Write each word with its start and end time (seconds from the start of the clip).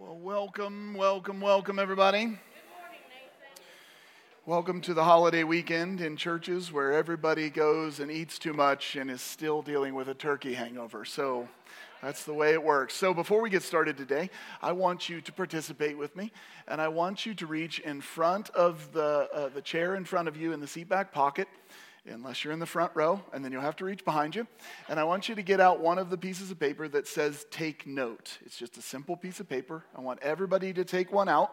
Well, 0.00 0.16
welcome, 0.16 0.94
welcome, 0.94 1.42
welcome, 1.42 1.78
everybody. 1.78 2.38
Welcome 4.46 4.80
to 4.80 4.94
the 4.94 5.04
holiday 5.04 5.44
weekend 5.44 6.00
in 6.00 6.16
churches 6.16 6.72
where 6.72 6.94
everybody 6.94 7.50
goes 7.50 8.00
and 8.00 8.10
eats 8.10 8.38
too 8.38 8.54
much 8.54 8.96
and 8.96 9.10
is 9.10 9.20
still 9.20 9.60
dealing 9.60 9.94
with 9.94 10.08
a 10.08 10.14
turkey 10.14 10.54
hangover. 10.54 11.04
So 11.04 11.46
that's 12.00 12.24
the 12.24 12.32
way 12.32 12.54
it 12.54 12.62
works. 12.62 12.94
So 12.94 13.12
before 13.12 13.42
we 13.42 13.50
get 13.50 13.62
started 13.62 13.98
today, 13.98 14.30
I 14.62 14.72
want 14.72 15.10
you 15.10 15.20
to 15.20 15.32
participate 15.32 15.98
with 15.98 16.16
me, 16.16 16.32
and 16.66 16.80
I 16.80 16.88
want 16.88 17.26
you 17.26 17.34
to 17.34 17.46
reach 17.46 17.78
in 17.80 18.00
front 18.00 18.48
of 18.50 18.90
the, 18.94 19.28
uh, 19.34 19.50
the 19.50 19.60
chair 19.60 19.96
in 19.96 20.06
front 20.06 20.28
of 20.28 20.36
you 20.38 20.54
in 20.54 20.60
the 20.60 20.66
seat 20.66 20.88
back 20.88 21.12
pocket 21.12 21.46
unless 22.06 22.44
you're 22.44 22.52
in 22.52 22.58
the 22.58 22.66
front 22.66 22.92
row, 22.94 23.22
and 23.32 23.44
then 23.44 23.52
you'll 23.52 23.60
have 23.60 23.76
to 23.76 23.84
reach 23.84 24.04
behind 24.04 24.34
you. 24.34 24.46
And 24.88 24.98
I 24.98 25.04
want 25.04 25.28
you 25.28 25.34
to 25.34 25.42
get 25.42 25.60
out 25.60 25.80
one 25.80 25.98
of 25.98 26.10
the 26.10 26.18
pieces 26.18 26.50
of 26.50 26.58
paper 26.58 26.88
that 26.88 27.06
says 27.06 27.46
take 27.50 27.86
note. 27.86 28.38
It's 28.44 28.56
just 28.56 28.76
a 28.78 28.82
simple 28.82 29.16
piece 29.16 29.40
of 29.40 29.48
paper. 29.48 29.84
I 29.96 30.00
want 30.00 30.20
everybody 30.22 30.72
to 30.72 30.84
take 30.84 31.12
one 31.12 31.28
out. 31.28 31.52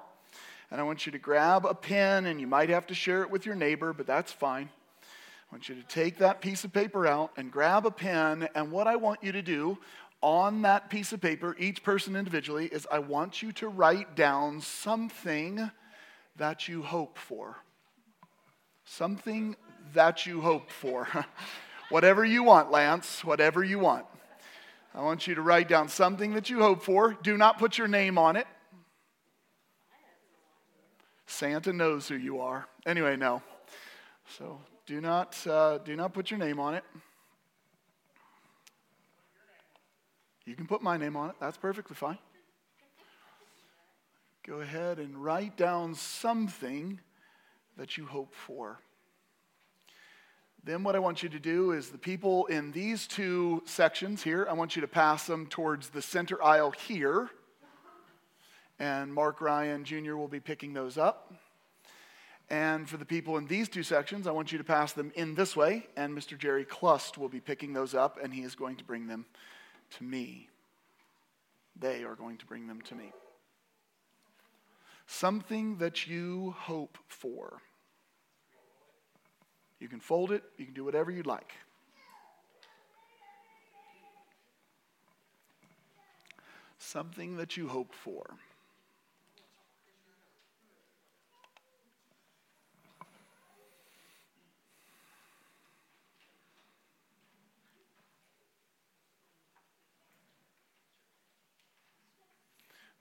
And 0.69 0.81
I 0.81 0.83
want 0.83 1.05
you 1.05 1.13
to 1.13 1.19
grab 1.19 1.65
a 1.65 1.73
pen, 1.73 2.25
and 2.25 2.41
you 2.41 2.47
might 2.47 2.69
have 2.69 2.87
to 2.87 2.93
share 2.93 3.21
it 3.21 3.29
with 3.29 3.45
your 3.45 3.55
neighbor, 3.55 3.93
but 3.93 4.05
that's 4.05 4.33
fine. 4.33 4.69
I 5.01 5.55
want 5.55 5.69
you 5.69 5.75
to 5.75 5.83
take 5.83 6.17
that 6.17 6.41
piece 6.41 6.65
of 6.65 6.73
paper 6.73 7.07
out 7.07 7.31
and 7.37 7.49
grab 7.49 7.85
a 7.85 7.91
pen. 7.91 8.49
And 8.53 8.69
what 8.69 8.85
I 8.85 8.97
want 8.97 9.23
you 9.23 9.31
to 9.31 9.41
do 9.41 9.77
on 10.21 10.63
that 10.63 10.89
piece 10.89 11.13
of 11.13 11.21
paper, 11.21 11.55
each 11.57 11.83
person 11.83 12.17
individually, 12.17 12.65
is 12.65 12.85
I 12.91 12.99
want 12.99 13.41
you 13.41 13.53
to 13.53 13.69
write 13.69 14.15
down 14.15 14.59
something 14.59 15.71
that 16.35 16.67
you 16.67 16.81
hope 16.81 17.17
for. 17.17 17.55
Something 18.83 19.55
that 19.93 20.25
you 20.25 20.41
hope 20.41 20.71
for. 20.71 21.07
whatever 21.89 22.25
you 22.25 22.43
want, 22.43 22.71
Lance, 22.71 23.23
whatever 23.23 23.63
you 23.63 23.79
want. 23.79 24.05
I 24.93 25.01
want 25.01 25.27
you 25.27 25.35
to 25.35 25.41
write 25.41 25.67
down 25.67 25.89
something 25.89 26.33
that 26.33 26.49
you 26.49 26.59
hope 26.59 26.83
for. 26.83 27.15
Do 27.21 27.37
not 27.37 27.59
put 27.59 27.77
your 27.77 27.87
name 27.87 28.17
on 28.17 28.35
it. 28.35 28.47
Santa 31.27 31.73
knows 31.73 32.07
who 32.07 32.15
you 32.15 32.39
are. 32.39 32.67
Anyway, 32.85 33.15
no. 33.15 33.41
So 34.37 34.59
do 34.85 35.01
not, 35.01 35.37
uh, 35.45 35.77
do 35.79 35.95
not 35.95 36.13
put 36.13 36.31
your 36.31 36.39
name 36.39 36.59
on 36.59 36.73
it. 36.73 36.83
You 40.45 40.55
can 40.55 40.65
put 40.65 40.81
my 40.81 40.97
name 40.97 41.17
on 41.17 41.29
it. 41.29 41.35
That's 41.39 41.57
perfectly 41.57 41.95
fine. 41.95 42.17
Go 44.45 44.61
ahead 44.61 44.97
and 44.97 45.21
write 45.21 45.57
down 45.57 45.93
something 45.93 47.01
that 47.75 47.97
you 47.97 48.05
hope 48.05 48.33
for. 48.33 48.79
Then, 50.67 50.83
what 50.83 50.97
I 50.97 50.99
want 50.99 51.23
you 51.23 51.29
to 51.29 51.39
do 51.39 51.71
is 51.71 51.91
the 51.91 51.97
people 51.97 52.45
in 52.47 52.73
these 52.73 53.07
two 53.07 53.63
sections 53.65 54.21
here, 54.21 54.45
I 54.49 54.53
want 54.53 54.75
you 54.75 54.81
to 54.81 54.87
pass 54.89 55.25
them 55.25 55.47
towards 55.47 55.87
the 55.87 56.01
center 56.01 56.43
aisle 56.43 56.71
here. 56.71 57.29
And 58.77 59.13
Mark 59.13 59.39
Ryan 59.39 59.85
Jr. 59.85 60.17
will 60.17 60.27
be 60.27 60.41
picking 60.41 60.73
those 60.73 60.97
up. 60.97 61.33
And 62.49 62.89
for 62.89 62.97
the 62.97 63.05
people 63.05 63.37
in 63.37 63.47
these 63.47 63.69
two 63.69 63.81
sections, 63.81 64.27
I 64.27 64.31
want 64.31 64.51
you 64.51 64.57
to 64.57 64.63
pass 64.65 64.91
them 64.91 65.13
in 65.15 65.35
this 65.35 65.55
way. 65.55 65.87
And 65.95 66.13
Mr. 66.13 66.37
Jerry 66.37 66.65
Clust 66.65 67.17
will 67.17 67.29
be 67.29 67.39
picking 67.39 67.71
those 67.71 67.95
up, 67.95 68.19
and 68.21 68.33
he 68.33 68.41
is 68.41 68.53
going 68.53 68.75
to 68.75 68.83
bring 68.83 69.07
them 69.07 69.25
to 69.91 70.03
me. 70.03 70.49
They 71.79 72.03
are 72.03 72.15
going 72.15 72.35
to 72.39 72.45
bring 72.45 72.67
them 72.67 72.81
to 72.81 72.95
me. 72.95 73.13
Something 75.05 75.77
that 75.77 76.07
you 76.07 76.55
hope 76.57 76.97
for. 77.07 77.61
You 79.79 79.87
can 79.87 79.99
fold 79.99 80.31
it, 80.31 80.43
you 80.57 80.65
can 80.65 80.73
do 80.73 80.83
whatever 80.83 81.11
you'd 81.11 81.27
like. 81.27 81.53
Something 86.79 87.37
that 87.37 87.57
you 87.57 87.67
hope 87.67 87.93
for. 87.93 88.25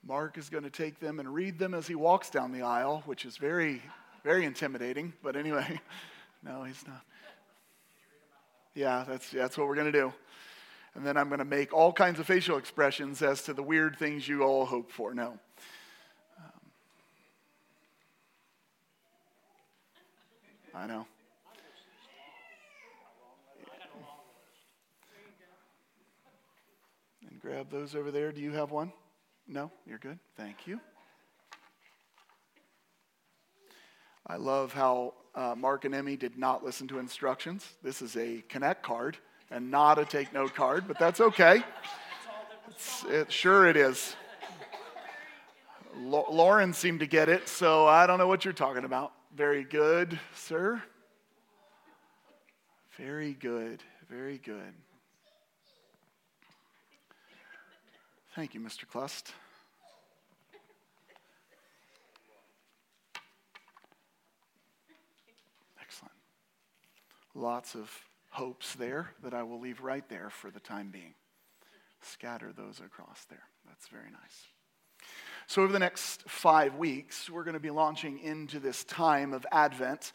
Mark 0.06 0.38
is 0.38 0.48
going 0.48 0.62
to 0.62 0.70
take 0.70 1.00
them 1.00 1.18
and 1.18 1.32
read 1.32 1.58
them 1.58 1.74
as 1.74 1.88
he 1.88 1.96
walks 1.96 2.30
down 2.30 2.52
the 2.52 2.62
aisle, 2.62 3.02
which 3.06 3.24
is 3.24 3.38
very, 3.38 3.82
very 4.22 4.44
intimidating. 4.44 5.12
But 5.22 5.36
anyway. 5.36 5.80
No, 6.42 6.64
he's 6.64 6.86
not. 6.86 7.02
Yeah, 8.74 9.04
that's, 9.08 9.30
that's 9.30 9.56
what 9.56 9.66
we're 9.66 9.74
going 9.74 9.90
to 9.90 9.98
do. 9.98 10.12
And 10.94 11.04
then 11.04 11.16
I'm 11.16 11.28
going 11.28 11.40
to 11.40 11.44
make 11.44 11.72
all 11.72 11.92
kinds 11.92 12.18
of 12.18 12.26
facial 12.26 12.56
expressions 12.56 13.22
as 13.22 13.42
to 13.42 13.52
the 13.52 13.62
weird 13.62 13.98
things 13.98 14.28
you 14.28 14.42
all 14.42 14.64
hope 14.64 14.90
for. 14.90 15.14
No. 15.14 15.38
Um, 16.38 16.50
I 20.74 20.86
know. 20.86 21.06
And 27.28 27.40
grab 27.40 27.70
those 27.70 27.94
over 27.94 28.10
there. 28.10 28.32
Do 28.32 28.40
you 28.40 28.52
have 28.52 28.70
one? 28.70 28.92
No? 29.48 29.70
You're 29.86 29.98
good? 29.98 30.18
Thank 30.36 30.66
you. 30.66 30.80
I 34.28 34.36
love 34.36 34.72
how 34.72 35.14
uh, 35.36 35.54
Mark 35.56 35.84
and 35.84 35.94
Emmy 35.94 36.16
did 36.16 36.36
not 36.36 36.64
listen 36.64 36.88
to 36.88 36.98
instructions. 36.98 37.64
This 37.82 38.02
is 38.02 38.16
a 38.16 38.42
Connect 38.48 38.82
card 38.82 39.16
and 39.52 39.70
not 39.70 40.00
a 40.00 40.04
take 40.04 40.32
note 40.32 40.52
card, 40.52 40.88
but 40.88 40.98
that's 40.98 41.20
okay. 41.20 41.62
It, 43.08 43.30
sure, 43.30 43.68
it 43.68 43.76
is. 43.76 44.16
Lauren 45.96 46.72
seemed 46.72 47.00
to 47.00 47.06
get 47.06 47.28
it, 47.28 47.48
so 47.48 47.86
I 47.86 48.06
don't 48.08 48.18
know 48.18 48.26
what 48.26 48.44
you're 48.44 48.52
talking 48.52 48.84
about. 48.84 49.12
Very 49.34 49.62
good, 49.62 50.18
sir. 50.34 50.82
Very 52.98 53.34
good. 53.34 53.82
Very 54.10 54.38
good. 54.38 54.74
Thank 58.34 58.54
you, 58.54 58.60
Mr. 58.60 58.86
Clust. 58.88 59.32
Lots 67.36 67.74
of 67.74 67.90
hopes 68.30 68.74
there 68.76 69.10
that 69.22 69.34
I 69.34 69.42
will 69.42 69.60
leave 69.60 69.82
right 69.82 70.08
there 70.08 70.30
for 70.30 70.50
the 70.50 70.58
time 70.58 70.88
being. 70.90 71.12
Scatter 72.00 72.50
those 72.50 72.80
across 72.80 73.26
there. 73.28 73.42
That's 73.66 73.88
very 73.88 74.10
nice. 74.10 74.46
So, 75.46 75.62
over 75.62 75.70
the 75.70 75.78
next 75.78 76.22
five 76.26 76.76
weeks, 76.76 77.28
we're 77.28 77.44
going 77.44 77.52
to 77.52 77.60
be 77.60 77.70
launching 77.70 78.20
into 78.20 78.58
this 78.58 78.84
time 78.84 79.34
of 79.34 79.44
Advent. 79.52 80.12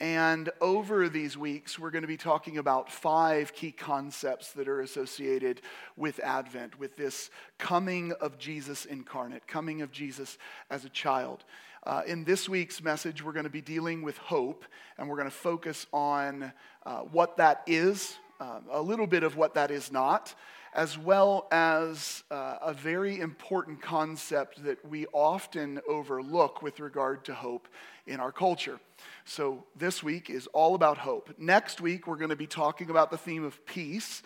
And 0.00 0.48
over 0.62 1.10
these 1.10 1.36
weeks, 1.36 1.78
we're 1.78 1.90
going 1.90 2.02
to 2.02 2.08
be 2.08 2.16
talking 2.16 2.56
about 2.56 2.90
five 2.90 3.52
key 3.52 3.70
concepts 3.70 4.52
that 4.52 4.66
are 4.66 4.80
associated 4.80 5.60
with 5.94 6.20
Advent, 6.20 6.78
with 6.78 6.96
this 6.96 7.28
coming 7.58 8.12
of 8.12 8.38
Jesus 8.38 8.86
incarnate, 8.86 9.46
coming 9.46 9.82
of 9.82 9.92
Jesus 9.92 10.38
as 10.70 10.86
a 10.86 10.88
child. 10.88 11.44
Uh, 11.84 12.02
in 12.06 12.22
this 12.22 12.48
week's 12.48 12.80
message, 12.80 13.24
we're 13.24 13.32
going 13.32 13.42
to 13.42 13.50
be 13.50 13.60
dealing 13.60 14.02
with 14.02 14.16
hope, 14.18 14.64
and 14.96 15.08
we're 15.08 15.16
going 15.16 15.28
to 15.28 15.34
focus 15.34 15.88
on 15.92 16.52
uh, 16.86 17.00
what 17.00 17.36
that 17.36 17.62
is, 17.66 18.18
uh, 18.38 18.60
a 18.70 18.80
little 18.80 19.06
bit 19.06 19.24
of 19.24 19.36
what 19.36 19.54
that 19.54 19.72
is 19.72 19.90
not, 19.90 20.32
as 20.74 20.96
well 20.96 21.48
as 21.50 22.22
uh, 22.30 22.58
a 22.62 22.72
very 22.72 23.18
important 23.18 23.82
concept 23.82 24.62
that 24.62 24.84
we 24.88 25.06
often 25.06 25.80
overlook 25.88 26.62
with 26.62 26.78
regard 26.78 27.24
to 27.24 27.34
hope 27.34 27.66
in 28.06 28.20
our 28.20 28.30
culture. 28.30 28.78
So, 29.24 29.64
this 29.74 30.04
week 30.04 30.30
is 30.30 30.46
all 30.52 30.76
about 30.76 30.98
hope. 30.98 31.34
Next 31.36 31.80
week, 31.80 32.06
we're 32.06 32.16
going 32.16 32.30
to 32.30 32.36
be 32.36 32.46
talking 32.46 32.90
about 32.90 33.10
the 33.10 33.18
theme 33.18 33.42
of 33.42 33.66
peace. 33.66 34.22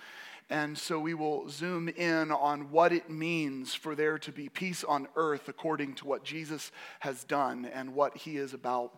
And 0.49 0.79
so 0.79 1.01
we 1.01 1.15
will 1.15 1.49
zoom 1.49 1.89
in 1.89 2.31
on 2.31 2.71
what 2.71 2.93
it 2.93 3.11
means 3.11 3.75
for 3.75 3.97
there 3.97 4.17
to 4.21 4.31
be 4.31 4.49
peace 4.49 4.85
on 4.85 5.09
earth 5.17 5.49
according 5.49 5.95
to 5.95 6.07
what 6.07 6.23
Jesus 6.23 6.71
has 7.01 7.25
done 7.25 7.65
and 7.67 7.95
what 7.95 8.17
he 8.17 8.37
is 8.37 8.55
about. 8.55 8.97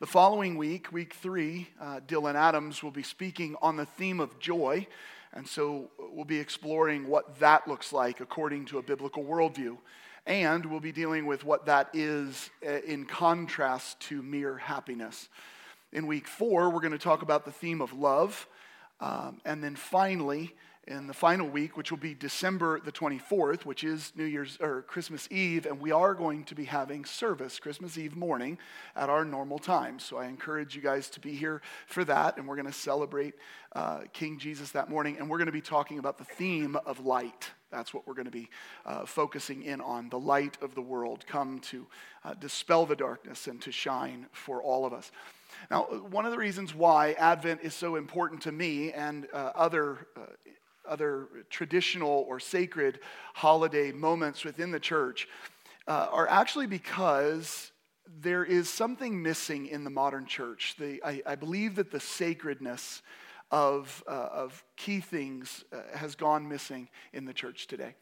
The 0.00 0.06
following 0.06 0.56
week, 0.56 0.90
week 0.90 1.14
three, 1.14 1.68
uh, 1.80 2.00
Dylan 2.06 2.34
Adams 2.34 2.82
will 2.82 2.90
be 2.90 3.04
speaking 3.04 3.54
on 3.62 3.76
the 3.76 3.86
theme 3.86 4.18
of 4.18 4.38
joy. 4.40 4.88
And 5.32 5.46
so 5.46 5.90
we'll 5.98 6.24
be 6.24 6.40
exploring 6.40 7.06
what 7.06 7.38
that 7.38 7.68
looks 7.68 7.92
like 7.92 8.20
according 8.20 8.64
to 8.66 8.78
a 8.78 8.82
biblical 8.82 9.22
worldview. 9.22 9.78
And 10.26 10.66
we'll 10.66 10.80
be 10.80 10.92
dealing 10.92 11.26
with 11.26 11.44
what 11.44 11.66
that 11.66 11.90
is 11.92 12.50
uh, 12.66 12.80
in 12.80 13.04
contrast 13.04 14.00
to 14.00 14.22
mere 14.22 14.56
happiness. 14.56 15.28
In 15.92 16.08
week 16.08 16.26
four, 16.26 16.70
we're 16.70 16.80
going 16.80 16.90
to 16.90 16.98
talk 16.98 17.22
about 17.22 17.44
the 17.44 17.52
theme 17.52 17.80
of 17.80 17.92
love. 17.92 18.48
Um, 19.00 19.40
and 19.44 19.62
then 19.62 19.76
finally, 19.76 20.54
in 20.88 21.08
the 21.08 21.14
final 21.14 21.48
week, 21.48 21.76
which 21.76 21.90
will 21.90 21.98
be 21.98 22.14
December 22.14 22.78
the 22.78 22.92
24th, 22.92 23.64
which 23.64 23.82
is 23.82 24.12
New 24.14 24.24
Year's 24.24 24.56
or 24.60 24.82
Christmas 24.82 25.26
Eve, 25.32 25.66
and 25.66 25.80
we 25.80 25.90
are 25.90 26.14
going 26.14 26.44
to 26.44 26.54
be 26.54 26.64
having 26.64 27.04
service 27.04 27.58
Christmas 27.58 27.98
Eve 27.98 28.14
morning 28.14 28.56
at 28.94 29.10
our 29.10 29.24
normal 29.24 29.58
time. 29.58 29.98
So 29.98 30.16
I 30.16 30.26
encourage 30.26 30.76
you 30.76 30.82
guys 30.82 31.10
to 31.10 31.20
be 31.20 31.34
here 31.34 31.60
for 31.88 32.04
that, 32.04 32.36
and 32.36 32.46
we're 32.46 32.54
going 32.54 32.66
to 32.66 32.72
celebrate 32.72 33.34
uh, 33.74 34.02
King 34.12 34.38
Jesus 34.38 34.70
that 34.72 34.88
morning, 34.88 35.16
and 35.18 35.28
we're 35.28 35.38
going 35.38 35.46
to 35.46 35.52
be 35.52 35.60
talking 35.60 35.98
about 35.98 36.18
the 36.18 36.24
theme 36.24 36.76
of 36.86 37.04
light. 37.04 37.50
That's 37.72 37.92
what 37.92 38.06
we're 38.06 38.14
going 38.14 38.26
to 38.26 38.30
be 38.30 38.48
uh, 38.84 39.06
focusing 39.06 39.64
in 39.64 39.80
on 39.80 40.08
the 40.08 40.20
light 40.20 40.56
of 40.62 40.76
the 40.76 40.82
world, 40.82 41.26
come 41.26 41.58
to 41.60 41.86
uh, 42.24 42.34
dispel 42.34 42.86
the 42.86 42.96
darkness 42.96 43.48
and 43.48 43.60
to 43.62 43.72
shine 43.72 44.26
for 44.30 44.62
all 44.62 44.86
of 44.86 44.92
us. 44.92 45.10
Now, 45.70 45.82
one 45.82 46.24
of 46.24 46.32
the 46.32 46.38
reasons 46.38 46.74
why 46.74 47.12
Advent 47.12 47.60
is 47.62 47.74
so 47.74 47.96
important 47.96 48.42
to 48.42 48.52
me 48.52 48.92
and 48.92 49.26
uh, 49.32 49.52
other 49.54 50.06
uh, 50.16 50.22
other 50.88 51.28
traditional 51.50 52.24
or 52.28 52.40
sacred 52.40 53.00
holiday 53.34 53.92
moments 53.92 54.44
within 54.44 54.70
the 54.70 54.80
church 54.80 55.28
uh, 55.88 56.06
are 56.10 56.28
actually 56.28 56.66
because 56.66 57.72
there 58.20 58.44
is 58.44 58.68
something 58.68 59.20
missing 59.22 59.66
in 59.66 59.84
the 59.84 59.90
modern 59.90 60.26
church. 60.26 60.76
The, 60.78 61.02
I, 61.04 61.22
I, 61.26 61.34
believe 61.34 61.74
that 61.76 61.90
the 61.90 62.00
sacredness 62.00 63.02
of, 63.50 64.02
uh, 64.06 64.28
of 64.32 64.64
key 64.76 65.00
things 65.00 65.64
uh, 65.72 65.96
has 65.96 66.14
gone 66.14 66.48
missing 66.48 66.88
in 67.12 67.24
the 67.24 67.32
church 67.32 67.66
today. 67.66 67.94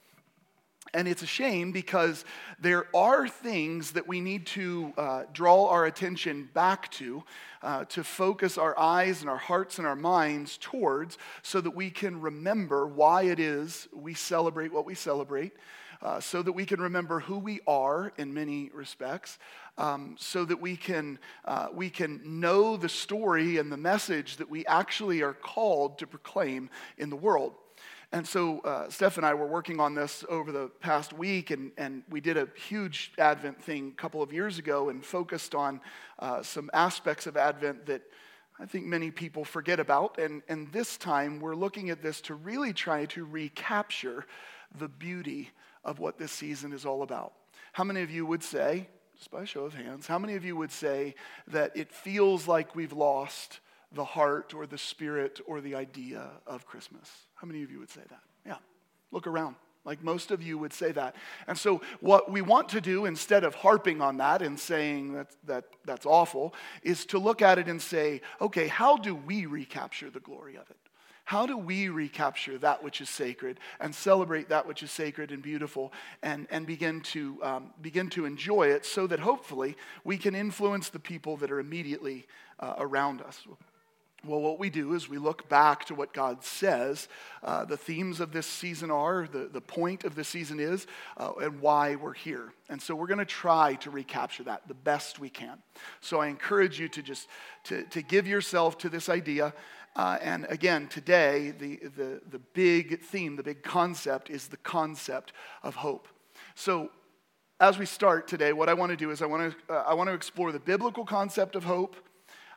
And 0.92 1.08
it's 1.08 1.22
a 1.22 1.26
shame 1.26 1.72
because 1.72 2.24
there 2.60 2.86
are 2.94 3.26
things 3.26 3.92
that 3.92 4.06
we 4.06 4.20
need 4.20 4.46
to 4.46 4.92
uh, 4.96 5.22
draw 5.32 5.68
our 5.68 5.86
attention 5.86 6.48
back 6.54 6.88
to, 6.92 7.24
uh, 7.62 7.84
to 7.86 8.04
focus 8.04 8.58
our 8.58 8.78
eyes 8.78 9.20
and 9.20 9.28
our 9.28 9.36
hearts 9.38 9.78
and 9.78 9.88
our 9.88 9.96
minds 9.96 10.56
towards, 10.56 11.18
so 11.42 11.60
that 11.60 11.72
we 11.72 11.90
can 11.90 12.20
remember 12.20 12.86
why 12.86 13.22
it 13.22 13.40
is 13.40 13.88
we 13.92 14.14
celebrate 14.14 14.72
what 14.72 14.86
we 14.86 14.94
celebrate, 14.94 15.52
uh, 16.00 16.20
so 16.20 16.42
that 16.42 16.52
we 16.52 16.66
can 16.66 16.80
remember 16.80 17.18
who 17.18 17.38
we 17.38 17.60
are 17.66 18.12
in 18.16 18.32
many 18.32 18.70
respects, 18.72 19.38
um, 19.78 20.14
so 20.18 20.44
that 20.44 20.60
we 20.60 20.76
can, 20.76 21.18
uh, 21.44 21.68
we 21.72 21.90
can 21.90 22.20
know 22.40 22.76
the 22.76 22.88
story 22.88 23.58
and 23.58 23.72
the 23.72 23.76
message 23.76 24.36
that 24.36 24.48
we 24.48 24.64
actually 24.66 25.22
are 25.22 25.34
called 25.34 25.98
to 25.98 26.06
proclaim 26.06 26.70
in 26.98 27.10
the 27.10 27.16
world. 27.16 27.54
And 28.14 28.24
so 28.28 28.60
uh, 28.60 28.88
Steph 28.90 29.16
and 29.16 29.26
I 29.26 29.34
were 29.34 29.48
working 29.48 29.80
on 29.80 29.96
this 29.96 30.24
over 30.28 30.52
the 30.52 30.68
past 30.78 31.12
week, 31.12 31.50
and, 31.50 31.72
and 31.76 32.04
we 32.08 32.20
did 32.20 32.36
a 32.36 32.46
huge 32.54 33.10
Advent 33.18 33.60
thing 33.60 33.88
a 33.88 34.00
couple 34.00 34.22
of 34.22 34.32
years 34.32 34.56
ago 34.56 34.88
and 34.88 35.04
focused 35.04 35.52
on 35.52 35.80
uh, 36.20 36.40
some 36.40 36.70
aspects 36.72 37.26
of 37.26 37.36
Advent 37.36 37.86
that 37.86 38.02
I 38.60 38.66
think 38.66 38.86
many 38.86 39.10
people 39.10 39.44
forget 39.44 39.80
about. 39.80 40.16
And, 40.20 40.42
and 40.48 40.70
this 40.70 40.96
time 40.96 41.40
we're 41.40 41.56
looking 41.56 41.90
at 41.90 42.02
this 42.02 42.20
to 42.20 42.34
really 42.34 42.72
try 42.72 43.06
to 43.06 43.24
recapture 43.24 44.26
the 44.78 44.86
beauty 44.86 45.50
of 45.84 45.98
what 45.98 46.16
this 46.16 46.30
season 46.30 46.72
is 46.72 46.86
all 46.86 47.02
about. 47.02 47.32
How 47.72 47.82
many 47.82 48.02
of 48.02 48.12
you 48.12 48.26
would 48.26 48.44
say, 48.44 48.86
just 49.18 49.32
by 49.32 49.44
show 49.44 49.64
of 49.64 49.74
hands, 49.74 50.06
how 50.06 50.20
many 50.20 50.36
of 50.36 50.44
you 50.44 50.54
would 50.54 50.70
say 50.70 51.16
that 51.48 51.76
it 51.76 51.92
feels 51.92 52.46
like 52.46 52.76
we've 52.76 52.92
lost 52.92 53.58
the 53.94 54.04
heart 54.04 54.54
or 54.54 54.66
the 54.66 54.78
spirit 54.78 55.40
or 55.46 55.60
the 55.60 55.74
idea 55.74 56.30
of 56.46 56.66
Christmas? 56.66 57.10
How 57.34 57.46
many 57.46 57.62
of 57.62 57.70
you 57.70 57.78
would 57.78 57.90
say 57.90 58.02
that? 58.08 58.20
Yeah, 58.46 58.56
look 59.10 59.26
around. 59.26 59.56
Like 59.84 60.02
most 60.02 60.30
of 60.30 60.42
you 60.42 60.56
would 60.58 60.72
say 60.72 60.92
that. 60.92 61.14
And 61.46 61.58
so, 61.58 61.82
what 62.00 62.30
we 62.30 62.40
want 62.40 62.70
to 62.70 62.80
do 62.80 63.04
instead 63.04 63.44
of 63.44 63.54
harping 63.54 64.00
on 64.00 64.16
that 64.16 64.40
and 64.40 64.58
saying 64.58 65.12
that, 65.12 65.30
that 65.44 65.64
that's 65.84 66.06
awful 66.06 66.54
is 66.82 67.04
to 67.06 67.18
look 67.18 67.42
at 67.42 67.58
it 67.58 67.68
and 67.68 67.80
say, 67.80 68.22
okay, 68.40 68.66
how 68.66 68.96
do 68.96 69.14
we 69.14 69.44
recapture 69.44 70.08
the 70.08 70.20
glory 70.20 70.56
of 70.56 70.70
it? 70.70 70.78
How 71.26 71.46
do 71.46 71.56
we 71.56 71.88
recapture 71.88 72.58
that 72.58 72.82
which 72.82 73.00
is 73.00 73.08
sacred 73.08 73.58
and 73.80 73.94
celebrate 73.94 74.50
that 74.50 74.66
which 74.66 74.82
is 74.82 74.90
sacred 74.90 75.32
and 75.32 75.42
beautiful 75.42 75.92
and, 76.22 76.46
and 76.50 76.66
begin, 76.66 77.00
to, 77.00 77.42
um, 77.42 77.70
begin 77.80 78.10
to 78.10 78.26
enjoy 78.26 78.68
it 78.68 78.84
so 78.84 79.06
that 79.06 79.20
hopefully 79.20 79.76
we 80.04 80.18
can 80.18 80.34
influence 80.34 80.90
the 80.90 80.98
people 80.98 81.38
that 81.38 81.50
are 81.50 81.60
immediately 81.60 82.26
uh, 82.60 82.74
around 82.78 83.22
us? 83.22 83.42
Well, 84.26 84.40
what 84.40 84.58
we 84.58 84.70
do 84.70 84.94
is 84.94 85.08
we 85.08 85.18
look 85.18 85.48
back 85.48 85.84
to 85.86 85.94
what 85.94 86.12
God 86.12 86.42
says 86.42 87.08
uh, 87.42 87.64
the 87.64 87.76
themes 87.76 88.20
of 88.20 88.32
this 88.32 88.46
season 88.46 88.90
are, 88.90 89.28
the, 89.30 89.50
the 89.52 89.60
point 89.60 90.04
of 90.04 90.14
this 90.14 90.28
season 90.28 90.60
is, 90.60 90.86
uh, 91.16 91.32
and 91.42 91.60
why 91.60 91.96
we're 91.96 92.14
here. 92.14 92.52
And 92.68 92.80
so 92.80 92.94
we're 92.94 93.06
going 93.06 93.18
to 93.18 93.24
try 93.24 93.74
to 93.76 93.90
recapture 93.90 94.44
that 94.44 94.66
the 94.66 94.74
best 94.74 95.18
we 95.18 95.28
can. 95.28 95.58
So 96.00 96.20
I 96.20 96.28
encourage 96.28 96.80
you 96.80 96.88
to 96.88 97.02
just 97.02 97.28
to, 97.64 97.82
to 97.84 98.02
give 98.02 98.26
yourself 98.26 98.78
to 98.78 98.88
this 98.88 99.08
idea 99.08 99.52
uh, 99.96 100.18
and 100.22 100.44
again, 100.48 100.88
today, 100.88 101.52
the, 101.56 101.76
the, 101.96 102.20
the 102.30 102.40
big 102.52 103.00
theme, 103.00 103.36
the 103.36 103.42
big 103.42 103.62
concept 103.62 104.28
is 104.28 104.48
the 104.48 104.56
concept 104.56 105.32
of 105.62 105.76
hope. 105.76 106.08
So, 106.56 106.90
as 107.60 107.78
we 107.78 107.86
start 107.86 108.26
today, 108.26 108.52
what 108.52 108.68
I 108.68 108.74
want 108.74 108.90
to 108.90 108.96
do 108.96 109.12
is 109.12 109.22
I 109.22 109.26
want 109.26 109.54
to, 109.68 109.72
uh, 109.72 109.84
I 109.86 109.94
want 109.94 110.10
to 110.10 110.14
explore 110.14 110.50
the 110.50 110.58
biblical 110.58 111.04
concept 111.04 111.54
of 111.54 111.62
hope 111.62 111.94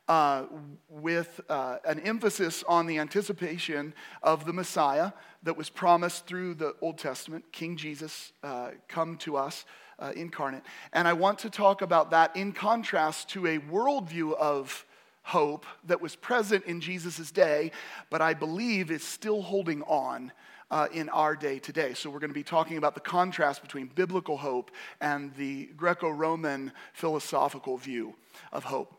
uh, 0.07 0.45
with 0.89 1.41
uh, 1.49 1.77
an 1.85 1.99
emphasis 1.99 2.63
on 2.67 2.85
the 2.85 2.97
anticipation 2.97 3.93
of 4.23 4.45
the 4.45 4.53
Messiah 4.53 5.11
that 5.43 5.57
was 5.57 5.69
promised 5.69 6.25
through 6.25 6.53
the 6.53 6.75
Old 6.81 6.97
Testament, 6.97 7.45
King 7.51 7.77
Jesus, 7.77 8.31
uh, 8.43 8.71
come 8.87 9.17
to 9.17 9.37
us. 9.37 9.65
Uh, 9.99 10.11
incarnate. 10.15 10.61
And 10.93 11.07
I 11.07 11.13
want 11.13 11.39
to 11.39 11.49
talk 11.49 11.81
about 11.81 12.11
that 12.11 12.35
in 12.35 12.51
contrast 12.51 13.29
to 13.29 13.47
a 13.47 13.57
worldview 13.57 14.35
of 14.35 14.85
hope 15.23 15.65
that 15.87 15.99
was 15.99 16.15
present 16.15 16.65
in 16.65 16.81
Jesus' 16.81 17.31
day, 17.31 17.71
but 18.11 18.21
I 18.21 18.35
believe 18.35 18.91
is 18.91 19.03
still 19.03 19.41
holding 19.41 19.81
on 19.81 20.31
uh, 20.69 20.87
in 20.93 21.09
our 21.09 21.35
day 21.35 21.57
today. 21.57 21.95
So, 21.95 22.11
we're 22.11 22.19
going 22.19 22.29
to 22.29 22.35
be 22.35 22.43
talking 22.43 22.77
about 22.77 22.93
the 22.93 23.01
contrast 23.01 23.63
between 23.63 23.87
biblical 23.87 24.37
hope 24.37 24.69
and 25.01 25.33
the 25.33 25.65
Greco 25.75 26.09
Roman 26.09 26.71
philosophical 26.93 27.75
view 27.77 28.13
of 28.53 28.63
hope. 28.63 28.93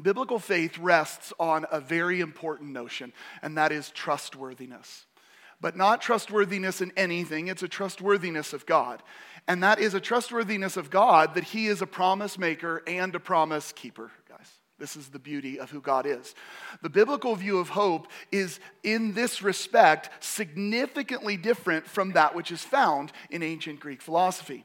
Biblical 0.00 0.38
faith 0.38 0.78
rests 0.78 1.32
on 1.38 1.66
a 1.70 1.80
very 1.80 2.20
important 2.20 2.70
notion, 2.70 3.12
and 3.42 3.58
that 3.58 3.72
is 3.72 3.90
trustworthiness. 3.90 5.06
But 5.60 5.76
not 5.76 6.00
trustworthiness 6.00 6.80
in 6.80 6.92
anything, 6.96 7.48
it's 7.48 7.62
a 7.62 7.68
trustworthiness 7.68 8.52
of 8.52 8.64
God. 8.66 9.02
And 9.46 9.62
that 9.62 9.78
is 9.78 9.94
a 9.94 10.00
trustworthiness 10.00 10.76
of 10.76 10.90
God 10.90 11.34
that 11.34 11.44
He 11.44 11.66
is 11.66 11.82
a 11.82 11.86
promise 11.86 12.38
maker 12.38 12.82
and 12.86 13.14
a 13.14 13.20
promise 13.20 13.72
keeper. 13.72 14.10
Guys. 14.28 14.50
This 14.78 14.96
is 14.96 15.10
the 15.10 15.18
beauty 15.20 15.60
of 15.60 15.70
who 15.70 15.80
God 15.80 16.06
is. 16.06 16.34
The 16.82 16.90
biblical 16.90 17.36
view 17.36 17.58
of 17.58 17.68
hope 17.68 18.08
is, 18.32 18.58
in 18.82 19.12
this 19.12 19.40
respect, 19.40 20.10
significantly 20.24 21.36
different 21.36 21.86
from 21.86 22.14
that 22.14 22.34
which 22.34 22.50
is 22.50 22.62
found 22.62 23.12
in 23.30 23.44
ancient 23.44 23.78
Greek 23.78 24.02
philosophy. 24.02 24.64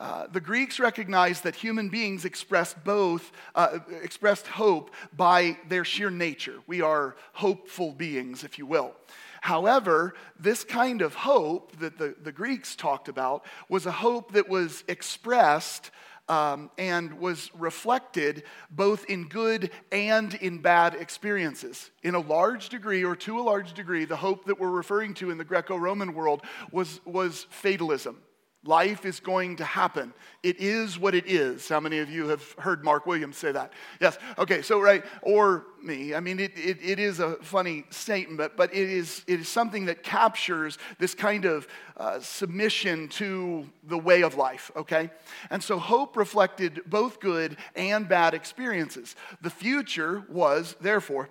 Uh, 0.00 0.26
the 0.32 0.40
Greeks 0.40 0.80
recognized 0.80 1.44
that 1.44 1.54
human 1.54 1.88
beings 1.88 2.24
expressed 2.24 2.82
both, 2.84 3.30
uh, 3.54 3.78
expressed 4.02 4.46
hope 4.46 4.90
by 5.16 5.56
their 5.68 5.84
sheer 5.84 6.10
nature. 6.10 6.58
We 6.66 6.80
are 6.80 7.16
hopeful 7.32 7.92
beings, 7.92 8.42
if 8.44 8.58
you 8.58 8.66
will. 8.66 8.94
However, 9.42 10.14
this 10.38 10.62
kind 10.62 11.02
of 11.02 11.14
hope 11.14 11.76
that 11.78 11.98
the, 11.98 12.14
the 12.22 12.32
Greeks 12.32 12.76
talked 12.76 13.08
about 13.08 13.44
was 13.68 13.86
a 13.86 13.92
hope 13.92 14.32
that 14.32 14.48
was 14.48 14.84
expressed 14.86 15.90
um, 16.28 16.70
and 16.78 17.18
was 17.18 17.50
reflected 17.54 18.44
both 18.70 19.04
in 19.06 19.28
good 19.28 19.70
and 19.90 20.34
in 20.34 20.58
bad 20.58 20.94
experiences. 20.94 21.90
In 22.02 22.14
a 22.14 22.20
large 22.20 22.68
degree, 22.68 23.04
or 23.04 23.16
to 23.16 23.38
a 23.38 23.42
large 23.42 23.72
degree, 23.74 24.04
the 24.04 24.16
hope 24.16 24.44
that 24.44 24.60
we're 24.60 24.70
referring 24.70 25.14
to 25.14 25.30
in 25.30 25.38
the 25.38 25.44
Greco 25.44 25.76
Roman 25.76 26.14
world 26.14 26.42
was, 26.70 27.00
was 27.04 27.46
fatalism. 27.50 28.18
Life 28.64 29.04
is 29.04 29.18
going 29.18 29.56
to 29.56 29.64
happen. 29.64 30.14
It 30.44 30.60
is 30.60 30.96
what 30.96 31.16
it 31.16 31.26
is. 31.26 31.68
How 31.68 31.80
many 31.80 31.98
of 31.98 32.08
you 32.08 32.28
have 32.28 32.52
heard 32.52 32.84
Mark 32.84 33.06
Williams 33.06 33.36
say 33.36 33.50
that? 33.50 33.72
Yes. 34.00 34.18
Okay, 34.38 34.62
so, 34.62 34.80
right, 34.80 35.04
or 35.20 35.66
me. 35.82 36.14
I 36.14 36.20
mean, 36.20 36.38
it, 36.38 36.52
it, 36.56 36.78
it 36.80 37.00
is 37.00 37.18
a 37.18 37.34
funny 37.42 37.82
statement, 37.90 38.38
but, 38.38 38.56
but 38.56 38.72
it, 38.72 38.88
is, 38.88 39.24
it 39.26 39.40
is 39.40 39.48
something 39.48 39.86
that 39.86 40.04
captures 40.04 40.78
this 41.00 41.12
kind 41.12 41.44
of 41.44 41.66
uh, 41.96 42.20
submission 42.20 43.08
to 43.08 43.68
the 43.82 43.98
way 43.98 44.22
of 44.22 44.36
life, 44.36 44.70
okay? 44.76 45.10
And 45.50 45.60
so, 45.60 45.80
hope 45.80 46.16
reflected 46.16 46.82
both 46.86 47.18
good 47.18 47.56
and 47.74 48.08
bad 48.08 48.32
experiences. 48.32 49.16
The 49.40 49.50
future 49.50 50.22
was, 50.28 50.76
therefore, 50.80 51.28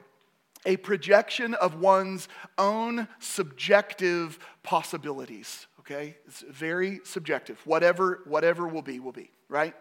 a 0.66 0.76
projection 0.78 1.54
of 1.56 1.80
one's 1.80 2.28
own 2.58 3.08
subjective 3.20 4.38
possibilities 4.64 5.68
okay? 5.92 6.16
It's 6.28 6.42
very 6.42 7.02
subjective. 7.04 7.60
Whatever, 7.66 8.22
whatever 8.26 8.68
will 8.68 8.82
be, 8.82 9.00
will 9.00 9.12
be, 9.12 9.30
right? 9.50 9.76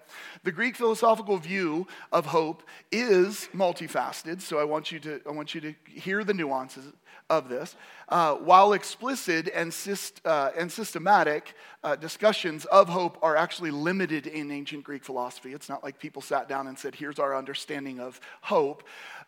The 0.45 0.53
Greek 0.53 0.77
philosophical 0.77 1.37
view 1.39 1.87
of 2.13 2.27
hope 2.27 2.63
is 2.91 3.49
multifaceted, 3.55 4.41
so 4.41 4.59
I 4.59 4.65
want 4.65 4.91
you 4.93 4.99
to, 5.01 5.21
I 5.27 5.31
want 5.31 5.55
you 5.55 5.61
to 5.61 5.75
hear 5.87 6.25
the 6.25 6.35
nuances 6.35 6.85
of 7.29 7.49
this. 7.49 7.77
Uh, 8.09 8.35
while 8.35 8.73
explicit 8.73 9.49
and, 9.55 9.71
syst, 9.71 10.21
uh, 10.25 10.51
and 10.59 10.71
systematic 10.71 11.55
uh, 11.85 11.95
discussions 11.95 12.65
of 12.67 12.89
hope 12.89 13.19
are 13.23 13.37
actually 13.37 13.71
limited 13.71 14.27
in 14.27 14.51
ancient 14.51 14.83
Greek 14.83 15.05
philosophy, 15.05 15.53
it's 15.53 15.69
not 15.69 15.85
like 15.85 15.99
people 15.99 16.23
sat 16.23 16.49
down 16.49 16.67
and 16.67 16.79
said, 16.79 16.95
here's 16.95 17.19
our 17.19 17.37
understanding 17.37 18.01
of 18.01 18.21
hope. 18.43 18.83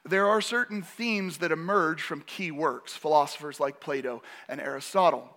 There 0.04 0.26
are 0.26 0.40
certain 0.40 0.82
themes 0.82 1.38
that 1.38 1.52
emerge 1.52 2.02
from 2.02 2.22
key 2.22 2.50
works, 2.50 2.92
philosophers 2.92 3.60
like 3.60 3.78
Plato 3.78 4.22
and 4.48 4.60
Aristotle. 4.60 5.36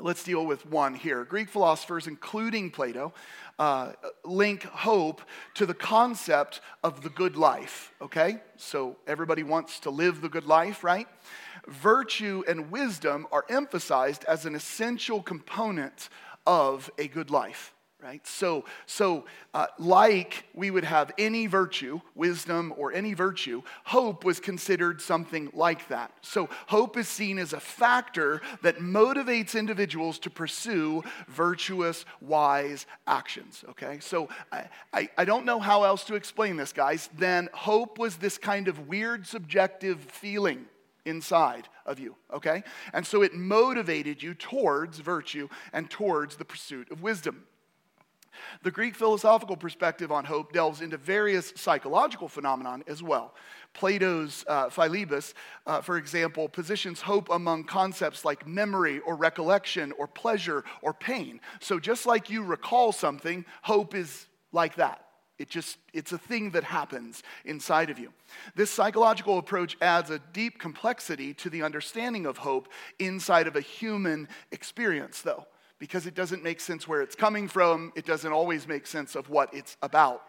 Let's 0.00 0.24
deal 0.24 0.44
with 0.44 0.66
one 0.66 0.94
here. 0.94 1.24
Greek 1.24 1.48
philosophers, 1.48 2.06
including 2.06 2.70
Plato, 2.70 3.14
uh, 3.58 3.92
link 4.24 4.64
hope 4.64 5.22
to 5.54 5.66
the 5.66 5.74
concept 5.74 6.60
of 6.82 7.02
the 7.02 7.10
good 7.10 7.36
life, 7.36 7.92
okay? 8.02 8.40
So 8.56 8.96
everybody 9.06 9.42
wants 9.42 9.80
to 9.80 9.90
live 9.90 10.20
the 10.20 10.28
good 10.28 10.46
life, 10.46 10.82
right? 10.82 11.06
virtue 11.68 12.42
and 12.48 12.70
wisdom 12.70 13.26
are 13.32 13.44
emphasized 13.48 14.24
as 14.24 14.46
an 14.46 14.54
essential 14.54 15.22
component 15.22 16.08
of 16.46 16.90
a 16.98 17.08
good 17.08 17.30
life 17.30 17.72
right? 18.04 18.26
So, 18.26 18.66
so 18.84 19.24
uh, 19.54 19.68
like 19.78 20.44
we 20.52 20.70
would 20.70 20.84
have 20.84 21.10
any 21.16 21.46
virtue, 21.46 22.02
wisdom 22.14 22.74
or 22.76 22.92
any 22.92 23.14
virtue, 23.14 23.62
hope 23.84 24.24
was 24.24 24.40
considered 24.40 25.00
something 25.00 25.48
like 25.54 25.88
that. 25.88 26.12
So, 26.20 26.50
hope 26.66 26.98
is 26.98 27.08
seen 27.08 27.38
as 27.38 27.54
a 27.54 27.60
factor 27.60 28.42
that 28.60 28.76
motivates 28.76 29.58
individuals 29.58 30.18
to 30.20 30.30
pursue 30.30 31.02
virtuous, 31.28 32.04
wise 32.20 32.84
actions, 33.06 33.64
okay? 33.70 34.00
So, 34.00 34.28
I, 34.52 34.68
I, 34.92 35.08
I 35.16 35.24
don't 35.24 35.46
know 35.46 35.58
how 35.58 35.84
else 35.84 36.04
to 36.04 36.14
explain 36.14 36.56
this, 36.56 36.74
guys. 36.74 37.08
Then, 37.16 37.48
hope 37.54 37.98
was 37.98 38.16
this 38.16 38.36
kind 38.36 38.68
of 38.68 38.86
weird, 38.86 39.26
subjective 39.26 39.98
feeling 39.98 40.66
inside 41.06 41.68
of 41.86 41.98
you, 41.98 42.16
okay? 42.32 42.64
And 42.92 43.06
so 43.06 43.22
it 43.22 43.34
motivated 43.34 44.22
you 44.22 44.34
towards 44.34 44.98
virtue 44.98 45.48
and 45.72 45.90
towards 45.90 46.36
the 46.36 46.44
pursuit 46.44 46.90
of 46.90 47.02
wisdom. 47.02 47.44
The 48.62 48.70
Greek 48.70 48.94
philosophical 48.94 49.56
perspective 49.56 50.10
on 50.12 50.24
hope 50.24 50.52
delves 50.52 50.80
into 50.80 50.96
various 50.96 51.52
psychological 51.56 52.28
phenomenon 52.28 52.84
as 52.86 53.02
well. 53.02 53.34
Plato's 53.72 54.44
uh, 54.48 54.68
Philebus, 54.68 55.34
uh, 55.66 55.80
for 55.80 55.98
example, 55.98 56.48
positions 56.48 57.00
hope 57.00 57.28
among 57.30 57.64
concepts 57.64 58.24
like 58.24 58.46
memory 58.46 59.00
or 59.00 59.16
recollection 59.16 59.92
or 59.98 60.06
pleasure 60.06 60.64
or 60.82 60.94
pain. 60.94 61.40
So 61.60 61.78
just 61.78 62.06
like 62.06 62.30
you 62.30 62.42
recall 62.42 62.92
something, 62.92 63.44
hope 63.62 63.94
is 63.94 64.26
like 64.52 64.76
that. 64.76 65.00
It 65.36 65.50
just, 65.50 65.78
it's 65.92 66.12
a 66.12 66.18
thing 66.18 66.50
that 66.50 66.62
happens 66.62 67.24
inside 67.44 67.90
of 67.90 67.98
you. 67.98 68.12
This 68.54 68.70
psychological 68.70 69.38
approach 69.38 69.76
adds 69.82 70.10
a 70.10 70.20
deep 70.32 70.60
complexity 70.60 71.34
to 71.34 71.50
the 71.50 71.64
understanding 71.64 72.24
of 72.24 72.38
hope 72.38 72.68
inside 73.00 73.48
of 73.48 73.56
a 73.56 73.60
human 73.60 74.28
experience, 74.52 75.22
though 75.22 75.46
because 75.78 76.06
it 76.06 76.14
doesn't 76.14 76.42
make 76.42 76.60
sense 76.60 76.86
where 76.86 77.02
it's 77.02 77.14
coming 77.14 77.48
from. 77.48 77.92
It 77.94 78.06
doesn't 78.06 78.32
always 78.32 78.66
make 78.68 78.86
sense 78.86 79.14
of 79.14 79.28
what 79.28 79.52
it's 79.52 79.76
about. 79.82 80.22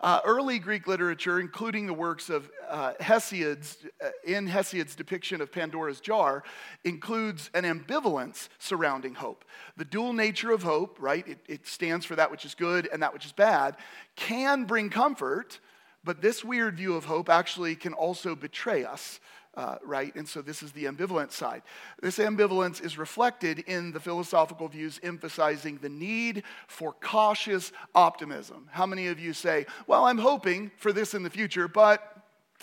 Uh, 0.00 0.20
early 0.24 0.58
Greek 0.58 0.86
literature, 0.86 1.40
including 1.40 1.86
the 1.86 1.94
works 1.94 2.28
of 2.28 2.50
uh, 2.68 2.92
Hesiod's, 3.00 3.78
uh, 4.04 4.08
in 4.24 4.46
Hesiod's 4.46 4.96
depiction 4.96 5.40
of 5.40 5.52
Pandora's 5.52 6.00
jar, 6.00 6.42
includes 6.82 7.50
an 7.54 7.64
ambivalence 7.64 8.48
surrounding 8.58 9.14
hope. 9.14 9.44
The 9.76 9.84
dual 9.84 10.12
nature 10.12 10.50
of 10.50 10.62
hope, 10.62 10.96
right, 11.00 11.26
it, 11.26 11.38
it 11.48 11.66
stands 11.66 12.04
for 12.04 12.16
that 12.16 12.30
which 12.30 12.44
is 12.44 12.54
good 12.54 12.88
and 12.92 13.02
that 13.02 13.12
which 13.12 13.24
is 13.24 13.32
bad, 13.32 13.76
can 14.16 14.64
bring 14.64 14.90
comfort, 14.90 15.60
but 16.02 16.20
this 16.20 16.44
weird 16.44 16.76
view 16.76 16.96
of 16.96 17.04
hope 17.04 17.28
actually 17.28 17.76
can 17.76 17.92
also 17.92 18.34
betray 18.34 18.84
us 18.84 19.20
uh, 19.56 19.76
right? 19.84 20.14
And 20.16 20.28
so 20.28 20.42
this 20.42 20.62
is 20.62 20.72
the 20.72 20.84
ambivalent 20.84 21.30
side. 21.30 21.62
This 22.02 22.18
ambivalence 22.18 22.84
is 22.84 22.98
reflected 22.98 23.60
in 23.60 23.92
the 23.92 24.00
philosophical 24.00 24.68
views 24.68 25.00
emphasizing 25.02 25.78
the 25.78 25.88
need 25.88 26.42
for 26.66 26.92
cautious 26.92 27.72
optimism. 27.94 28.68
How 28.70 28.86
many 28.86 29.08
of 29.08 29.18
you 29.18 29.32
say, 29.32 29.66
well, 29.86 30.04
I'm 30.04 30.18
hoping 30.18 30.70
for 30.76 30.92
this 30.92 31.14
in 31.14 31.22
the 31.22 31.30
future, 31.30 31.68
but 31.68 32.16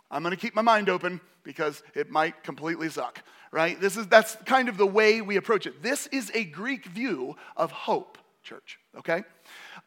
I'm 0.09 0.23
going 0.23 0.35
to 0.35 0.41
keep 0.41 0.55
my 0.55 0.61
mind 0.61 0.89
open 0.89 1.21
because 1.43 1.83
it 1.95 2.09
might 2.09 2.43
completely 2.43 2.89
suck, 2.89 3.23
right? 3.51 3.79
This 3.79 3.97
is, 3.97 4.07
that's 4.07 4.35
kind 4.45 4.69
of 4.69 4.77
the 4.77 4.85
way 4.85 5.21
we 5.21 5.37
approach 5.37 5.65
it. 5.65 5.81
This 5.81 6.07
is 6.07 6.31
a 6.33 6.43
Greek 6.43 6.85
view 6.85 7.35
of 7.55 7.71
hope, 7.71 8.17
church, 8.43 8.79
okay? 8.97 9.23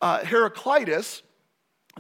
Uh, 0.01 0.25
Heraclitus 0.25 1.23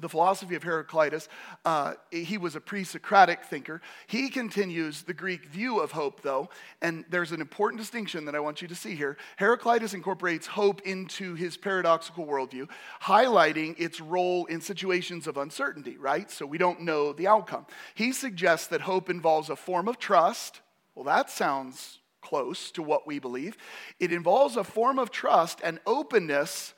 the 0.00 0.08
philosophy 0.08 0.54
of 0.54 0.62
Heraclitus, 0.62 1.28
uh, 1.64 1.94
he 2.10 2.36
was 2.38 2.56
a 2.56 2.60
pre 2.60 2.84
Socratic 2.84 3.44
thinker. 3.44 3.80
He 4.06 4.28
continues 4.28 5.02
the 5.02 5.14
Greek 5.14 5.46
view 5.46 5.80
of 5.80 5.92
hope, 5.92 6.22
though, 6.22 6.48
and 6.82 7.04
there's 7.10 7.32
an 7.32 7.40
important 7.40 7.80
distinction 7.80 8.24
that 8.24 8.34
I 8.34 8.40
want 8.40 8.62
you 8.62 8.68
to 8.68 8.74
see 8.74 8.94
here. 8.94 9.16
Heraclitus 9.36 9.94
incorporates 9.94 10.46
hope 10.46 10.80
into 10.82 11.34
his 11.34 11.56
paradoxical 11.56 12.26
worldview, 12.26 12.68
highlighting 13.02 13.78
its 13.78 14.00
role 14.00 14.46
in 14.46 14.60
situations 14.60 15.26
of 15.26 15.36
uncertainty, 15.36 15.96
right? 15.96 16.30
So 16.30 16.46
we 16.46 16.58
don't 16.58 16.82
know 16.82 17.12
the 17.12 17.26
outcome. 17.26 17.66
He 17.94 18.12
suggests 18.12 18.66
that 18.68 18.82
hope 18.82 19.08
involves 19.08 19.50
a 19.50 19.56
form 19.56 19.88
of 19.88 19.98
trust. 19.98 20.60
Well, 20.94 21.04
that 21.04 21.30
sounds 21.30 21.98
close 22.20 22.70
to 22.72 22.82
what 22.82 23.06
we 23.06 23.18
believe. 23.18 23.56
It 24.00 24.12
involves 24.12 24.56
a 24.56 24.64
form 24.64 24.98
of 24.98 25.10
trust 25.10 25.60
and 25.62 25.78
openness 25.86 26.74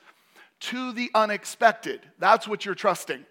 to 0.59 0.91
the 0.91 1.09
unexpected. 1.13 2.01
That's 2.19 2.47
what 2.47 2.65
you're 2.65 2.75
trusting. 2.75 3.25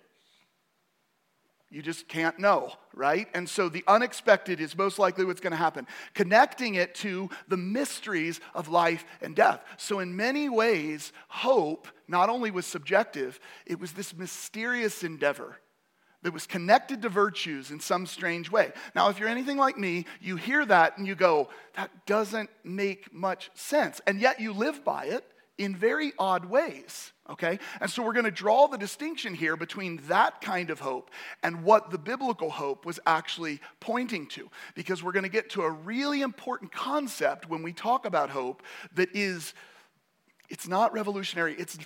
You 1.68 1.82
just 1.82 2.06
can't 2.06 2.38
know, 2.38 2.72
right? 2.94 3.28
And 3.34 3.48
so 3.48 3.68
the 3.68 3.82
unexpected 3.88 4.60
is 4.60 4.78
most 4.78 4.98
likely 5.00 5.24
what's 5.24 5.40
going 5.40 5.50
to 5.50 5.56
happen, 5.56 5.86
connecting 6.14 6.76
it 6.76 6.94
to 6.96 7.28
the 7.48 7.56
mysteries 7.56 8.40
of 8.54 8.68
life 8.68 9.04
and 9.20 9.34
death. 9.34 9.64
So, 9.76 9.98
in 9.98 10.14
many 10.14 10.48
ways, 10.48 11.12
hope 11.28 11.88
not 12.06 12.28
only 12.28 12.52
was 12.52 12.66
subjective, 12.66 13.40
it 13.66 13.80
was 13.80 13.92
this 13.92 14.16
mysterious 14.16 15.02
endeavor 15.02 15.58
that 16.22 16.32
was 16.32 16.46
connected 16.46 17.02
to 17.02 17.08
virtues 17.08 17.70
in 17.70 17.80
some 17.80 18.06
strange 18.06 18.50
way. 18.50 18.72
Now, 18.94 19.08
if 19.10 19.18
you're 19.18 19.28
anything 19.28 19.58
like 19.58 19.76
me, 19.76 20.06
you 20.20 20.36
hear 20.36 20.64
that 20.66 20.98
and 20.98 21.06
you 21.06 21.14
go, 21.14 21.48
that 21.74 22.06
doesn't 22.06 22.50
make 22.64 23.12
much 23.12 23.50
sense. 23.54 24.00
And 24.06 24.20
yet 24.20 24.40
you 24.40 24.52
live 24.52 24.84
by 24.84 25.06
it 25.06 25.24
in 25.58 25.76
very 25.76 26.12
odd 26.18 26.44
ways, 26.44 27.12
okay? 27.30 27.58
And 27.80 27.90
so 27.90 28.02
we're 28.02 28.12
going 28.12 28.24
to 28.24 28.30
draw 28.30 28.66
the 28.66 28.78
distinction 28.78 29.34
here 29.34 29.56
between 29.56 30.00
that 30.08 30.40
kind 30.40 30.70
of 30.70 30.80
hope 30.80 31.10
and 31.42 31.62
what 31.64 31.90
the 31.90 31.98
biblical 31.98 32.50
hope 32.50 32.86
was 32.86 33.00
actually 33.06 33.60
pointing 33.80 34.26
to, 34.28 34.48
because 34.74 35.02
we're 35.02 35.12
going 35.12 35.24
to 35.24 35.28
get 35.28 35.50
to 35.50 35.62
a 35.62 35.70
really 35.70 36.22
important 36.22 36.72
concept 36.72 37.48
when 37.48 37.62
we 37.62 37.72
talk 37.72 38.06
about 38.06 38.30
hope 38.30 38.62
that 38.94 39.08
is, 39.14 39.54
it's 40.48 40.68
not 40.68 40.92
revolutionary, 40.92 41.54
it's 41.58 41.78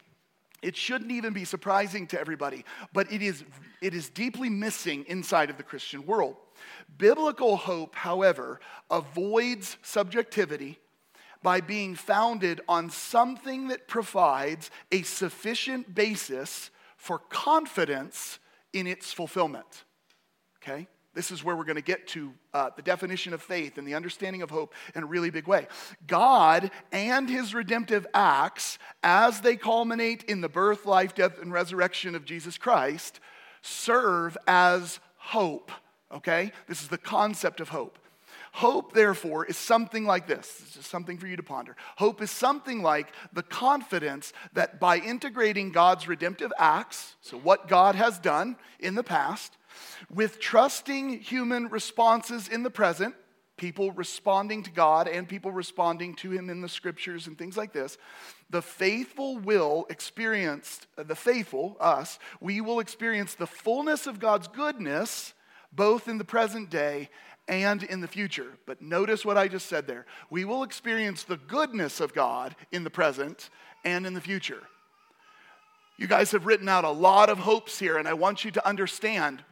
it 0.63 0.77
shouldn't 0.77 1.11
even 1.11 1.33
be 1.33 1.45
surprising 1.45 2.07
to 2.09 2.21
everybody, 2.21 2.65
but 2.93 3.11
it 3.11 3.23
is, 3.23 3.45
it 3.81 3.95
is 3.95 4.11
deeply 4.11 4.51
missing 4.51 5.05
inside 5.09 5.49
of 5.49 5.57
the 5.57 5.63
Christian 5.63 6.05
world. 6.05 6.37
Biblical 6.99 7.57
hope, 7.57 7.95
however, 7.95 8.61
avoids 8.91 9.79
subjectivity 9.83 10.79
by 11.43 11.61
being 11.61 11.95
founded 11.95 12.61
on 12.69 12.91
something 12.91 13.69
that 13.69 13.89
provides 13.89 14.71
a 14.93 15.03
sufficient 15.03 15.95
basis 15.95 16.71
for 16.97 17.19
confidence 17.19 18.39
in 18.73 18.87
its 18.87 19.13
fulfillment. 19.13 19.85
Okay? 20.63 20.87
This 21.13 21.33
is 21.33 21.43
where 21.43 21.57
we're 21.57 21.65
going 21.65 21.77
to 21.77 21.83
get 21.83 22.07
to 22.09 22.33
uh, 22.55 22.71
the 22.77 22.83
definition 22.83 23.33
of 23.33 23.43
faith 23.43 23.79
and 23.79 23.87
the 23.87 23.95
understanding 23.95 24.43
of 24.43 24.51
hope 24.51 24.75
in 24.95 25.03
a 25.03 25.07
really 25.07 25.31
big 25.31 25.49
way. 25.49 25.67
God 26.07 26.71
and 26.93 27.29
his 27.29 27.53
redemptive 27.53 28.07
acts, 28.15 28.79
as 29.03 29.41
they 29.41 29.57
culminate 29.57 30.23
in 30.25 30.41
the 30.41 30.49
birth, 30.49 30.87
life, 30.87 31.15
death, 31.15 31.41
and 31.41 31.53
resurrection 31.53 32.15
of 32.15 32.25
Jesus 32.25 32.59
Christ, 32.59 33.19
serve 33.63 34.37
as 34.47 35.01
hope. 35.17 35.73
Okay? 36.13 36.53
This 36.69 36.83
is 36.83 36.89
the 36.89 36.99
concept 36.99 37.61
of 37.61 37.71
hope. 37.71 37.99
Hope, 38.53 38.93
therefore, 38.93 39.45
is 39.45 39.57
something 39.57 40.05
like 40.05 40.27
this. 40.27 40.53
This 40.55 40.77
is 40.77 40.87
something 40.87 41.19
for 41.19 41.27
you 41.27 41.37
to 41.37 41.43
ponder. 41.43 41.77
Hope 41.97 42.21
is 42.21 42.31
something 42.31 42.83
like 42.83 43.13
the 43.33 43.43
confidence 43.43 44.33
that 44.55 44.81
by 44.81 44.99
integrating 44.99 45.71
God's 45.71 46.09
redemptive 46.09 46.53
acts, 46.59 47.15
so 47.21 47.39
what 47.39 47.69
God 47.69 47.95
has 47.95 48.19
done 48.19 48.57
in 48.81 48.95
the 48.97 49.05
past, 49.05 49.57
with 50.13 50.41
trusting 50.41 51.21
human 51.21 51.69
responses 51.69 52.49
in 52.49 52.65
the 52.65 52.71
present, 52.71 53.15
people 53.57 53.93
responding 53.93 54.63
to 54.65 54.71
God 54.71 55.07
and 55.07 55.29
people 55.29 55.53
responding 55.53 56.15
to 56.17 56.31
Him 56.31 56.51
in 56.51 56.61
the 56.61 56.69
scriptures 56.69 57.27
and 57.27 57.39
things 57.39 57.57
like 57.57 57.73
this, 57.73 57.99
the 58.49 58.63
faithful 58.63 59.39
will 59.39 59.87
experience, 59.91 60.81
uh, 60.99 61.05
the 61.05 61.15
faithful, 61.15 61.77
us, 61.79 62.19
we 62.41 62.61
will 62.61 62.81
experience 62.81 63.35
the 63.35 63.47
fullness 63.47 64.07
of 64.09 64.19
God's 64.19 64.49
goodness 64.49 65.35
both 65.73 66.09
in 66.09 66.19
the 66.19 66.25
present 66.25 66.69
day 66.69 67.09
and 67.51 67.83
in 67.83 68.01
the 68.01 68.09
future. 68.09 68.47
But 68.65 68.81
notice 68.81 69.25
what 69.25 69.37
I 69.37 69.49
just 69.49 69.67
said 69.67 69.87
there. 69.87 70.07
We 70.31 70.45
will 70.45 70.63
experience 70.63 71.25
the 71.25 71.37
goodness 71.37 72.01
of 72.01 72.15
God 72.15 72.55
in 72.71 72.85
the 72.85 72.91
present 72.91 73.51
and 73.85 74.07
in 74.07 74.15
the 74.15 74.21
future. 74.21 74.63
You 75.99 76.07
guys 76.07 76.31
have 76.31 76.47
written 76.47 76.69
out 76.69 76.85
a 76.85 76.91
lot 76.91 77.29
of 77.29 77.39
hopes 77.39 77.79
here, 77.79 77.99
and 77.99 78.07
I 78.07 78.15
want 78.15 78.45
you 78.45 78.53
to 78.53 78.67
understand 78.67 79.45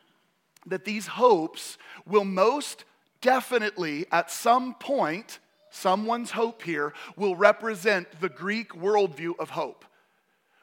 that 0.66 0.84
these 0.84 1.08
hopes 1.08 1.76
will 2.06 2.24
most 2.24 2.84
definitely, 3.20 4.06
at 4.12 4.30
some 4.30 4.74
point, 4.74 5.40
someone's 5.70 6.30
hope 6.30 6.62
here 6.62 6.94
will 7.16 7.34
represent 7.34 8.20
the 8.20 8.28
Greek 8.28 8.70
worldview 8.74 9.32
of 9.40 9.50
hope, 9.50 9.84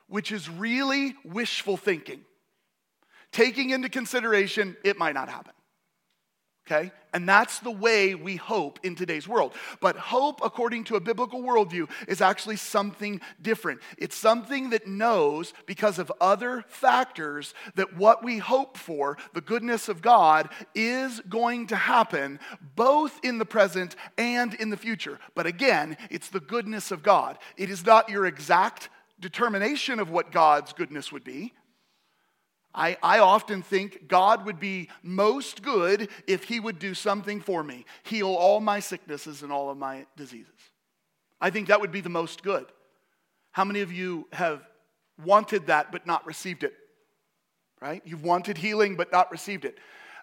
which 0.08 0.32
is 0.32 0.50
really 0.50 1.16
wishful 1.26 1.76
thinking, 1.76 2.22
taking 3.34 3.72
into 3.72 3.90
consideration 3.90 4.78
it 4.86 4.98
might 4.98 5.16
not 5.16 5.28
happen. 5.28 5.55
Okay? 6.66 6.92
And 7.14 7.30
that's 7.30 7.60
the 7.60 7.72
way 7.72 8.16
we 8.16 8.38
hope 8.38 8.80
in 8.84 8.96
today's 8.96 9.28
world. 9.28 9.54
But 9.80 9.96
hope, 9.96 10.42
according 10.44 10.86
to 10.86 10.96
a 10.96 11.00
biblical 11.00 11.44
worldview, 11.44 11.90
is 12.08 12.22
actually 12.22 12.56
something 12.56 13.22
different. 13.40 13.82
It's 14.00 14.16
something 14.16 14.72
that 14.72 14.88
knows, 14.88 15.54
because 15.68 16.00
of 16.00 16.12
other 16.20 16.66
factors, 16.68 17.54
that 17.76 17.96
what 17.96 18.24
we 18.24 18.40
hope 18.40 18.78
for, 18.78 19.18
the 19.34 19.42
goodness 19.42 19.90
of 19.90 20.02
God, 20.02 20.50
is 20.74 21.22
going 21.30 21.68
to 21.68 21.76
happen 21.76 22.40
both 22.76 23.20
in 23.24 23.38
the 23.38 23.46
present 23.46 23.96
and 24.18 24.56
in 24.56 24.72
the 24.72 24.78
future. 24.78 25.20
But 25.36 25.46
again, 25.46 25.98
it's 26.10 26.30
the 26.30 26.40
goodness 26.40 26.90
of 26.90 27.04
God. 27.04 27.38
It 27.58 27.70
is 27.70 27.86
not 27.86 28.10
your 28.10 28.26
exact 28.26 28.90
determination 29.20 30.00
of 30.00 30.10
what 30.10 30.32
God's 30.32 30.74
goodness 30.74 31.12
would 31.12 31.24
be. 31.24 31.54
I, 32.76 32.98
I 33.02 33.20
often 33.20 33.62
think 33.62 34.08
God 34.08 34.46
would 34.46 34.60
be 34.60 34.90
most 35.02 35.64
good 35.64 36.10
if 36.28 36.44
He 36.44 36.60
would 36.60 36.78
do 36.78 36.94
something 36.94 37.40
for 37.40 37.64
me, 37.64 37.86
heal 38.04 38.28
all 38.28 38.60
my 38.60 38.80
sicknesses 38.80 39.42
and 39.42 39.52
all 39.52 39.70
of 39.70 39.78
my 39.78 40.06
diseases. 40.18 40.52
I 41.40 41.50
think 41.50 41.70
that 41.70 41.82
would 41.82 41.92
be 41.92 42.02
the 42.02 42.10
most 42.10 42.44
good. 42.44 42.66
How 43.52 43.64
many 43.64 43.80
of 43.80 43.92
you 43.92 44.28
have 44.34 44.68
wanted 45.24 45.68
that 45.68 45.92
but 45.92 46.06
not 46.06 46.26
received 46.26 46.64
it? 46.64 46.74
Right? 47.82 48.02
You've 48.06 48.24
wanted 48.24 48.58
healing 48.58 48.96
but 48.96 49.12
not 49.12 49.32
received 49.32 49.64
it. 49.64 49.78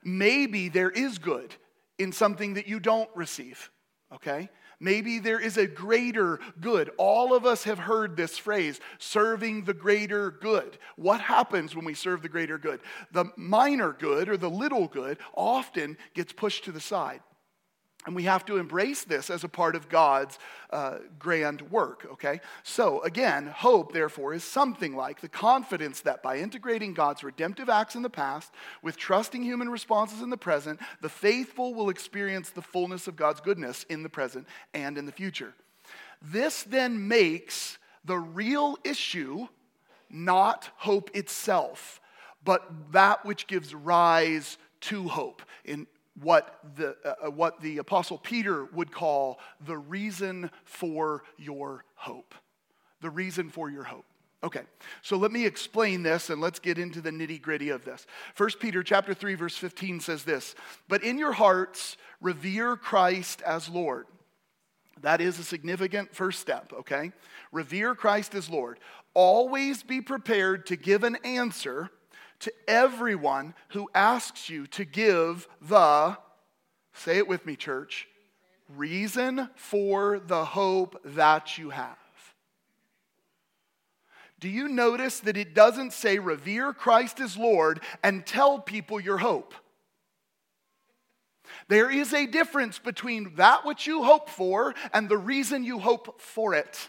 Maybe 0.04 0.68
there 0.68 0.90
is 0.90 1.18
good 1.18 1.54
in 1.98 2.12
something 2.12 2.54
that 2.54 2.66
you 2.66 2.80
don't 2.80 3.08
receive, 3.14 3.70
okay? 4.12 4.50
Maybe 4.82 5.20
there 5.20 5.38
is 5.38 5.56
a 5.58 5.68
greater 5.68 6.40
good. 6.60 6.90
All 6.98 7.34
of 7.36 7.46
us 7.46 7.62
have 7.62 7.78
heard 7.78 8.16
this 8.16 8.36
phrase, 8.36 8.80
serving 8.98 9.62
the 9.62 9.74
greater 9.74 10.32
good. 10.32 10.76
What 10.96 11.20
happens 11.20 11.76
when 11.76 11.84
we 11.84 11.94
serve 11.94 12.20
the 12.20 12.28
greater 12.28 12.58
good? 12.58 12.80
The 13.12 13.26
minor 13.36 13.92
good 13.92 14.28
or 14.28 14.36
the 14.36 14.50
little 14.50 14.88
good 14.88 15.18
often 15.34 15.96
gets 16.14 16.32
pushed 16.32 16.64
to 16.64 16.72
the 16.72 16.80
side. 16.80 17.20
And 18.04 18.16
we 18.16 18.24
have 18.24 18.44
to 18.46 18.56
embrace 18.56 19.04
this 19.04 19.30
as 19.30 19.44
a 19.44 19.48
part 19.48 19.76
of 19.76 19.88
God's 19.88 20.36
uh, 20.70 20.98
grand 21.20 21.62
work, 21.70 22.06
okay? 22.12 22.40
So, 22.64 23.00
again, 23.02 23.46
hope, 23.46 23.92
therefore, 23.92 24.34
is 24.34 24.42
something 24.42 24.96
like 24.96 25.20
the 25.20 25.28
confidence 25.28 26.00
that 26.00 26.20
by 26.20 26.38
integrating 26.38 26.94
God's 26.94 27.22
redemptive 27.22 27.68
acts 27.68 27.94
in 27.94 28.02
the 28.02 28.10
past 28.10 28.52
with 28.82 28.96
trusting 28.96 29.44
human 29.44 29.68
responses 29.68 30.20
in 30.20 30.30
the 30.30 30.36
present, 30.36 30.80
the 31.00 31.08
faithful 31.08 31.74
will 31.74 31.90
experience 31.90 32.50
the 32.50 32.60
fullness 32.60 33.06
of 33.06 33.14
God's 33.14 33.40
goodness 33.40 33.84
in 33.88 34.02
the 34.02 34.08
present 34.08 34.48
and 34.74 34.98
in 34.98 35.06
the 35.06 35.12
future. 35.12 35.54
This 36.20 36.64
then 36.64 37.06
makes 37.06 37.78
the 38.04 38.18
real 38.18 38.76
issue 38.82 39.46
not 40.10 40.70
hope 40.76 41.10
itself, 41.14 42.00
but 42.44 42.68
that 42.90 43.24
which 43.24 43.46
gives 43.46 43.74
rise 43.74 44.58
to 44.80 45.06
hope. 45.08 45.42
In 45.64 45.86
what 46.20 46.58
the, 46.76 46.96
uh, 47.04 47.26
uh, 47.26 47.30
what 47.30 47.60
the 47.60 47.78
Apostle 47.78 48.18
Peter 48.18 48.66
would 48.66 48.92
call 48.92 49.40
the 49.64 49.78
reason 49.78 50.50
for 50.64 51.22
your 51.38 51.84
hope. 51.94 52.34
The 53.00 53.10
reason 53.10 53.50
for 53.50 53.70
your 53.70 53.84
hope. 53.84 54.04
Okay, 54.44 54.62
so 55.02 55.16
let 55.16 55.30
me 55.30 55.46
explain 55.46 56.02
this 56.02 56.28
and 56.28 56.40
let's 56.40 56.58
get 56.58 56.76
into 56.76 57.00
the 57.00 57.10
nitty 57.10 57.40
gritty 57.40 57.68
of 57.68 57.84
this. 57.84 58.06
1 58.36 58.50
Peter 58.60 58.82
chapter 58.82 59.14
3, 59.14 59.34
verse 59.34 59.56
15 59.56 60.00
says 60.00 60.24
this 60.24 60.56
But 60.88 61.04
in 61.04 61.16
your 61.16 61.32
hearts, 61.32 61.96
revere 62.20 62.76
Christ 62.76 63.40
as 63.42 63.68
Lord. 63.68 64.06
That 65.00 65.20
is 65.20 65.38
a 65.38 65.44
significant 65.44 66.14
first 66.14 66.40
step, 66.40 66.72
okay? 66.72 67.12
Revere 67.50 67.94
Christ 67.94 68.34
as 68.34 68.50
Lord. 68.50 68.78
Always 69.14 69.82
be 69.82 70.00
prepared 70.00 70.66
to 70.66 70.76
give 70.76 71.04
an 71.04 71.16
answer 71.24 71.90
to 72.42 72.52
everyone 72.66 73.54
who 73.68 73.88
asks 73.94 74.50
you 74.50 74.66
to 74.68 74.84
give 74.84 75.48
the, 75.60 76.16
say 76.92 77.18
it 77.18 77.28
with 77.28 77.46
me, 77.46 77.56
church, 77.56 78.08
reason 78.76 79.48
for 79.54 80.18
the 80.18 80.44
hope 80.44 81.00
that 81.04 81.56
you 81.56 81.70
have. 81.70 81.96
Do 84.40 84.48
you 84.48 84.66
notice 84.66 85.20
that 85.20 85.36
it 85.36 85.54
doesn't 85.54 85.92
say 85.92 86.18
revere 86.18 86.72
Christ 86.72 87.20
as 87.20 87.36
Lord 87.36 87.80
and 88.02 88.26
tell 88.26 88.58
people 88.58 88.98
your 88.98 89.18
hope? 89.18 89.54
There 91.68 91.92
is 91.92 92.12
a 92.12 92.26
difference 92.26 92.80
between 92.80 93.36
that 93.36 93.64
which 93.64 93.86
you 93.86 94.02
hope 94.02 94.28
for 94.28 94.74
and 94.92 95.08
the 95.08 95.18
reason 95.18 95.62
you 95.62 95.78
hope 95.78 96.20
for 96.20 96.54
it. 96.54 96.88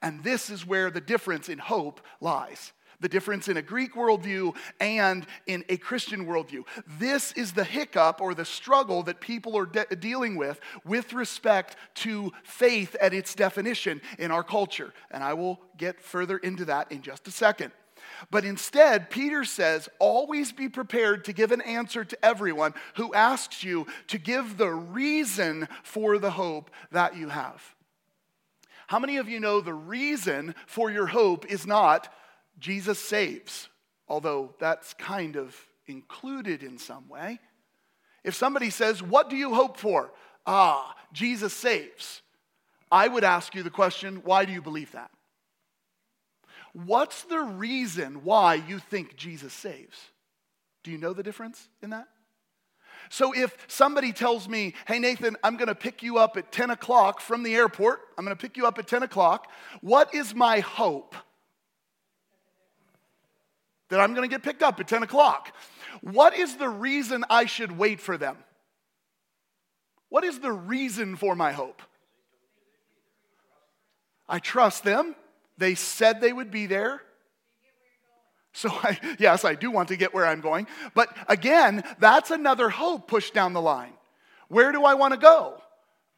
And 0.00 0.24
this 0.24 0.48
is 0.48 0.66
where 0.66 0.90
the 0.90 1.00
difference 1.00 1.50
in 1.50 1.58
hope 1.58 2.00
lies 2.22 2.72
the 3.00 3.08
difference 3.08 3.48
in 3.48 3.56
a 3.56 3.62
Greek 3.62 3.94
worldview 3.94 4.54
and 4.80 5.26
in 5.46 5.64
a 5.68 5.76
Christian 5.76 6.26
worldview. 6.26 6.64
This 6.98 7.32
is 7.32 7.52
the 7.52 7.64
hiccup 7.64 8.20
or 8.20 8.34
the 8.34 8.44
struggle 8.44 9.02
that 9.04 9.20
people 9.20 9.56
are 9.56 9.66
de- 9.66 9.96
dealing 9.96 10.36
with 10.36 10.60
with 10.84 11.12
respect 11.12 11.76
to 11.96 12.32
faith 12.42 12.96
at 13.00 13.14
its 13.14 13.34
definition 13.34 14.00
in 14.18 14.30
our 14.30 14.42
culture. 14.42 14.92
And 15.10 15.22
I 15.22 15.34
will 15.34 15.60
get 15.76 16.00
further 16.00 16.38
into 16.38 16.64
that 16.66 16.90
in 16.90 17.02
just 17.02 17.28
a 17.28 17.30
second. 17.30 17.72
But 18.30 18.44
instead, 18.44 19.10
Peter 19.10 19.44
says, 19.44 19.88
always 19.98 20.52
be 20.52 20.68
prepared 20.68 21.24
to 21.24 21.32
give 21.32 21.52
an 21.52 21.60
answer 21.60 22.04
to 22.04 22.24
everyone 22.24 22.74
who 22.94 23.14
asks 23.14 23.62
you 23.62 23.86
to 24.08 24.18
give 24.18 24.56
the 24.56 24.70
reason 24.70 25.68
for 25.82 26.18
the 26.18 26.30
hope 26.30 26.70
that 26.90 27.16
you 27.16 27.28
have. 27.28 27.62
How 28.88 28.98
many 28.98 29.18
of 29.18 29.28
you 29.28 29.38
know 29.38 29.60
the 29.60 29.74
reason 29.74 30.54
for 30.66 30.90
your 30.90 31.06
hope 31.06 31.44
is 31.46 31.66
not 31.66 32.12
Jesus 32.58 32.98
saves, 32.98 33.68
although 34.08 34.54
that's 34.58 34.94
kind 34.94 35.36
of 35.36 35.56
included 35.86 36.62
in 36.62 36.78
some 36.78 37.08
way. 37.08 37.40
If 38.24 38.34
somebody 38.34 38.70
says, 38.70 39.02
What 39.02 39.30
do 39.30 39.36
you 39.36 39.54
hope 39.54 39.76
for? 39.76 40.12
Ah, 40.46 40.94
Jesus 41.12 41.52
saves. 41.52 42.22
I 42.90 43.06
would 43.08 43.24
ask 43.24 43.54
you 43.54 43.62
the 43.62 43.70
question, 43.70 44.22
Why 44.24 44.44
do 44.44 44.52
you 44.52 44.62
believe 44.62 44.92
that? 44.92 45.10
What's 46.72 47.22
the 47.24 47.40
reason 47.40 48.24
why 48.24 48.54
you 48.54 48.78
think 48.78 49.16
Jesus 49.16 49.52
saves? 49.52 49.98
Do 50.84 50.90
you 50.90 50.98
know 50.98 51.12
the 51.12 51.22
difference 51.22 51.68
in 51.82 51.90
that? 51.90 52.08
So 53.10 53.32
if 53.34 53.56
somebody 53.68 54.12
tells 54.12 54.48
me, 54.48 54.74
hey, 54.86 54.98
Nathan, 54.98 55.36
I'm 55.42 55.56
to 55.58 55.74
pick 55.74 56.02
you 56.02 56.18
up 56.18 56.36
at 56.36 56.52
10 56.52 56.70
o'clock 56.70 57.20
from 57.20 57.42
the 57.42 57.54
airport, 57.54 58.00
I'm 58.16 58.24
to 58.26 58.36
pick 58.36 58.56
you 58.56 58.66
up 58.66 58.78
at 58.78 58.86
10 58.86 59.02
o'clock, 59.02 59.50
what 59.80 60.14
is 60.14 60.34
my 60.34 60.60
hope? 60.60 61.14
That 63.88 64.00
I'm 64.00 64.14
going 64.14 64.28
to 64.28 64.34
get 64.34 64.42
picked 64.42 64.62
up 64.62 64.78
at 64.80 64.88
10 64.88 65.02
o'clock. 65.02 65.54
What 66.00 66.36
is 66.36 66.56
the 66.56 66.68
reason 66.68 67.24
I 67.30 67.46
should 67.46 67.76
wait 67.76 68.00
for 68.00 68.16
them? 68.16 68.36
What 70.08 70.24
is 70.24 70.40
the 70.40 70.52
reason 70.52 71.16
for 71.16 71.34
my 71.34 71.52
hope? 71.52 71.82
I 74.28 74.38
trust 74.38 74.84
them. 74.84 75.14
They 75.56 75.74
said 75.74 76.20
they 76.20 76.32
would 76.32 76.50
be 76.50 76.66
there. 76.66 77.02
So, 78.52 78.70
I, 78.70 78.98
yes, 79.18 79.44
I 79.44 79.54
do 79.54 79.70
want 79.70 79.88
to 79.88 79.96
get 79.96 80.14
where 80.14 80.26
I'm 80.26 80.40
going. 80.40 80.66
But 80.94 81.14
again, 81.28 81.82
that's 81.98 82.30
another 82.30 82.68
hope 82.68 83.08
pushed 83.08 83.34
down 83.34 83.52
the 83.52 83.62
line. 83.62 83.92
Where 84.48 84.72
do 84.72 84.84
I 84.84 84.94
want 84.94 85.14
to 85.14 85.20
go? 85.20 85.60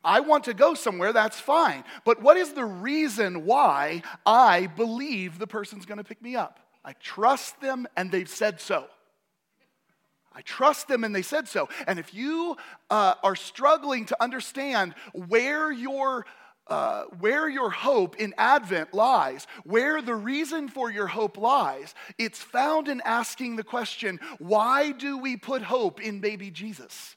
I 0.03 0.21
want 0.21 0.45
to 0.45 0.55
go 0.55 0.75
somewhere, 0.75 1.13
that's 1.13 1.39
fine. 1.39 1.85
But 2.05 2.23
what 2.23 2.39
is 2.39 2.55
the 2.55 2.65
reason 2.65 3.45
why 3.45 4.03
I 4.25 4.67
believe 4.69 5.39
the 5.39 5.47
person's 5.47 5.85
going 5.85 5.99
to 5.99 6.05
pick 6.05 6.23
me 6.23 6.37
up? 6.37 6.59
I 6.85 6.95
trust 6.95 7.61
them 7.61 7.87
and 7.97 8.11
they've 8.11 8.29
said 8.29 8.61
so. 8.61 8.87
I 10.33 10.43
trust 10.43 10.89
them 10.89 11.05
and 11.05 11.15
they 11.15 11.23
said 11.23 11.49
so. 11.49 11.69
And 11.87 11.99
if 11.99 12.15
you 12.15 12.57
uh, 12.89 13.15
are 13.23 13.37
struggling 13.37 14.07
to 14.07 14.23
understand 14.23 14.95
where 15.13 15.73
your 15.73 16.27
uh, 16.69 17.03
where 17.19 17.49
your 17.49 17.69
hope 17.69 18.17
in 18.17 18.33
Advent 18.39 18.95
lies, 18.95 19.49
where 19.65 20.01
the 20.01 20.15
reason 20.15 20.69
for 20.69 20.89
your 20.89 21.09
hope 21.09 21.37
lies, 21.37 21.97
it's 22.17 22.41
found 22.41 22.87
in 22.87 23.01
asking 23.05 23.57
the 23.57 23.65
question 23.65 24.21
why 24.39 24.93
do 24.93 25.19
we 25.19 25.37
put 25.37 25.63
hope 25.63 26.01
in 26.01 26.21
baby 26.21 26.51
Jesus? 26.51 27.17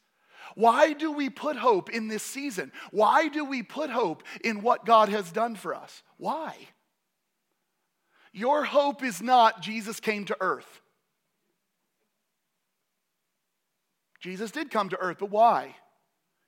Why 0.55 0.93
do 0.93 1.11
we 1.11 1.29
put 1.29 1.55
hope 1.55 1.91
in 1.91 2.07
this 2.07 2.23
season? 2.23 2.71
Why 2.91 3.27
do 3.27 3.45
we 3.45 3.61
put 3.61 3.91
hope 3.91 4.23
in 4.43 4.61
what 4.61 4.85
God 4.85 5.09
has 5.09 5.31
done 5.31 5.55
for 5.55 5.75
us? 5.75 6.01
Why? 6.17 6.55
Your 8.33 8.63
hope 8.63 9.03
is 9.03 9.21
not 9.21 9.61
Jesus 9.61 9.99
came 9.99 10.25
to 10.25 10.37
earth. 10.41 10.81
Jesus 14.19 14.51
did 14.51 14.71
come 14.71 14.89
to 14.89 14.97
earth, 14.97 15.17
but 15.19 15.29
why? 15.29 15.75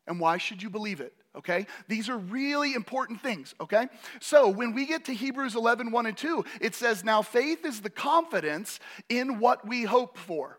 And 0.07 0.19
why 0.19 0.37
should 0.37 0.63
you 0.63 0.69
believe 0.69 0.99
it? 0.99 1.13
Okay? 1.35 1.67
These 1.87 2.09
are 2.09 2.17
really 2.17 2.73
important 2.73 3.21
things, 3.21 3.53
okay? 3.59 3.87
So 4.21 4.49
when 4.49 4.73
we 4.73 4.85
get 4.85 5.05
to 5.05 5.13
Hebrews 5.13 5.55
11, 5.55 5.91
1 5.91 6.05
and 6.05 6.17
2, 6.17 6.45
it 6.61 6.73
says, 6.73 7.03
Now 7.03 7.21
faith 7.21 7.65
is 7.65 7.81
the 7.81 7.89
confidence 7.89 8.79
in 9.09 9.39
what 9.39 9.67
we 9.67 9.83
hope 9.83 10.17
for. 10.17 10.57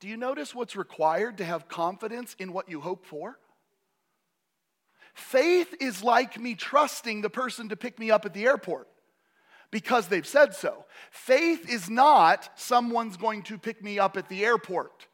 Do 0.00 0.08
you 0.08 0.16
notice 0.16 0.54
what's 0.54 0.76
required 0.76 1.38
to 1.38 1.44
have 1.44 1.68
confidence 1.68 2.36
in 2.38 2.52
what 2.52 2.68
you 2.68 2.80
hope 2.80 3.04
for? 3.04 3.38
Faith 5.14 5.74
is 5.80 6.02
like 6.02 6.38
me 6.38 6.54
trusting 6.54 7.22
the 7.22 7.30
person 7.30 7.70
to 7.70 7.76
pick 7.76 7.98
me 7.98 8.10
up 8.10 8.24
at 8.24 8.34
the 8.34 8.44
airport 8.44 8.86
because 9.70 10.08
they've 10.08 10.26
said 10.26 10.54
so. 10.54 10.84
Faith 11.10 11.68
is 11.68 11.90
not 11.90 12.50
someone's 12.56 13.16
going 13.16 13.42
to 13.44 13.58
pick 13.58 13.82
me 13.82 13.98
up 13.98 14.16
at 14.16 14.28
the 14.28 14.44
airport. 14.44 15.06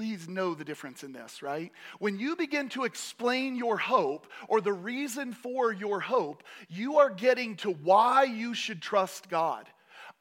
please 0.00 0.28
know 0.28 0.54
the 0.54 0.64
difference 0.64 1.02
in 1.02 1.12
this, 1.12 1.42
right? 1.42 1.72
When 1.98 2.18
you 2.18 2.34
begin 2.36 2.68
to 2.70 2.84
explain 2.84 3.54
your 3.56 3.76
hope 3.76 4.26
or 4.48 4.60
the 4.60 4.72
reason 4.72 5.32
for 5.32 5.72
your 5.72 6.00
hope, 6.00 6.42
you 6.68 6.98
are 6.98 7.10
getting 7.10 7.56
to 7.56 7.70
why 7.72 8.22
you 8.24 8.54
should 8.54 8.80
trust 8.80 9.28
God. 9.28 9.68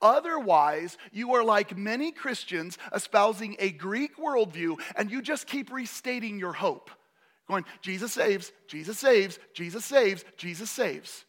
Otherwise, 0.01 0.97
you 1.11 1.33
are 1.35 1.43
like 1.43 1.77
many 1.77 2.11
Christians 2.11 2.77
espousing 2.93 3.55
a 3.59 3.71
Greek 3.71 4.17
worldview 4.17 4.79
and 4.95 5.11
you 5.11 5.21
just 5.21 5.47
keep 5.47 5.71
restating 5.71 6.39
your 6.39 6.53
hope. 6.53 6.89
Going, 7.47 7.65
Jesus 7.81 8.13
saves, 8.13 8.51
Jesus 8.67 8.99
saves, 8.99 9.39
Jesus 9.53 9.85
saves, 9.85 10.25
Jesus 10.37 10.69
saves. 10.69 11.25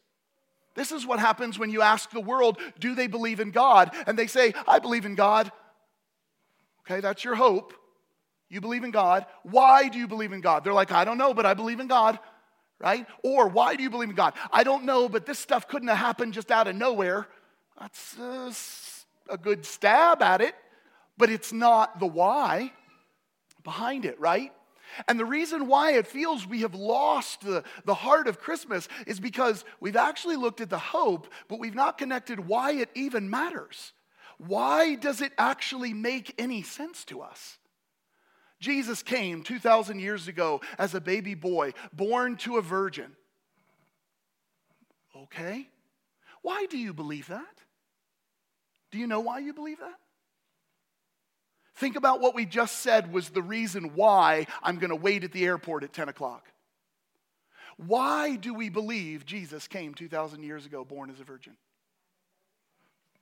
This 0.74 0.92
is 0.92 1.06
what 1.06 1.18
happens 1.18 1.58
when 1.58 1.70
you 1.70 1.82
ask 1.82 2.10
the 2.10 2.20
world, 2.20 2.58
do 2.78 2.94
they 2.94 3.06
believe 3.06 3.40
in 3.40 3.50
God? 3.50 3.94
And 4.06 4.18
they 4.18 4.26
say, 4.26 4.54
I 4.68 4.78
believe 4.78 5.04
in 5.04 5.14
God. 5.14 5.50
Okay, 6.86 7.00
that's 7.00 7.24
your 7.24 7.34
hope. 7.34 7.74
You 8.48 8.60
believe 8.60 8.84
in 8.84 8.90
God. 8.90 9.26
Why 9.42 9.88
do 9.88 9.98
you 9.98 10.08
believe 10.08 10.32
in 10.32 10.40
God? 10.40 10.64
They're 10.64 10.72
like, 10.72 10.92
I 10.92 11.04
don't 11.04 11.18
know, 11.18 11.34
but 11.34 11.46
I 11.46 11.54
believe 11.54 11.80
in 11.80 11.86
God, 11.86 12.18
right? 12.78 13.06
Or 13.22 13.48
why 13.48 13.76
do 13.76 13.82
you 13.82 13.90
believe 13.90 14.10
in 14.10 14.16
God? 14.16 14.34
I 14.52 14.64
don't 14.64 14.84
know, 14.84 15.08
but 15.08 15.26
this 15.26 15.38
stuff 15.38 15.68
couldn't 15.68 15.88
have 15.88 15.98
happened 15.98 16.34
just 16.34 16.50
out 16.50 16.66
of 16.66 16.74
nowhere. 16.74 17.28
That's 17.78 18.16
a 19.28 19.38
good 19.38 19.64
stab 19.64 20.22
at 20.22 20.40
it, 20.40 20.54
but 21.16 21.30
it's 21.30 21.52
not 21.52 22.00
the 22.00 22.06
why 22.06 22.72
behind 23.62 24.04
it, 24.04 24.18
right? 24.18 24.52
And 25.08 25.18
the 25.18 25.24
reason 25.24 25.66
why 25.66 25.92
it 25.92 26.06
feels 26.06 26.46
we 26.46 26.60
have 26.62 26.74
lost 26.74 27.42
the, 27.42 27.64
the 27.84 27.94
heart 27.94 28.26
of 28.26 28.40
Christmas 28.40 28.88
is 29.06 29.20
because 29.20 29.64
we've 29.80 29.96
actually 29.96 30.36
looked 30.36 30.60
at 30.60 30.70
the 30.70 30.78
hope, 30.78 31.28
but 31.48 31.58
we've 31.58 31.74
not 31.74 31.98
connected 31.98 32.46
why 32.46 32.72
it 32.72 32.90
even 32.94 33.30
matters. 33.30 33.92
Why 34.38 34.94
does 34.94 35.20
it 35.20 35.32
actually 35.36 35.92
make 35.92 36.34
any 36.38 36.62
sense 36.62 37.04
to 37.06 37.20
us? 37.20 37.58
Jesus 38.58 39.02
came 39.02 39.42
2,000 39.42 40.00
years 40.00 40.28
ago 40.28 40.60
as 40.78 40.94
a 40.94 41.00
baby 41.00 41.34
boy, 41.34 41.72
born 41.92 42.36
to 42.38 42.58
a 42.58 42.62
virgin. 42.62 43.16
Okay. 45.16 45.68
Why 46.42 46.66
do 46.66 46.78
you 46.78 46.92
believe 46.92 47.28
that? 47.28 47.44
Do 48.90 48.98
you 48.98 49.06
know 49.06 49.20
why 49.20 49.38
you 49.38 49.52
believe 49.52 49.78
that? 49.78 49.98
Think 51.80 51.96
about 51.96 52.20
what 52.20 52.34
we 52.34 52.44
just 52.44 52.80
said 52.80 53.10
was 53.10 53.30
the 53.30 53.40
reason 53.40 53.94
why 53.94 54.46
I'm 54.62 54.76
going 54.76 54.90
to 54.90 54.96
wait 54.96 55.24
at 55.24 55.32
the 55.32 55.46
airport 55.46 55.82
at 55.82 55.94
10 55.94 56.10
o'clock. 56.10 56.46
Why 57.78 58.36
do 58.36 58.52
we 58.52 58.68
believe 58.68 59.24
Jesus 59.24 59.66
came 59.66 59.94
2,000 59.94 60.42
years 60.42 60.66
ago 60.66 60.84
born 60.84 61.08
as 61.08 61.20
a 61.20 61.24
virgin? 61.24 61.56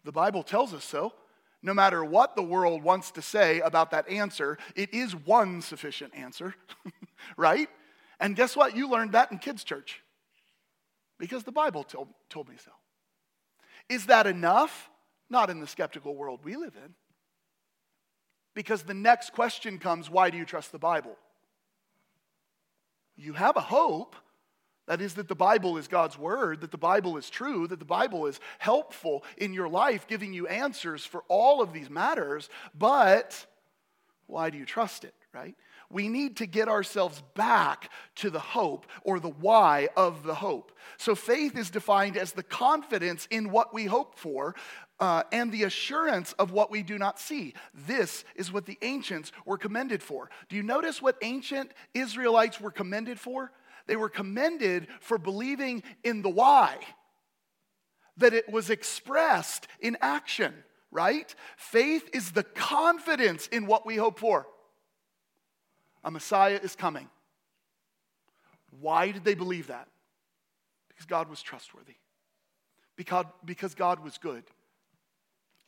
The 0.02 0.10
Bible 0.10 0.42
tells 0.42 0.74
us 0.74 0.84
so. 0.84 1.12
No 1.62 1.72
matter 1.72 2.04
what 2.04 2.34
the 2.34 2.42
world 2.42 2.82
wants 2.82 3.12
to 3.12 3.22
say 3.22 3.60
about 3.60 3.92
that 3.92 4.08
answer, 4.08 4.58
it 4.74 4.92
is 4.92 5.14
one 5.14 5.62
sufficient 5.62 6.12
answer, 6.16 6.52
right? 7.36 7.68
And 8.18 8.34
guess 8.34 8.56
what? 8.56 8.76
You 8.76 8.90
learned 8.90 9.12
that 9.12 9.30
in 9.30 9.38
kids' 9.38 9.62
church 9.62 10.02
because 11.16 11.44
the 11.44 11.52
Bible 11.52 11.84
told, 11.84 12.08
told 12.28 12.48
me 12.48 12.56
so. 12.64 12.72
Is 13.88 14.06
that 14.06 14.26
enough? 14.26 14.90
Not 15.30 15.48
in 15.48 15.60
the 15.60 15.66
skeptical 15.68 16.16
world 16.16 16.40
we 16.42 16.56
live 16.56 16.74
in. 16.74 16.94
Because 18.58 18.82
the 18.82 18.92
next 18.92 19.34
question 19.34 19.78
comes 19.78 20.10
why 20.10 20.30
do 20.30 20.36
you 20.36 20.44
trust 20.44 20.72
the 20.72 20.80
Bible? 20.80 21.16
You 23.16 23.34
have 23.34 23.56
a 23.56 23.60
hope. 23.60 24.16
That 24.88 25.00
is, 25.00 25.14
that 25.14 25.28
the 25.28 25.36
Bible 25.36 25.76
is 25.76 25.86
God's 25.86 26.18
word, 26.18 26.62
that 26.62 26.72
the 26.72 26.76
Bible 26.76 27.16
is 27.16 27.30
true, 27.30 27.68
that 27.68 27.78
the 27.78 27.84
Bible 27.84 28.26
is 28.26 28.40
helpful 28.58 29.22
in 29.36 29.52
your 29.52 29.68
life, 29.68 30.08
giving 30.08 30.32
you 30.32 30.48
answers 30.48 31.04
for 31.04 31.22
all 31.28 31.62
of 31.62 31.72
these 31.72 31.88
matters. 31.88 32.48
But 32.76 33.46
why 34.26 34.50
do 34.50 34.58
you 34.58 34.66
trust 34.66 35.04
it, 35.04 35.14
right? 35.32 35.54
We 35.88 36.08
need 36.08 36.38
to 36.38 36.46
get 36.46 36.68
ourselves 36.68 37.22
back 37.34 37.90
to 38.16 38.28
the 38.28 38.40
hope 38.40 38.86
or 39.04 39.20
the 39.20 39.30
why 39.30 39.88
of 39.96 40.24
the 40.24 40.34
hope. 40.34 40.72
So 40.96 41.14
faith 41.14 41.56
is 41.56 41.70
defined 41.70 42.16
as 42.16 42.32
the 42.32 42.42
confidence 42.42 43.28
in 43.30 43.50
what 43.50 43.72
we 43.72 43.84
hope 43.84 44.18
for, 44.18 44.56
uh, 45.00 45.22
and 45.32 45.52
the 45.52 45.64
assurance 45.64 46.32
of 46.34 46.50
what 46.50 46.70
we 46.70 46.82
do 46.82 46.98
not 46.98 47.18
see. 47.18 47.54
This 47.72 48.24
is 48.34 48.52
what 48.52 48.66
the 48.66 48.78
ancients 48.82 49.32
were 49.44 49.58
commended 49.58 50.02
for. 50.02 50.30
Do 50.48 50.56
you 50.56 50.62
notice 50.62 51.00
what 51.00 51.16
ancient 51.22 51.72
Israelites 51.94 52.60
were 52.60 52.70
commended 52.70 53.20
for? 53.20 53.52
They 53.86 53.96
were 53.96 54.08
commended 54.08 54.88
for 55.00 55.16
believing 55.16 55.82
in 56.04 56.22
the 56.22 56.28
why, 56.28 56.78
that 58.16 58.34
it 58.34 58.50
was 58.50 58.70
expressed 58.70 59.68
in 59.80 59.96
action, 60.00 60.52
right? 60.90 61.32
Faith 61.56 62.08
is 62.12 62.32
the 62.32 62.42
confidence 62.42 63.46
in 63.46 63.66
what 63.66 63.86
we 63.86 63.96
hope 63.96 64.18
for. 64.18 64.46
A 66.04 66.10
Messiah 66.10 66.60
is 66.62 66.74
coming. 66.74 67.08
Why 68.80 69.12
did 69.12 69.24
they 69.24 69.34
believe 69.34 69.68
that? 69.68 69.88
Because 70.88 71.06
God 71.06 71.30
was 71.30 71.40
trustworthy, 71.40 71.94
because, 72.96 73.26
because 73.44 73.74
God 73.74 74.00
was 74.00 74.18
good 74.18 74.42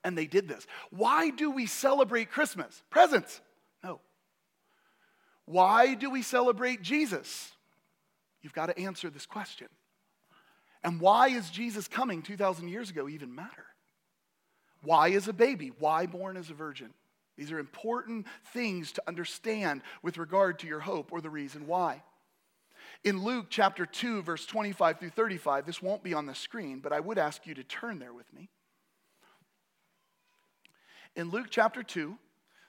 and 0.05 0.17
they 0.17 0.27
did 0.27 0.49
this. 0.49 0.67
Why 0.91 1.31
do 1.31 1.51
we 1.51 1.67
celebrate 1.67 2.31
Christmas? 2.31 2.83
Presents. 2.91 3.41
No. 3.85 4.01
Why 5.45 5.95
do 5.95 6.11
we 6.11 6.23
celebrate 6.23 6.83
Jesus? 6.83 7.53
You've 8.43 8.55
got 8.55 8.67
to 8.67 8.79
answer 8.79 9.11
this 9.11 9.27
question. 9.27 9.69
And 10.83 11.01
why 11.01 11.29
is 11.29 11.51
Jesus 11.51 11.89
coming 11.89 12.23
2,000 12.23 12.69
years 12.69 12.91
ago 12.91 13.09
even 13.09 13.35
matter? 13.35 13.67
Why 14.83 15.09
is 15.09 15.29
a 15.29 15.33
baby? 15.33 15.73
Why 15.79 16.07
born 16.07 16.37
as 16.37 16.49
a 16.49 16.55
virgin? 16.55 16.95
These 17.37 17.53
are 17.53 17.59
important 17.59 18.27
things 18.53 18.93
to 18.93 19.03
understand 19.07 19.83
with 20.03 20.19
regard 20.19 20.59
to 20.61 20.67
your 20.67 20.81
hope 20.81 21.13
or 21.13 21.21
the 21.21 21.31
reason 21.31 21.67
why. 21.67 22.03
In 23.05 23.23
Luke 23.23 23.47
chapter 23.51 23.87
2, 23.87 24.23
verse 24.23 24.47
25 24.47 24.99
through 24.99 25.11
35, 25.11 25.67
this 25.67 25.83
won't 25.83 26.03
be 26.03 26.15
on 26.15 26.27
the 26.27 26.35
screen, 26.35 26.81
but 26.81 26.93
I 26.93 27.01
would 27.01 27.19
ask 27.19 27.47
you 27.47 27.55
to 27.55 27.65
turn 27.65 27.99
there 27.99 28.13
with 28.13 28.33
me. 28.33 28.51
In 31.21 31.29
Luke 31.29 31.49
chapter 31.51 31.83
2, 31.83 32.17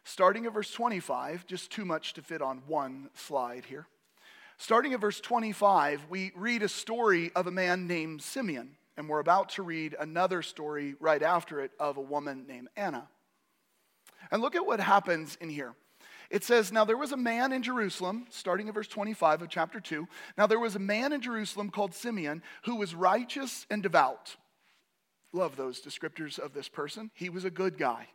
starting 0.04 0.46
at 0.46 0.54
verse 0.54 0.70
25, 0.72 1.48
just 1.48 1.72
too 1.72 1.86
much 1.86 2.12
to 2.16 2.22
fit 2.22 2.42
on 2.42 2.62
one 2.68 3.10
slide 3.14 3.64
here. 3.64 3.88
Starting 4.58 4.94
at 4.94 5.00
verse 5.00 5.22
25, 5.22 6.08
we 6.10 6.34
read 6.36 6.62
a 6.62 6.68
story 6.68 7.32
of 7.34 7.48
a 7.48 7.52
man 7.52 7.88
named 7.88 8.22
Simeon, 8.22 8.76
and 8.98 9.08
we're 9.08 9.22
about 9.22 9.48
to 9.52 9.64
read 9.64 9.96
another 9.98 10.42
story 10.42 10.96
right 11.00 11.24
after 11.24 11.62
it 11.62 11.72
of 11.80 11.96
a 11.96 12.02
woman 12.02 12.44
named 12.46 12.68
Anna. 12.76 13.08
And 14.32 14.42
look 14.42 14.58
at 14.58 14.66
what 14.66 14.82
happens 14.82 15.38
in 15.40 15.48
here. 15.48 15.74
It 16.30 16.44
says, 16.44 16.74
Now 16.74 16.84
there 16.84 16.98
was 16.98 17.14
a 17.14 17.18
man 17.18 17.54
in 17.54 17.64
Jerusalem, 17.64 18.26
starting 18.32 18.68
at 18.68 18.74
verse 18.74 18.90
25 18.90 19.44
of 19.44 19.48
chapter 19.48 19.80
2. 19.80 20.06
Now 20.38 20.46
there 20.46 20.60
was 20.60 20.76
a 20.76 20.80
man 20.80 21.14
in 21.14 21.22
Jerusalem 21.22 21.70
called 21.70 21.94
Simeon 21.94 22.44
who 22.66 22.76
was 22.76 22.94
righteous 22.94 23.66
and 23.70 23.82
devout. 23.82 24.36
Love 25.32 25.56
those 25.56 25.82
descriptors 25.82 26.38
of 26.38 26.54
this 26.54 26.68
person. 26.68 27.12
He 27.14 27.30
was 27.30 27.46
a 27.46 27.50
good 27.50 27.78
guy. 27.78 28.10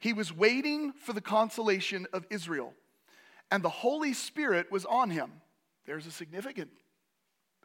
He 0.00 0.12
was 0.12 0.32
waiting 0.32 0.92
for 0.92 1.12
the 1.12 1.20
consolation 1.20 2.06
of 2.12 2.26
Israel, 2.30 2.74
and 3.50 3.62
the 3.62 3.68
Holy 3.68 4.12
Spirit 4.12 4.70
was 4.70 4.84
on 4.84 5.10
him. 5.10 5.32
There's 5.86 6.06
a 6.06 6.10
significant 6.10 6.70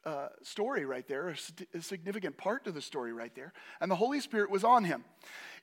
uh, 0.05 0.29
story 0.43 0.85
right 0.85 1.07
there, 1.07 1.29
a, 1.29 1.77
a 1.77 1.81
significant 1.81 2.37
part 2.37 2.65
to 2.65 2.71
the 2.71 2.81
story 2.81 3.13
right 3.13 3.33
there. 3.35 3.53
And 3.79 3.89
the 3.89 3.95
Holy 3.95 4.19
Spirit 4.19 4.49
was 4.49 4.63
on 4.63 4.83
him. 4.83 5.03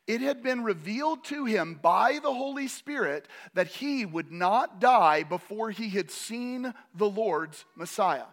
It 0.07 0.21
had 0.21 0.43
been 0.43 0.65
revealed 0.65 1.25
to 1.25 1.45
him 1.45 1.79
by 1.83 2.19
the 2.23 2.33
Holy 2.33 2.67
Spirit 2.67 3.29
that 3.55 3.67
he 3.67 4.07
would 4.07 4.33
not 4.33 4.81
die 4.81 5.23
before 5.23 5.71
he 5.71 5.91
had 5.91 6.11
seen 6.11 6.73
the 6.95 7.09
Lord's 7.09 7.65
Messiah. 7.77 8.25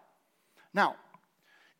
Now, 0.73 0.95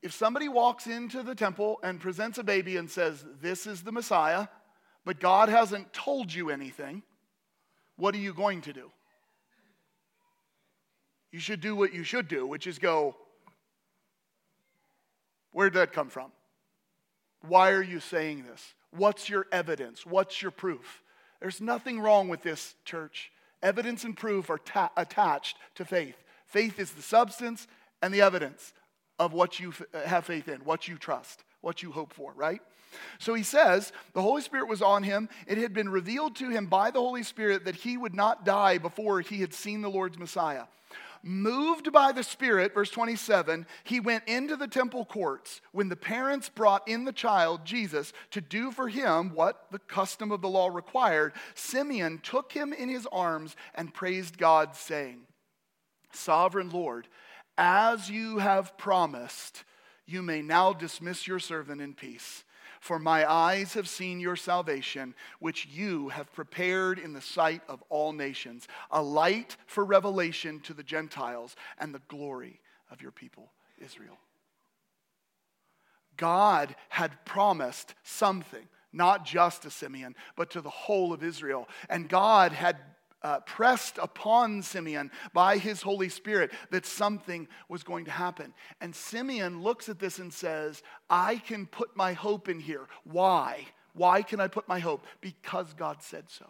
if 0.02 0.14
somebody 0.14 0.50
walks 0.50 0.86
into 0.86 1.24
the 1.24 1.34
temple 1.34 1.80
and 1.82 2.00
presents 2.00 2.38
a 2.38 2.44
baby 2.44 2.78
and 2.78 2.90
says, 2.90 3.24
This 3.42 3.66
is 3.66 3.84
the 3.84 3.92
Messiah, 3.92 4.48
but 5.06 5.20
God 5.20 5.50
hasn't 5.50 5.94
told 5.94 6.34
you 6.34 6.50
anything, 6.50 7.04
what 7.96 8.16
are 8.16 8.20
you 8.20 8.34
going 8.34 8.62
to 8.62 8.74
do? 8.74 8.92
You 11.32 11.40
should 11.40 11.62
do 11.62 11.76
what 11.76 11.94
you 11.94 12.04
should 12.04 12.28
do, 12.28 12.46
which 12.48 12.66
is 12.66 12.80
go, 12.80 13.16
where 15.52 15.70
did 15.70 15.80
that 15.80 15.94
come 15.94 16.10
from? 16.10 16.32
Why 17.48 17.72
are 17.72 17.84
you 17.84 18.00
saying 18.00 18.46
this? 18.50 18.74
What's 18.92 19.30
your 19.30 19.46
evidence? 19.52 20.06
What's 20.06 20.42
your 20.42 20.52
proof? 20.52 21.04
There's 21.40 21.62
nothing 21.62 22.00
wrong 22.00 22.28
with 22.28 22.42
this, 22.42 22.76
church. 22.86 23.32
Evidence 23.62 24.04
and 24.04 24.18
proof 24.18 24.50
are 24.50 24.58
ta- 24.58 24.92
attached 24.98 25.58
to 25.76 25.86
faith. 25.86 26.16
Faith 26.48 26.80
is 26.80 26.92
the 26.92 27.02
substance 27.02 27.68
and 28.02 28.14
the 28.14 28.22
evidence 28.22 28.74
of 29.20 29.34
what 29.34 29.60
you 29.60 29.70
f- 29.70 30.04
have 30.06 30.26
faith 30.26 30.48
in, 30.48 30.62
what 30.62 30.88
you 30.88 30.98
trust 30.98 31.44
what 31.66 31.84
you 31.84 31.92
hope 31.92 32.14
for, 32.14 32.32
right? 32.36 32.62
So 33.20 33.34
he 33.34 33.44
says, 33.44 33.92
the 34.14 34.22
Holy 34.22 34.42
Spirit 34.42 34.70
was 34.70 34.82
on 34.82 35.04
him. 35.04 35.28
It 35.48 35.58
had 35.58 35.74
been 35.74 35.90
revealed 35.90 36.36
to 36.38 36.50
him 36.50 36.68
by 36.68 36.92
the 36.92 37.00
Holy 37.00 37.24
Spirit 37.24 37.66
that 37.66 37.76
he 37.76 37.98
would 37.98 38.14
not 38.14 38.46
die 38.46 38.78
before 38.78 39.20
he 39.22 39.42
had 39.42 39.54
seen 39.54 39.82
the 39.82 39.90
Lord's 39.90 40.18
Messiah. 40.18 40.66
Moved 41.24 41.92
by 41.92 42.12
the 42.12 42.24
Spirit, 42.24 42.76
verse 42.76 42.92
27, 42.92 43.66
he 43.84 44.00
went 44.00 44.28
into 44.28 44.56
the 44.56 44.68
temple 44.68 45.06
courts 45.06 45.60
when 45.72 45.90
the 45.90 45.96
parents 45.96 46.50
brought 46.50 46.88
in 46.88 47.04
the 47.04 47.12
child, 47.12 47.66
Jesus, 47.66 48.14
to 48.30 48.42
do 48.42 48.72
for 48.72 48.88
him 48.88 49.32
what 49.34 49.66
the 49.72 49.80
custom 49.80 50.32
of 50.32 50.42
the 50.42 50.48
law 50.48 50.68
required. 50.68 51.34
Simeon 51.56 52.20
took 52.20 52.52
him 52.52 52.74
in 52.74 52.90
his 52.90 53.08
arms 53.12 53.56
and 53.74 53.92
praised 53.92 54.38
God, 54.38 54.76
saying, 54.76 55.22
Sovereign 56.14 56.70
Lord, 56.70 57.08
as 57.58 58.08
you 58.08 58.38
have 58.38 58.78
promised, 58.78 59.64
you 60.06 60.22
may 60.22 60.42
now 60.42 60.74
dismiss 60.74 61.28
your 61.28 61.40
servant 61.40 61.82
in 61.82 61.94
peace. 61.94 62.44
For 62.80 63.00
my 63.00 63.30
eyes 63.30 63.74
have 63.74 63.90
seen 63.90 64.20
your 64.20 64.36
salvation, 64.36 65.16
which 65.40 65.66
you 65.66 66.10
have 66.10 66.32
prepared 66.34 67.00
in 67.00 67.14
the 67.14 67.22
sight 67.22 67.62
of 67.68 67.84
all 67.90 68.14
nations, 68.14 68.68
a 68.92 69.02
light 69.02 69.58
for 69.66 69.84
revelation 69.84 70.60
to 70.62 70.74
the 70.74 70.84
Gentiles 70.84 71.56
and 71.80 71.94
the 71.94 72.02
glory 72.08 72.60
of 72.92 73.02
your 73.02 73.12
people, 73.12 73.52
Israel. 73.80 74.18
God 76.18 76.76
had 76.90 77.26
promised 77.26 77.96
something, 78.04 78.68
not 78.94 79.26
just 79.26 79.64
to 79.64 79.72
Simeon, 79.72 80.16
but 80.36 80.52
to 80.52 80.62
the 80.62 80.70
whole 80.70 81.12
of 81.12 81.24
Israel. 81.24 81.68
And 81.90 82.08
God 82.08 82.52
had 82.52 82.78
uh, 83.26 83.40
pressed 83.40 83.98
upon 83.98 84.62
Simeon 84.62 85.10
by 85.34 85.58
his 85.58 85.82
Holy 85.82 86.10
Spirit 86.10 86.52
that 86.70 86.86
something 86.86 87.48
was 87.68 87.82
going 87.82 88.06
to 88.06 88.12
happen. 88.12 88.54
And 88.82 88.96
Simeon 88.96 89.64
looks 89.64 89.90
at 89.90 89.98
this 89.98 90.20
and 90.20 90.32
says, 90.32 90.84
I 91.10 91.38
can 91.38 91.66
put 91.66 91.98
my 91.98 92.14
hope 92.14 92.50
in 92.50 92.60
here. 92.60 92.86
Why? 93.04 93.66
Why 93.94 94.22
can 94.22 94.40
I 94.40 94.48
put 94.48 94.68
my 94.68 94.78
hope? 94.78 95.04
Because 95.22 95.74
God 95.74 96.04
said 96.04 96.26
so. 96.28 96.46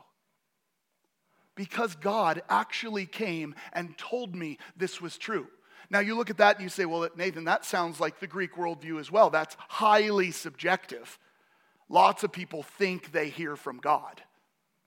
Because 1.55 1.95
God 1.95 2.41
actually 2.49 3.05
came 3.05 3.55
and 3.71 3.97
told 3.97 4.35
me 4.35 4.57
this 4.75 4.99
was 4.99 5.17
true. 5.17 5.47
Now, 5.89 5.99
you 5.99 6.17
look 6.17 6.29
at 6.29 6.39
that 6.39 6.57
and 6.57 6.63
you 6.63 6.69
say, 6.69 6.83
well, 6.83 7.07
Nathan, 7.15 7.45
that 7.45 7.63
sounds 7.63 8.01
like 8.01 8.19
the 8.19 8.27
Greek 8.27 8.55
worldview 8.55 8.99
as 8.99 9.09
well. 9.09 9.29
That's 9.29 9.55
highly 9.69 10.31
subjective. 10.31 11.19
Lots 11.87 12.25
of 12.25 12.33
people 12.33 12.63
think 12.63 13.13
they 13.13 13.29
hear 13.29 13.55
from 13.55 13.77
God, 13.77 14.21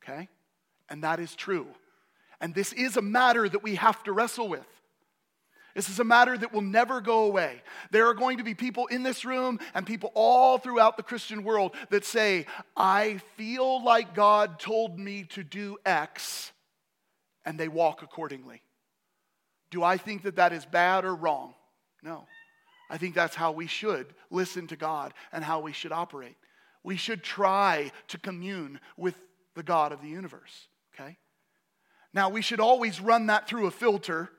okay? 0.03 0.29
And 0.89 1.05
that 1.05 1.21
is 1.21 1.35
true. 1.35 1.67
And 2.41 2.55
this 2.55 2.73
is 2.73 2.97
a 2.97 3.03
matter 3.03 3.49
that 3.49 3.63
we 3.63 3.75
have 3.75 4.03
to 4.05 4.13
wrestle 4.13 4.49
with. 4.49 4.67
This 5.75 5.89
is 5.89 6.01
a 6.01 6.05
matter 6.05 6.37
that 6.37 6.53
will 6.53 6.63
never 6.63 7.01
go 7.01 7.25
away. 7.25 7.63
There 7.93 8.09
are 8.09 8.15
going 8.15 8.39
to 8.39 8.45
be 8.45 8.55
people 8.55 8.87
in 8.87 9.03
this 9.03 9.25
room 9.25 9.61
and 9.75 9.87
people 9.87 10.11
all 10.15 10.59
throughout 10.59 10.97
the 10.97 11.03
Christian 11.03 11.45
world 11.45 11.73
that 11.91 12.05
say, 12.05 12.47
I 12.77 13.21
feel 13.37 13.85
like 13.85 14.15
God 14.15 14.59
told 14.59 14.99
me 14.99 15.25
to 15.31 15.45
do 15.45 15.77
X, 15.87 16.51
and 17.45 17.61
they 17.61 17.69
walk 17.69 18.03
accordingly. 18.03 18.63
Do 19.71 19.85
I 19.85 19.99
think 19.99 20.23
that 20.23 20.37
that 20.37 20.53
is 20.53 20.65
bad 20.65 21.05
or 21.05 21.15
wrong? 21.15 21.55
No. 22.03 22.27
I 22.91 22.97
think 22.97 23.15
that's 23.15 23.37
how 23.37 23.53
we 23.53 23.67
should 23.67 24.07
listen 24.31 24.67
to 24.69 24.77
God 24.77 25.13
and 25.33 25.45
how 25.45 25.61
we 25.61 25.73
should 25.73 25.93
operate. 25.93 26.37
We 26.83 26.97
should 26.97 27.23
try 27.23 27.93
to 28.09 28.19
commune 28.19 28.81
with 28.97 29.15
the 29.55 29.63
God 29.63 29.93
of 29.93 30.01
the 30.01 30.09
universe. 30.09 30.69
Now, 32.15 32.29
we 32.29 32.43
should 32.43 32.61
always 32.61 33.01
run 33.01 33.27
that 33.27 33.49
through 33.49 33.67
a 33.67 33.71
filter, 33.71 34.31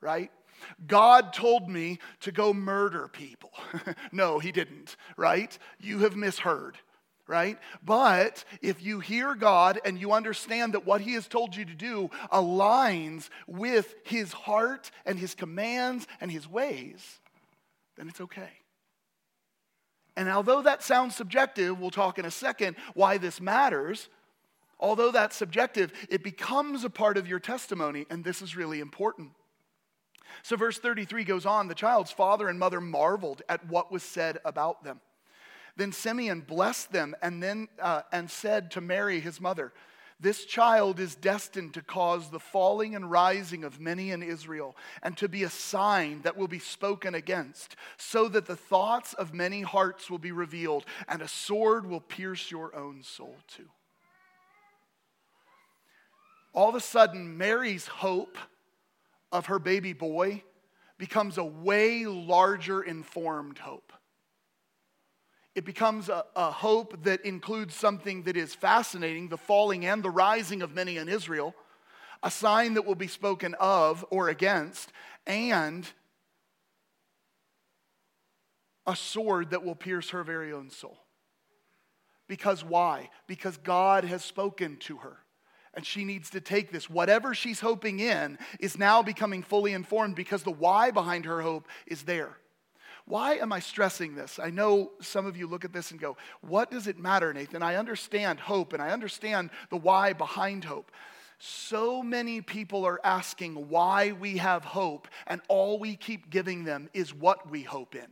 right? 0.00 0.30
God 0.86 1.32
told 1.32 1.68
me 1.68 1.98
to 2.20 2.32
go 2.32 2.52
murder 2.52 3.08
people. 3.08 3.50
no, 4.12 4.38
he 4.38 4.52
didn't, 4.52 4.96
right? 5.16 5.56
You 5.78 6.00
have 6.00 6.16
misheard, 6.16 6.76
right? 7.26 7.58
But 7.82 8.44
if 8.60 8.82
you 8.82 9.00
hear 9.00 9.34
God 9.34 9.80
and 9.84 9.98
you 9.98 10.12
understand 10.12 10.74
that 10.74 10.84
what 10.84 11.00
he 11.00 11.14
has 11.14 11.26
told 11.26 11.56
you 11.56 11.64
to 11.64 11.74
do 11.74 12.10
aligns 12.32 13.30
with 13.46 13.94
his 14.04 14.32
heart 14.32 14.90
and 15.06 15.18
his 15.18 15.34
commands 15.34 16.06
and 16.20 16.30
his 16.30 16.48
ways, 16.48 17.20
then 17.96 18.08
it's 18.08 18.20
okay. 18.20 18.50
And 20.16 20.28
although 20.28 20.62
that 20.62 20.82
sounds 20.82 21.16
subjective, 21.16 21.80
we'll 21.80 21.90
talk 21.90 22.18
in 22.18 22.26
a 22.26 22.30
second 22.30 22.76
why 22.94 23.16
this 23.16 23.40
matters 23.40 24.08
although 24.80 25.10
that's 25.10 25.36
subjective, 25.36 25.92
it 26.08 26.24
becomes 26.24 26.84
a 26.84 26.90
part 26.90 27.16
of 27.16 27.28
your 27.28 27.38
testimony, 27.38 28.06
and 28.10 28.24
this 28.24 28.42
is 28.42 28.56
really 28.56 28.80
important. 28.80 29.30
So, 30.42 30.56
verse 30.56 30.78
33 30.78 31.24
goes 31.24 31.46
on 31.46 31.68
the 31.68 31.74
child's 31.74 32.10
father 32.10 32.48
and 32.48 32.58
mother 32.58 32.80
marveled 32.80 33.42
at 33.48 33.66
what 33.66 33.92
was 33.92 34.02
said 34.02 34.38
about 34.44 34.84
them. 34.84 35.00
Then 35.76 35.92
Simeon 35.92 36.40
blessed 36.40 36.92
them 36.92 37.14
and 37.22 37.42
then 37.42 37.68
uh, 37.80 38.02
and 38.12 38.30
said 38.30 38.70
to 38.72 38.80
Mary, 38.80 39.20
his 39.20 39.40
mother, 39.40 39.72
This 40.18 40.44
child 40.44 40.98
is 40.98 41.14
destined 41.14 41.74
to 41.74 41.82
cause 41.82 42.30
the 42.30 42.40
falling 42.40 42.94
and 42.94 43.10
rising 43.10 43.64
of 43.64 43.80
many 43.80 44.10
in 44.10 44.22
Israel, 44.22 44.76
and 45.02 45.16
to 45.16 45.28
be 45.28 45.42
a 45.42 45.50
sign 45.50 46.22
that 46.22 46.36
will 46.36 46.48
be 46.48 46.58
spoken 46.58 47.14
against, 47.14 47.76
so 47.96 48.28
that 48.28 48.46
the 48.46 48.56
thoughts 48.56 49.14
of 49.14 49.34
many 49.34 49.62
hearts 49.62 50.10
will 50.10 50.18
be 50.18 50.32
revealed, 50.32 50.84
and 51.08 51.22
a 51.22 51.28
sword 51.28 51.86
will 51.86 52.00
pierce 52.00 52.50
your 52.50 52.74
own 52.74 53.02
soul 53.02 53.36
too 53.48 53.68
all 56.52 56.68
of 56.68 56.74
a 56.74 56.80
sudden, 56.80 57.38
Mary's 57.38 57.86
hope 57.86 58.36
of 59.32 59.46
her 59.46 59.58
baby 59.58 59.92
boy 59.92 60.42
becomes 60.98 61.38
a 61.38 61.44
way 61.44 62.04
larger 62.04 62.82
informed 62.82 63.58
hope. 63.58 63.92
It 65.54 65.64
becomes 65.64 66.08
a, 66.08 66.24
a, 66.36 66.50
hope 66.50 67.04
that 67.04 67.24
includes 67.24 67.74
something 67.74 68.22
that 68.24 68.36
is 68.36 68.54
fascinating 68.54 69.28
the 69.28 69.36
falling 69.36 69.84
and 69.84 70.02
the 70.02 70.10
rising 70.10 70.62
of 70.62 70.74
many 70.74 70.96
in 70.96 71.08
Israel, 71.08 71.54
a 72.22 72.30
sign 72.30 72.74
that 72.74 72.86
will 72.86 72.94
be 72.94 73.08
spoken 73.08 73.54
of 73.58 74.04
or 74.10 74.28
against, 74.28 74.92
and 75.26 75.88
a 78.86 78.94
sword 78.94 79.50
that 79.50 79.64
will 79.64 79.74
pierce 79.74 80.10
her 80.10 80.22
very 80.22 80.52
own 80.52 80.70
soul. 80.70 80.98
Because 82.28 82.64
why? 82.64 83.10
Because 83.26 83.56
God 83.56 84.04
has 84.04 84.24
spoken 84.24 84.76
to 84.78 84.98
her. 84.98 85.18
And 85.74 85.86
she 85.86 86.04
needs 86.04 86.30
to 86.30 86.40
take 86.40 86.72
this. 86.72 86.90
Whatever 86.90 87.34
she's 87.34 87.60
hoping 87.60 88.00
in 88.00 88.38
is 88.58 88.76
now 88.76 89.02
becoming 89.02 89.42
fully 89.42 89.72
informed 89.72 90.16
because 90.16 90.42
the 90.42 90.50
why 90.50 90.90
behind 90.90 91.24
her 91.26 91.40
hope 91.40 91.68
is 91.86 92.02
there. 92.02 92.36
Why 93.06 93.34
am 93.36 93.52
I 93.52 93.60
stressing 93.60 94.14
this? 94.14 94.38
I 94.38 94.50
know 94.50 94.92
some 95.00 95.26
of 95.26 95.36
you 95.36 95.46
look 95.46 95.64
at 95.64 95.72
this 95.72 95.90
and 95.90 96.00
go, 96.00 96.16
What 96.42 96.70
does 96.70 96.86
it 96.86 96.98
matter, 96.98 97.32
Nathan? 97.32 97.62
I 97.62 97.76
understand 97.76 98.40
hope 98.40 98.72
and 98.72 98.82
I 98.82 98.90
understand 98.90 99.50
the 99.68 99.76
why 99.76 100.12
behind 100.12 100.64
hope. 100.64 100.90
So 101.38 102.02
many 102.02 102.42
people 102.42 102.84
are 102.84 103.00
asking 103.02 103.70
why 103.70 104.12
we 104.12 104.36
have 104.36 104.62
hope, 104.62 105.08
and 105.26 105.40
all 105.48 105.78
we 105.78 105.96
keep 105.96 106.28
giving 106.28 106.64
them 106.64 106.90
is 106.92 107.14
what 107.14 107.50
we 107.50 107.62
hope 107.62 107.94
in. 107.94 108.06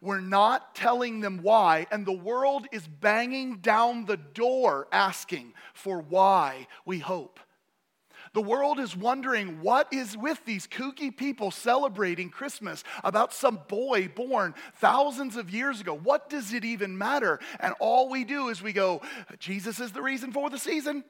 We're 0.00 0.20
not 0.20 0.74
telling 0.74 1.20
them 1.20 1.40
why, 1.42 1.86
and 1.90 2.06
the 2.06 2.12
world 2.12 2.66
is 2.72 2.86
banging 2.86 3.58
down 3.58 4.06
the 4.06 4.16
door 4.16 4.88
asking 4.90 5.52
for 5.74 6.00
why 6.00 6.68
we 6.86 6.98
hope. 6.98 7.38
The 8.32 8.40
world 8.40 8.78
is 8.78 8.96
wondering 8.96 9.60
what 9.60 9.92
is 9.92 10.16
with 10.16 10.44
these 10.44 10.66
kooky 10.66 11.14
people 11.14 11.50
celebrating 11.50 12.30
Christmas 12.30 12.84
about 13.02 13.34
some 13.34 13.60
boy 13.68 14.08
born 14.08 14.54
thousands 14.76 15.36
of 15.36 15.50
years 15.50 15.80
ago. 15.80 15.94
What 15.94 16.30
does 16.30 16.52
it 16.52 16.64
even 16.64 16.96
matter? 16.96 17.40
And 17.58 17.74
all 17.80 18.08
we 18.08 18.24
do 18.24 18.48
is 18.48 18.62
we 18.62 18.72
go, 18.72 19.02
Jesus 19.38 19.80
is 19.80 19.92
the 19.92 20.02
reason 20.02 20.32
for 20.32 20.48
the 20.48 20.58
season. 20.58 21.04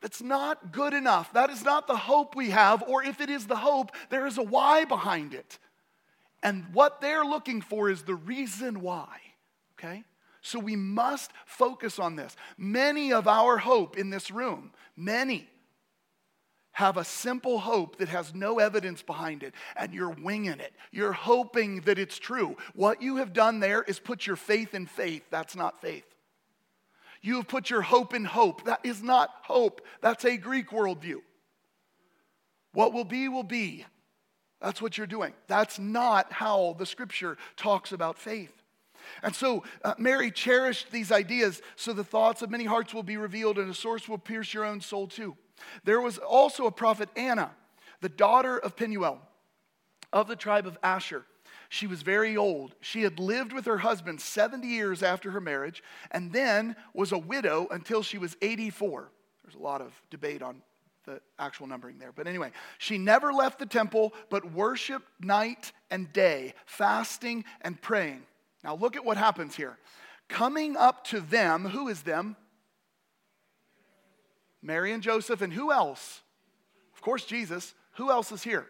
That's 0.00 0.22
not 0.22 0.72
good 0.72 0.94
enough. 0.94 1.32
That 1.32 1.50
is 1.50 1.64
not 1.64 1.88
the 1.88 1.96
hope 1.96 2.36
we 2.36 2.50
have, 2.50 2.84
or 2.84 3.02
if 3.02 3.20
it 3.20 3.28
is 3.28 3.46
the 3.46 3.56
hope, 3.56 3.90
there 4.10 4.26
is 4.26 4.38
a 4.38 4.42
why 4.42 4.84
behind 4.84 5.34
it. 5.34 5.58
And 6.42 6.66
what 6.72 7.00
they're 7.00 7.24
looking 7.24 7.60
for 7.60 7.90
is 7.90 8.02
the 8.02 8.14
reason 8.14 8.80
why, 8.80 9.18
okay? 9.78 10.04
So 10.40 10.58
we 10.58 10.76
must 10.76 11.32
focus 11.46 11.98
on 11.98 12.16
this. 12.16 12.36
Many 12.56 13.12
of 13.12 13.26
our 13.26 13.58
hope 13.58 13.98
in 13.98 14.10
this 14.10 14.30
room, 14.30 14.72
many, 14.96 15.48
have 16.72 16.96
a 16.96 17.04
simple 17.04 17.58
hope 17.58 17.96
that 17.96 18.08
has 18.08 18.32
no 18.34 18.60
evidence 18.60 19.02
behind 19.02 19.42
it, 19.42 19.52
and 19.76 19.92
you're 19.92 20.14
winging 20.22 20.60
it. 20.60 20.72
You're 20.92 21.12
hoping 21.12 21.80
that 21.82 21.98
it's 21.98 22.20
true. 22.20 22.56
What 22.74 23.02
you 23.02 23.16
have 23.16 23.32
done 23.32 23.58
there 23.58 23.82
is 23.82 23.98
put 23.98 24.28
your 24.28 24.36
faith 24.36 24.74
in 24.74 24.86
faith. 24.86 25.24
That's 25.28 25.56
not 25.56 25.80
faith. 25.80 26.04
You 27.20 27.36
have 27.36 27.48
put 27.48 27.68
your 27.68 27.82
hope 27.82 28.14
in 28.14 28.24
hope. 28.24 28.64
That 28.64 28.78
is 28.84 29.02
not 29.02 29.30
hope. 29.42 29.80
That's 30.02 30.24
a 30.24 30.36
Greek 30.36 30.70
worldview. 30.70 31.16
What 32.74 32.92
will 32.92 33.04
be, 33.04 33.28
will 33.28 33.42
be. 33.42 33.84
That's 34.60 34.82
what 34.82 34.98
you're 34.98 35.06
doing. 35.06 35.34
That's 35.46 35.78
not 35.78 36.32
how 36.32 36.74
the 36.78 36.86
scripture 36.86 37.36
talks 37.56 37.92
about 37.92 38.18
faith. 38.18 38.52
And 39.22 39.34
so 39.34 39.62
uh, 39.84 39.94
Mary 39.98 40.30
cherished 40.30 40.90
these 40.90 41.12
ideas 41.12 41.62
so 41.76 41.92
the 41.92 42.04
thoughts 42.04 42.42
of 42.42 42.50
many 42.50 42.64
hearts 42.64 42.92
will 42.92 43.02
be 43.02 43.16
revealed 43.16 43.58
and 43.58 43.70
a 43.70 43.74
source 43.74 44.08
will 44.08 44.18
pierce 44.18 44.52
your 44.52 44.64
own 44.64 44.80
soul 44.80 45.06
too. 45.06 45.36
There 45.84 46.00
was 46.00 46.18
also 46.18 46.66
a 46.66 46.72
prophet 46.72 47.08
Anna, 47.16 47.52
the 48.00 48.08
daughter 48.08 48.58
of 48.58 48.76
Penuel 48.76 49.20
of 50.12 50.28
the 50.28 50.36
tribe 50.36 50.66
of 50.66 50.78
Asher. 50.82 51.24
She 51.68 51.86
was 51.86 52.02
very 52.02 52.36
old. 52.36 52.74
She 52.80 53.02
had 53.02 53.18
lived 53.18 53.52
with 53.52 53.66
her 53.66 53.78
husband 53.78 54.20
70 54.20 54.66
years 54.66 55.02
after 55.02 55.30
her 55.32 55.40
marriage 55.40 55.82
and 56.10 56.32
then 56.32 56.76
was 56.94 57.12
a 57.12 57.18
widow 57.18 57.68
until 57.70 58.02
she 58.02 58.18
was 58.18 58.36
84. 58.40 59.10
There's 59.42 59.54
a 59.54 59.62
lot 59.62 59.82
of 59.82 59.92
debate 60.10 60.42
on 60.42 60.62
the 61.08 61.20
actual 61.38 61.66
numbering 61.66 61.98
there. 61.98 62.12
But 62.12 62.26
anyway, 62.26 62.52
she 62.76 62.98
never 62.98 63.32
left 63.32 63.58
the 63.58 63.66
temple 63.66 64.12
but 64.28 64.52
worshiped 64.52 65.08
night 65.20 65.72
and 65.90 66.12
day, 66.12 66.52
fasting 66.66 67.44
and 67.62 67.80
praying. 67.80 68.22
Now 68.62 68.76
look 68.76 68.94
at 68.94 69.04
what 69.04 69.16
happens 69.16 69.56
here. 69.56 69.78
Coming 70.28 70.76
up 70.76 71.04
to 71.06 71.20
them, 71.20 71.64
who 71.64 71.88
is 71.88 72.02
them? 72.02 72.36
Mary 74.60 74.92
and 74.92 75.02
Joseph, 75.02 75.40
and 75.40 75.52
who 75.52 75.72
else? 75.72 76.20
Of 76.94 77.00
course, 77.00 77.24
Jesus. 77.24 77.74
Who 77.92 78.10
else 78.10 78.30
is 78.30 78.42
here? 78.42 78.66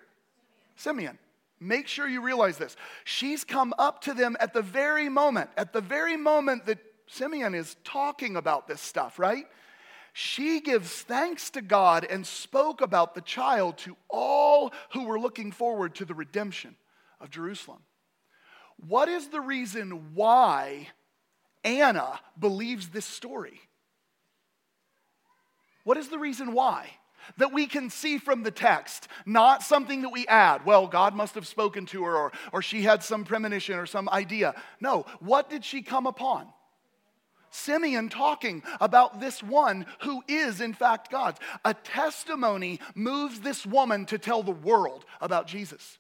Simeon. 0.77 1.19
Make 1.59 1.89
sure 1.89 2.07
you 2.07 2.23
realize 2.23 2.57
this. 2.57 2.77
She's 3.03 3.43
come 3.43 3.75
up 3.79 4.03
to 4.03 4.15
them 4.15 4.37
at 4.39 4.55
the 4.55 4.63
very 4.63 5.09
moment, 5.09 5.51
at 5.57 5.73
the 5.73 5.81
very 5.81 6.17
moment 6.17 6.67
that 6.67 6.79
Simeon 7.09 7.55
is 7.55 7.77
talking 7.83 8.37
about 8.37 8.69
this 8.69 8.81
stuff, 8.81 9.19
right? 9.19 9.47
She 10.21 10.59
gives 10.61 11.03
thanks 11.03 11.51
to 11.51 11.63
God 11.63 12.05
and 12.05 12.27
spoke 12.27 12.81
about 12.81 13.15
the 13.15 13.21
child 13.21 13.79
to 13.79 13.97
all 14.11 14.73
who 14.93 15.05
were 15.05 15.21
looking 15.21 15.53
forward 15.53 15.95
to 15.95 16.05
the 16.05 16.13
redemption 16.13 16.75
of 17.21 17.31
Jerusalem. 17.31 17.85
What 18.85 19.09
is 19.09 19.29
the 19.29 19.41
reason 19.41 20.15
why 20.15 20.89
Anna 21.63 22.19
believes 22.37 22.89
this 22.89 23.07
story? 23.07 23.61
What 25.85 25.97
is 25.97 26.09
the 26.09 26.19
reason 26.19 26.53
why? 26.53 26.91
That 27.37 27.53
we 27.53 27.69
can 27.69 27.89
see 27.89 28.19
from 28.19 28.43
the 28.43 28.51
text, 28.51 29.07
not 29.25 29.63
something 29.63 30.03
that 30.03 30.09
we 30.09 30.27
add. 30.27 30.67
Well, 30.67 30.89
God 30.89 31.15
must 31.15 31.37
have 31.37 31.47
spoken 31.47 31.87
to 31.87 32.03
her, 32.03 32.17
or, 32.17 32.33
or 32.53 32.61
she 32.61 32.83
had 32.83 33.05
some 33.05 33.23
premonition 33.23 33.79
or 33.79 33.87
some 33.87 34.09
idea. 34.09 34.57
No, 34.81 35.07
what 35.21 35.49
did 35.49 35.65
she 35.65 35.81
come 35.81 36.09
upon? 36.09 36.49
Simeon 37.51 38.09
talking 38.09 38.63
about 38.81 39.21
this 39.21 39.43
one 39.43 39.87
who 40.01 40.23
is, 40.29 40.61
in 40.61 40.75
fact, 40.75 41.11
God's. 41.11 41.39
A 41.65 41.75
testimony 41.75 42.81
moves 42.95 43.41
this 43.41 43.65
woman 43.67 44.07
to 44.07 44.19
tell 44.19 44.43
the 44.43 44.51
world 44.51 45.05
about 45.21 45.47
Jesus. 45.47 45.99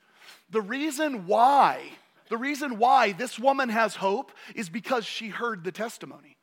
The 0.50 0.60
reason 0.60 1.26
why, 1.26 1.82
the 2.28 2.36
reason 2.36 2.78
why 2.78 3.12
this 3.12 3.38
woman 3.38 3.68
has 3.68 3.96
hope 3.96 4.32
is 4.54 4.68
because 4.68 5.04
she 5.04 5.28
heard 5.28 5.64
the 5.64 5.72
testimony. 5.72 6.36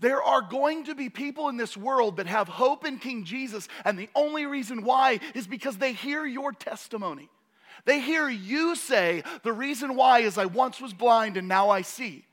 There 0.00 0.22
are 0.22 0.42
going 0.42 0.84
to 0.84 0.94
be 0.94 1.08
people 1.08 1.48
in 1.48 1.56
this 1.56 1.76
world 1.76 2.16
that 2.16 2.26
have 2.26 2.48
hope 2.48 2.84
in 2.84 2.98
King 2.98 3.24
Jesus, 3.24 3.68
and 3.84 3.98
the 3.98 4.08
only 4.14 4.46
reason 4.46 4.82
why 4.82 5.20
is 5.34 5.46
because 5.46 5.78
they 5.78 5.92
hear 5.92 6.26
your 6.26 6.52
testimony. 6.52 7.28
They 7.84 8.00
hear 8.00 8.28
you 8.28 8.76
say, 8.76 9.22
The 9.42 9.52
reason 9.52 9.94
why 9.94 10.20
is 10.20 10.38
I 10.38 10.46
once 10.46 10.80
was 10.80 10.94
blind 10.94 11.36
and 11.36 11.48
now 11.48 11.70
I 11.70 11.82
see. 11.82 12.24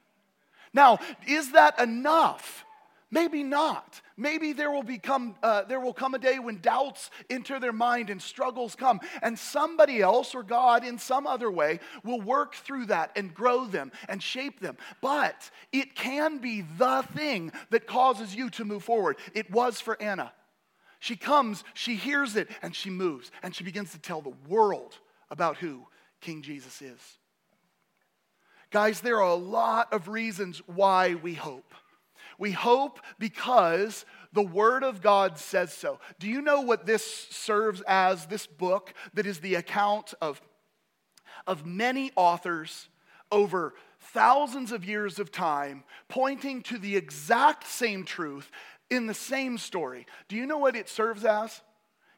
Now, 0.73 0.99
is 1.27 1.51
that 1.51 1.79
enough? 1.79 2.65
Maybe 3.13 3.43
not. 3.43 4.01
Maybe 4.15 4.53
there 4.53 4.71
will 4.71 4.83
become 4.83 5.35
uh, 5.43 5.63
there 5.63 5.81
will 5.81 5.93
come 5.93 6.13
a 6.13 6.19
day 6.19 6.39
when 6.39 6.61
doubts 6.61 7.11
enter 7.29 7.59
their 7.59 7.73
mind 7.73 8.09
and 8.09 8.21
struggles 8.21 8.73
come, 8.73 9.01
and 9.21 9.37
somebody 9.37 10.01
else 10.01 10.33
or 10.33 10.43
God 10.43 10.85
in 10.85 10.97
some 10.97 11.27
other 11.27 11.51
way 11.51 11.81
will 12.05 12.21
work 12.21 12.55
through 12.55 12.85
that 12.85 13.11
and 13.17 13.33
grow 13.33 13.65
them 13.65 13.91
and 14.07 14.23
shape 14.23 14.61
them. 14.61 14.77
But 15.01 15.51
it 15.73 15.93
can 15.93 16.37
be 16.37 16.61
the 16.77 17.03
thing 17.13 17.51
that 17.69 17.85
causes 17.85 18.33
you 18.33 18.49
to 18.51 18.63
move 18.63 18.83
forward. 18.83 19.17
It 19.33 19.51
was 19.51 19.81
for 19.81 20.01
Anna. 20.01 20.31
She 21.01 21.17
comes, 21.17 21.63
she 21.73 21.95
hears 21.95 22.35
it, 22.35 22.47
and 22.61 22.73
she 22.73 22.91
moves, 22.91 23.31
and 23.43 23.53
she 23.53 23.63
begins 23.63 23.91
to 23.91 23.99
tell 23.99 24.21
the 24.21 24.35
world 24.47 24.97
about 25.29 25.57
who 25.57 25.85
King 26.21 26.43
Jesus 26.43 26.81
is. 26.81 27.17
Guys, 28.71 29.01
there 29.01 29.17
are 29.17 29.29
a 29.29 29.35
lot 29.35 29.91
of 29.91 30.07
reasons 30.07 30.61
why 30.65 31.15
we 31.15 31.33
hope. 31.33 31.75
We 32.39 32.51
hope 32.51 33.01
because 33.19 34.05
the 34.31 34.41
Word 34.41 34.83
of 34.83 35.01
God 35.01 35.37
says 35.37 35.73
so. 35.73 35.99
Do 36.19 36.27
you 36.27 36.41
know 36.41 36.61
what 36.61 36.85
this 36.85 37.05
serves 37.29 37.81
as, 37.85 38.25
this 38.25 38.47
book 38.47 38.93
that 39.13 39.25
is 39.25 39.39
the 39.39 39.55
account 39.55 40.13
of, 40.21 40.41
of 41.45 41.65
many 41.65 42.11
authors 42.15 42.87
over 43.29 43.73
thousands 43.99 44.71
of 44.71 44.85
years 44.85 45.19
of 45.19 45.33
time 45.33 45.83
pointing 46.07 46.61
to 46.63 46.77
the 46.77 46.95
exact 46.95 47.67
same 47.67 48.05
truth 48.05 48.49
in 48.89 49.05
the 49.05 49.13
same 49.13 49.57
story? 49.57 50.07
Do 50.29 50.37
you 50.37 50.45
know 50.45 50.59
what 50.59 50.77
it 50.77 50.87
serves 50.87 51.25
as? 51.25 51.61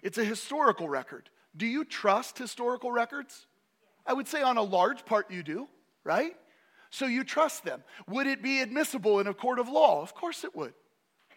It's 0.03 0.19
a 0.19 0.23
historical 0.23 0.87
record. 0.87 1.31
Do 1.57 1.65
you 1.65 1.83
trust 1.83 2.37
historical 2.37 2.91
records? 2.91 3.47
I 4.05 4.13
would 4.13 4.27
say 4.27 4.43
on 4.43 4.57
a 4.57 4.61
large 4.61 5.03
part 5.05 5.31
you 5.31 5.41
do, 5.41 5.67
right? 6.03 6.35
So 6.93 7.07
you 7.07 7.23
trust 7.23 7.63
them. 7.65 7.83
Would 8.07 8.27
it 8.27 8.43
be 8.43 8.61
admissible 8.61 9.19
in 9.19 9.25
a 9.25 9.33
court 9.33 9.57
of 9.57 9.67
law? 9.67 10.03
Of 10.03 10.13
course 10.13 10.43
it 10.43 10.55
would. 10.55 10.75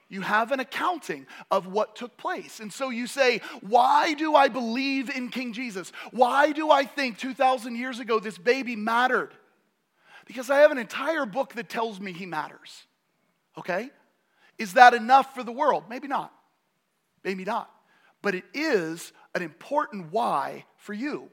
You 0.07 0.21
have 0.21 0.53
an 0.53 0.61
accounting 0.61 1.27
of 1.51 1.67
what 1.67 1.97
took 1.97 2.19
place. 2.19 2.61
And 2.61 2.71
so 2.71 2.91
you 2.91 3.07
say, 3.07 3.41
Why 3.63 4.13
do 4.13 4.35
I 4.35 4.49
believe 4.49 5.09
in 5.09 5.31
King 5.31 5.55
Jesus? 5.55 5.93
Why 6.11 6.53
do 6.53 6.71
I 6.71 6.85
think 6.85 7.17
2,000 7.17 7.75
years 7.75 8.01
ago 8.01 8.21
this 8.21 8.37
baby 8.37 8.77
mattered? 8.77 9.31
Because 10.27 10.51
I 10.51 10.59
have 10.59 10.73
an 10.73 10.79
entire 10.79 11.25
book 11.25 11.55
that 11.55 11.71
tells 11.71 12.01
me 12.01 12.13
he 12.13 12.27
matters. 12.27 12.85
Okay? 13.57 13.89
Is 14.59 14.75
that 14.75 14.93
enough 14.93 15.35
for 15.35 15.43
the 15.43 15.53
world? 15.53 15.85
Maybe 15.89 16.07
not. 16.07 16.35
Maybe 17.25 17.45
not. 17.45 17.71
But 18.21 18.35
it 18.35 18.45
is 18.53 19.11
an 19.35 19.41
important 19.41 20.13
why 20.13 20.67
for 20.77 20.93
you. 20.93 21.31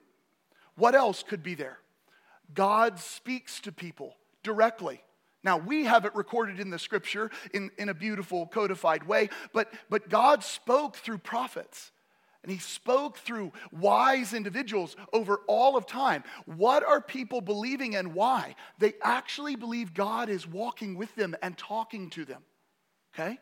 What 0.76 0.96
else 0.96 1.24
could 1.24 1.44
be 1.44 1.56
there? 1.56 1.80
God 2.54 3.00
speaks 3.00 3.60
to 3.62 3.72
people 3.72 4.16
directly. 4.44 5.02
Now, 5.44 5.58
we 5.58 5.86
have 5.86 6.06
it 6.06 6.16
recorded 6.16 6.60
in 6.60 6.70
the 6.70 6.80
scripture 6.80 7.30
in, 7.54 7.70
in 7.78 7.90
a 7.90 7.94
beautiful 7.94 8.48
codified 8.48 9.04
way, 9.04 9.30
but, 9.54 9.72
but 9.90 10.10
God 10.10 10.44
spoke 10.44 10.96
through 10.96 11.18
prophets. 11.18 11.92
And 12.44 12.52
he 12.52 12.60
spoke 12.60 13.18
through 13.18 13.54
wise 13.72 14.34
individuals 14.34 14.98
over 15.14 15.40
all 15.48 15.78
of 15.78 15.86
time. 15.86 16.26
What 16.46 16.84
are 16.84 17.00
people 17.00 17.40
believing 17.40 17.96
and 17.96 18.14
why? 18.14 18.56
They 18.80 18.94
actually 19.02 19.56
believe 19.56 19.94
God 19.94 20.30
is 20.30 20.46
walking 20.46 20.96
with 20.96 21.14
them 21.16 21.36
and 21.42 21.58
talking 21.58 22.10
to 22.12 22.26
them. 22.26 22.44
Okay? 23.14 23.40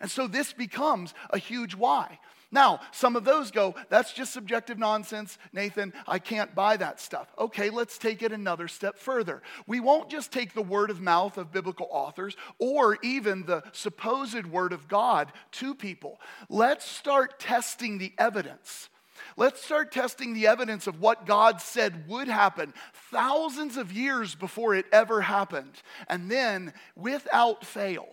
And 0.00 0.10
so 0.10 0.26
this 0.26 0.54
becomes 0.54 1.12
a 1.28 1.38
huge 1.38 1.74
why. 1.74 2.18
Now, 2.52 2.80
some 2.90 3.14
of 3.14 3.24
those 3.24 3.52
go, 3.52 3.76
that's 3.90 4.12
just 4.12 4.32
subjective 4.32 4.76
nonsense, 4.76 5.38
Nathan. 5.52 5.92
I 6.08 6.18
can't 6.18 6.52
buy 6.54 6.76
that 6.78 7.00
stuff. 7.00 7.32
Okay, 7.38 7.70
let's 7.70 7.96
take 7.96 8.22
it 8.22 8.32
another 8.32 8.66
step 8.66 8.98
further. 8.98 9.42
We 9.68 9.78
won't 9.78 10.10
just 10.10 10.32
take 10.32 10.52
the 10.52 10.62
word 10.62 10.90
of 10.90 11.00
mouth 11.00 11.38
of 11.38 11.52
biblical 11.52 11.86
authors 11.90 12.36
or 12.58 12.98
even 13.02 13.44
the 13.44 13.62
supposed 13.72 14.46
word 14.46 14.72
of 14.72 14.88
God 14.88 15.32
to 15.52 15.76
people. 15.76 16.20
Let's 16.48 16.84
start 16.84 17.38
testing 17.38 17.98
the 17.98 18.12
evidence. 18.18 18.88
Let's 19.36 19.62
start 19.64 19.92
testing 19.92 20.34
the 20.34 20.48
evidence 20.48 20.88
of 20.88 21.00
what 21.00 21.26
God 21.26 21.60
said 21.60 22.08
would 22.08 22.26
happen 22.26 22.74
thousands 23.12 23.76
of 23.76 23.92
years 23.92 24.34
before 24.34 24.74
it 24.74 24.86
ever 24.90 25.20
happened. 25.20 25.74
And 26.08 26.28
then, 26.28 26.72
without 26.96 27.64
fail, 27.64 28.08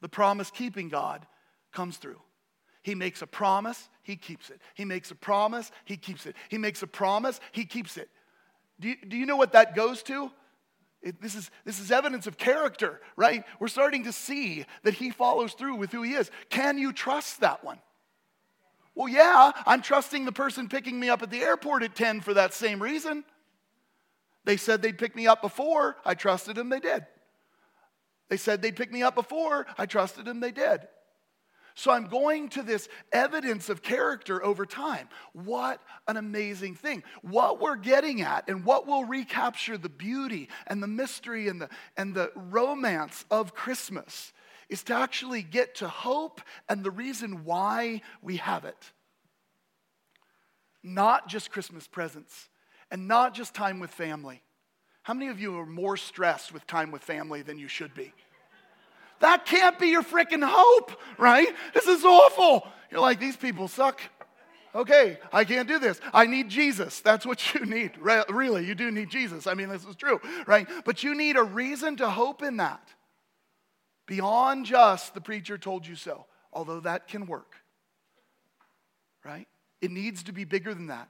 the 0.00 0.08
promise 0.08 0.50
keeping 0.50 0.88
God 0.88 1.26
comes 1.72 1.98
through. 1.98 2.20
He 2.82 2.94
makes 2.94 3.22
a 3.22 3.26
promise, 3.26 3.88
he 4.02 4.16
keeps 4.16 4.50
it. 4.50 4.60
He 4.74 4.84
makes 4.84 5.10
a 5.10 5.14
promise, 5.14 5.70
he 5.84 5.96
keeps 5.96 6.26
it. 6.26 6.34
He 6.48 6.58
makes 6.58 6.82
a 6.82 6.86
promise, 6.86 7.40
he 7.52 7.64
keeps 7.64 7.96
it. 7.96 8.08
Do 8.80 8.88
you, 8.88 8.96
do 9.06 9.16
you 9.16 9.26
know 9.26 9.36
what 9.36 9.52
that 9.52 9.76
goes 9.76 10.02
to? 10.04 10.30
It, 11.02 11.20
this, 11.20 11.34
is, 11.34 11.50
this 11.64 11.80
is 11.80 11.90
evidence 11.90 12.26
of 12.26 12.36
character, 12.36 13.00
right? 13.16 13.44
We're 13.58 13.68
starting 13.68 14.04
to 14.04 14.12
see 14.12 14.66
that 14.82 14.94
he 14.94 15.10
follows 15.10 15.52
through 15.54 15.76
with 15.76 15.92
who 15.92 16.02
he 16.02 16.12
is. 16.12 16.30
Can 16.50 16.78
you 16.78 16.92
trust 16.92 17.40
that 17.40 17.64
one? 17.64 17.78
Well, 18.94 19.08
yeah, 19.08 19.52
I'm 19.66 19.82
trusting 19.82 20.24
the 20.24 20.32
person 20.32 20.68
picking 20.68 20.98
me 20.98 21.08
up 21.08 21.22
at 21.22 21.30
the 21.30 21.40
airport 21.40 21.82
at 21.82 21.94
10 21.94 22.20
for 22.20 22.34
that 22.34 22.52
same 22.52 22.82
reason. 22.82 23.24
They 24.44 24.56
said 24.56 24.82
they'd 24.82 24.98
pick 24.98 25.14
me 25.14 25.26
up 25.26 25.42
before. 25.42 25.96
I 26.04 26.14
trusted 26.14 26.56
them, 26.56 26.68
they 26.68 26.80
did. 26.80 27.06
They 28.28 28.36
said 28.36 28.60
they'd 28.60 28.76
pick 28.76 28.92
me 28.92 29.02
up 29.02 29.14
before. 29.14 29.66
I 29.78 29.86
trusted 29.86 30.24
them, 30.24 30.40
they 30.40 30.52
did. 30.52 30.86
So 31.74 31.90
I'm 31.90 32.06
going 32.06 32.48
to 32.50 32.62
this 32.62 32.88
evidence 33.12 33.68
of 33.68 33.82
character 33.82 34.44
over 34.44 34.66
time. 34.66 35.08
What 35.32 35.80
an 36.08 36.16
amazing 36.16 36.74
thing. 36.74 37.02
What 37.22 37.60
we're 37.60 37.76
getting 37.76 38.22
at 38.22 38.48
and 38.48 38.64
what 38.64 38.86
will 38.86 39.04
recapture 39.04 39.78
the 39.78 39.88
beauty 39.88 40.48
and 40.66 40.82
the 40.82 40.88
mystery 40.88 41.48
and 41.48 41.60
the, 41.60 41.68
and 41.96 42.14
the 42.14 42.32
romance 42.34 43.24
of 43.30 43.54
Christmas 43.54 44.32
is 44.68 44.82
to 44.84 44.94
actually 44.94 45.42
get 45.42 45.76
to 45.76 45.88
hope 45.88 46.40
and 46.68 46.84
the 46.84 46.90
reason 46.90 47.44
why 47.44 48.02
we 48.22 48.36
have 48.36 48.64
it. 48.64 48.92
Not 50.82 51.28
just 51.28 51.50
Christmas 51.50 51.86
presents 51.86 52.48
and 52.90 53.08
not 53.08 53.34
just 53.34 53.54
time 53.54 53.80
with 53.80 53.90
family. 53.90 54.42
How 55.02 55.14
many 55.14 55.28
of 55.28 55.40
you 55.40 55.58
are 55.58 55.66
more 55.66 55.96
stressed 55.96 56.52
with 56.52 56.66
time 56.66 56.90
with 56.90 57.02
family 57.02 57.42
than 57.42 57.58
you 57.58 57.68
should 57.68 57.94
be? 57.94 58.12
That 59.20 59.46
can't 59.46 59.78
be 59.78 59.88
your 59.88 60.02
freaking 60.02 60.42
hope, 60.44 60.92
right? 61.18 61.48
This 61.74 61.86
is 61.86 62.04
awful. 62.04 62.66
You're 62.90 63.00
like, 63.00 63.20
these 63.20 63.36
people 63.36 63.68
suck. 63.68 64.00
Okay, 64.74 65.18
I 65.32 65.44
can't 65.44 65.66
do 65.66 65.78
this. 65.78 66.00
I 66.12 66.26
need 66.26 66.48
Jesus. 66.48 67.00
That's 67.00 67.26
what 67.26 67.54
you 67.54 67.66
need. 67.66 67.92
Really, 67.98 68.66
you 68.66 68.74
do 68.74 68.90
need 68.90 69.10
Jesus. 69.10 69.46
I 69.46 69.54
mean, 69.54 69.68
this 69.68 69.84
is 69.84 69.96
true, 69.96 70.20
right? 70.46 70.68
But 70.84 71.02
you 71.02 71.14
need 71.14 71.36
a 71.36 71.42
reason 71.42 71.96
to 71.96 72.08
hope 72.08 72.42
in 72.42 72.58
that. 72.58 72.88
Beyond 74.06 74.66
just 74.66 75.14
the 75.14 75.20
preacher 75.20 75.58
told 75.58 75.86
you 75.86 75.96
so, 75.96 76.26
although 76.52 76.80
that 76.80 77.08
can 77.08 77.26
work, 77.26 77.54
right? 79.24 79.46
It 79.80 79.90
needs 79.90 80.24
to 80.24 80.32
be 80.32 80.44
bigger 80.44 80.74
than 80.74 80.88
that. 80.88 81.08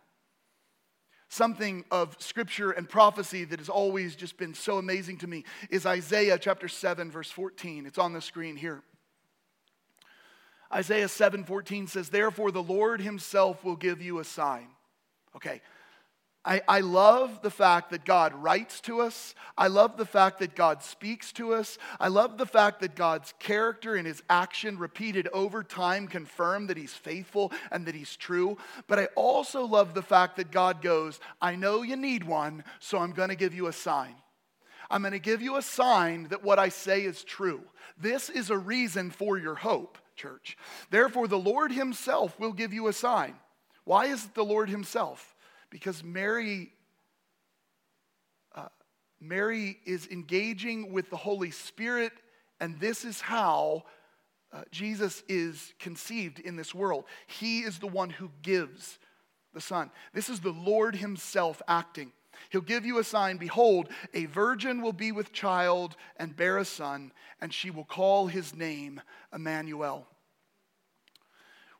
Something 1.32 1.84
of 1.92 2.16
scripture 2.18 2.72
and 2.72 2.88
prophecy 2.88 3.44
that 3.44 3.60
has 3.60 3.68
always 3.68 4.16
just 4.16 4.36
been 4.36 4.52
so 4.52 4.78
amazing 4.78 5.18
to 5.18 5.28
me 5.28 5.44
is 5.70 5.86
Isaiah 5.86 6.36
chapter 6.40 6.66
7, 6.66 7.08
verse 7.08 7.30
14. 7.30 7.86
It's 7.86 7.98
on 7.98 8.12
the 8.12 8.20
screen 8.20 8.56
here. 8.56 8.82
Isaiah 10.74 11.06
7:14 11.06 11.88
says, 11.88 12.08
Therefore 12.08 12.50
the 12.50 12.62
Lord 12.62 13.00
himself 13.00 13.64
will 13.64 13.76
give 13.76 14.02
you 14.02 14.18
a 14.18 14.24
sign. 14.24 14.66
Okay. 15.36 15.62
I, 16.42 16.62
I 16.66 16.80
love 16.80 17.42
the 17.42 17.50
fact 17.50 17.90
that 17.90 18.06
God 18.06 18.32
writes 18.34 18.80
to 18.82 19.02
us. 19.02 19.34
I 19.58 19.66
love 19.66 19.98
the 19.98 20.06
fact 20.06 20.38
that 20.38 20.56
God 20.56 20.82
speaks 20.82 21.32
to 21.32 21.52
us. 21.52 21.76
I 21.98 22.08
love 22.08 22.38
the 22.38 22.46
fact 22.46 22.80
that 22.80 22.96
God's 22.96 23.34
character 23.38 23.94
and 23.94 24.06
his 24.06 24.22
action 24.30 24.78
repeated 24.78 25.28
over 25.34 25.62
time 25.62 26.08
confirm 26.08 26.68
that 26.68 26.78
he's 26.78 26.94
faithful 26.94 27.52
and 27.70 27.84
that 27.86 27.94
he's 27.94 28.16
true. 28.16 28.56
But 28.86 28.98
I 28.98 29.06
also 29.16 29.66
love 29.66 29.92
the 29.92 30.02
fact 30.02 30.36
that 30.36 30.50
God 30.50 30.80
goes, 30.80 31.20
I 31.42 31.56
know 31.56 31.82
you 31.82 31.96
need 31.96 32.24
one, 32.24 32.64
so 32.78 32.98
I'm 32.98 33.12
going 33.12 33.28
to 33.28 33.36
give 33.36 33.52
you 33.52 33.66
a 33.66 33.72
sign. 33.72 34.14
I'm 34.90 35.02
going 35.02 35.12
to 35.12 35.18
give 35.18 35.42
you 35.42 35.56
a 35.56 35.62
sign 35.62 36.28
that 36.30 36.42
what 36.42 36.58
I 36.58 36.70
say 36.70 37.02
is 37.02 37.22
true. 37.22 37.60
This 37.98 38.30
is 38.30 38.48
a 38.48 38.58
reason 38.58 39.10
for 39.10 39.36
your 39.36 39.56
hope 39.56 39.98
church. 40.16 40.56
Therefore, 40.90 41.28
the 41.28 41.38
Lord 41.38 41.70
Himself 41.70 42.40
will 42.40 42.52
give 42.52 42.72
you 42.72 42.88
a 42.88 42.92
sign. 42.94 43.34
Why 43.84 44.06
is 44.06 44.24
it 44.24 44.34
the 44.34 44.44
Lord 44.44 44.70
Himself? 44.70 45.34
Because 45.70 46.02
Mary. 46.04 46.72
Uh, 48.54 48.68
Mary 49.20 49.78
is 49.84 50.06
engaging 50.08 50.92
with 50.92 51.10
the 51.10 51.16
Holy 51.16 51.50
Spirit, 51.50 52.12
and 52.58 52.78
this 52.80 53.04
is 53.04 53.20
how 53.20 53.84
uh, 54.52 54.62
Jesus 54.72 55.22
is 55.28 55.72
conceived 55.78 56.40
in 56.40 56.56
this 56.56 56.74
world. 56.74 57.04
He 57.26 57.60
is 57.60 57.78
the 57.78 57.86
one 57.86 58.10
who 58.10 58.30
gives 58.42 58.98
the 59.54 59.60
Son. 59.60 59.90
This 60.12 60.28
is 60.28 60.40
the 60.40 60.52
Lord 60.52 60.96
Himself 60.96 61.62
acting. 61.68 62.12
He'll 62.48 62.60
give 62.60 62.86
you 62.86 62.98
a 62.98 63.04
sign. 63.04 63.36
Behold, 63.36 63.88
a 64.14 64.24
virgin 64.26 64.80
will 64.80 64.92
be 64.92 65.12
with 65.12 65.32
child 65.32 65.96
and 66.16 66.34
bear 66.34 66.58
a 66.58 66.64
son, 66.64 67.12
and 67.40 67.52
she 67.52 67.70
will 67.70 67.84
call 67.84 68.26
his 68.26 68.54
name 68.54 69.00
Emmanuel. 69.34 70.06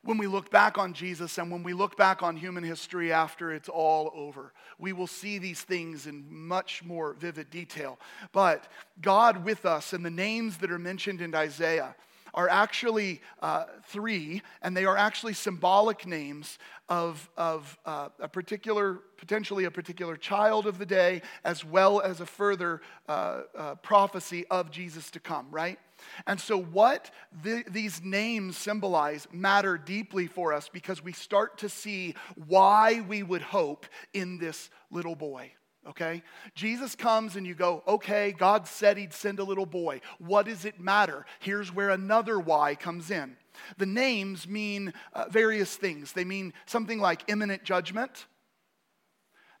When 0.03 0.17
we 0.17 0.25
look 0.25 0.49
back 0.49 0.79
on 0.79 0.93
Jesus 0.93 1.37
and 1.37 1.51
when 1.51 1.61
we 1.61 1.73
look 1.73 1.95
back 1.95 2.23
on 2.23 2.35
human 2.35 2.63
history 2.63 3.13
after 3.13 3.53
it's 3.53 3.69
all 3.69 4.11
over, 4.15 4.51
we 4.79 4.93
will 4.93 5.07
see 5.07 5.37
these 5.37 5.61
things 5.61 6.07
in 6.07 6.25
much 6.27 6.83
more 6.83 7.13
vivid 7.13 7.51
detail. 7.51 7.99
But 8.31 8.67
God 8.99 9.45
with 9.45 9.65
us 9.65 9.93
and 9.93 10.03
the 10.03 10.09
names 10.09 10.57
that 10.57 10.71
are 10.71 10.79
mentioned 10.79 11.21
in 11.21 11.35
Isaiah, 11.35 11.95
are 12.33 12.49
actually 12.49 13.21
uh, 13.41 13.65
three, 13.87 14.41
and 14.61 14.75
they 14.75 14.85
are 14.85 14.97
actually 14.97 15.33
symbolic 15.33 16.05
names 16.05 16.59
of, 16.89 17.29
of 17.37 17.77
uh, 17.85 18.09
a 18.19 18.27
particular, 18.27 18.99
potentially 19.17 19.65
a 19.65 19.71
particular 19.71 20.15
child 20.15 20.67
of 20.67 20.77
the 20.77 20.85
day, 20.85 21.21
as 21.43 21.65
well 21.65 22.01
as 22.01 22.21
a 22.21 22.25
further 22.25 22.81
uh, 23.07 23.41
uh 23.55 23.75
prophecy 23.75 24.45
of 24.49 24.71
Jesus 24.71 25.11
to 25.11 25.19
come, 25.19 25.47
right? 25.51 25.79
And 26.27 26.39
so, 26.39 26.57
what 26.57 27.11
the, 27.43 27.63
these 27.69 28.01
names 28.03 28.57
symbolize 28.57 29.27
matter 29.31 29.77
deeply 29.77 30.27
for 30.27 30.53
us 30.53 30.69
because 30.69 31.03
we 31.03 31.13
start 31.13 31.59
to 31.59 31.69
see 31.69 32.15
why 32.47 33.01
we 33.07 33.23
would 33.23 33.41
hope 33.41 33.85
in 34.13 34.37
this 34.37 34.69
little 34.89 35.15
boy 35.15 35.51
okay? 35.87 36.21
Jesus 36.55 36.95
comes 36.95 37.35
and 37.35 37.45
you 37.45 37.55
go, 37.55 37.83
okay, 37.87 38.31
God 38.31 38.67
said 38.67 38.97
he'd 38.97 39.13
send 39.13 39.39
a 39.39 39.43
little 39.43 39.65
boy. 39.65 40.01
What 40.19 40.45
does 40.45 40.65
it 40.65 40.79
matter? 40.79 41.25
Here's 41.39 41.73
where 41.73 41.89
another 41.89 42.39
why 42.39 42.75
comes 42.75 43.09
in. 43.11 43.35
The 43.77 43.85
names 43.85 44.47
mean 44.47 44.93
uh, 45.13 45.25
various 45.29 45.75
things. 45.75 46.13
They 46.13 46.23
mean 46.23 46.53
something 46.65 46.99
like 46.99 47.23
imminent 47.27 47.63
judgment. 47.63 48.27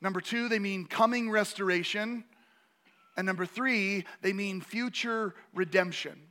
Number 0.01 0.21
two, 0.21 0.49
they 0.49 0.59
mean 0.59 0.85
coming 0.85 1.29
restoration. 1.29 2.23
And 3.17 3.25
number 3.25 3.45
three, 3.45 4.05
they 4.21 4.33
mean 4.33 4.61
future 4.61 5.35
redemption 5.53 6.30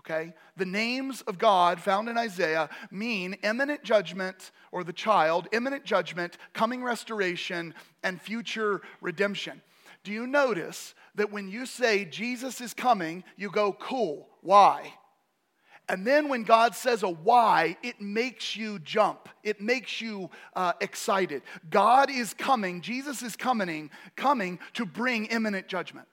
okay? 0.00 0.32
The 0.56 0.64
names 0.64 1.22
of 1.22 1.38
God 1.38 1.80
found 1.80 2.08
in 2.08 2.16
Isaiah 2.16 2.68
mean 2.90 3.34
imminent 3.42 3.82
judgment 3.82 4.50
or 4.72 4.84
the 4.84 4.92
child, 4.92 5.48
imminent 5.52 5.84
judgment, 5.84 6.38
coming 6.52 6.82
restoration, 6.82 7.74
and 8.02 8.20
future 8.20 8.82
redemption. 9.00 9.60
Do 10.04 10.12
you 10.12 10.26
notice 10.26 10.94
that 11.16 11.32
when 11.32 11.48
you 11.48 11.66
say 11.66 12.04
Jesus 12.04 12.60
is 12.60 12.72
coming, 12.74 13.24
you 13.36 13.50
go, 13.50 13.72
cool, 13.72 14.28
why? 14.42 14.94
And 15.88 16.06
then 16.06 16.28
when 16.28 16.44
God 16.44 16.74
says 16.74 17.02
a 17.02 17.08
why, 17.08 17.76
it 17.82 18.00
makes 18.00 18.54
you 18.54 18.78
jump. 18.80 19.28
It 19.42 19.60
makes 19.60 20.00
you 20.00 20.30
uh, 20.54 20.74
excited. 20.80 21.42
God 21.70 22.10
is 22.10 22.34
coming, 22.34 22.82
Jesus 22.82 23.22
is 23.22 23.36
coming, 23.36 23.90
coming 24.14 24.58
to 24.74 24.84
bring 24.84 25.26
imminent 25.26 25.66
judgment 25.66 26.06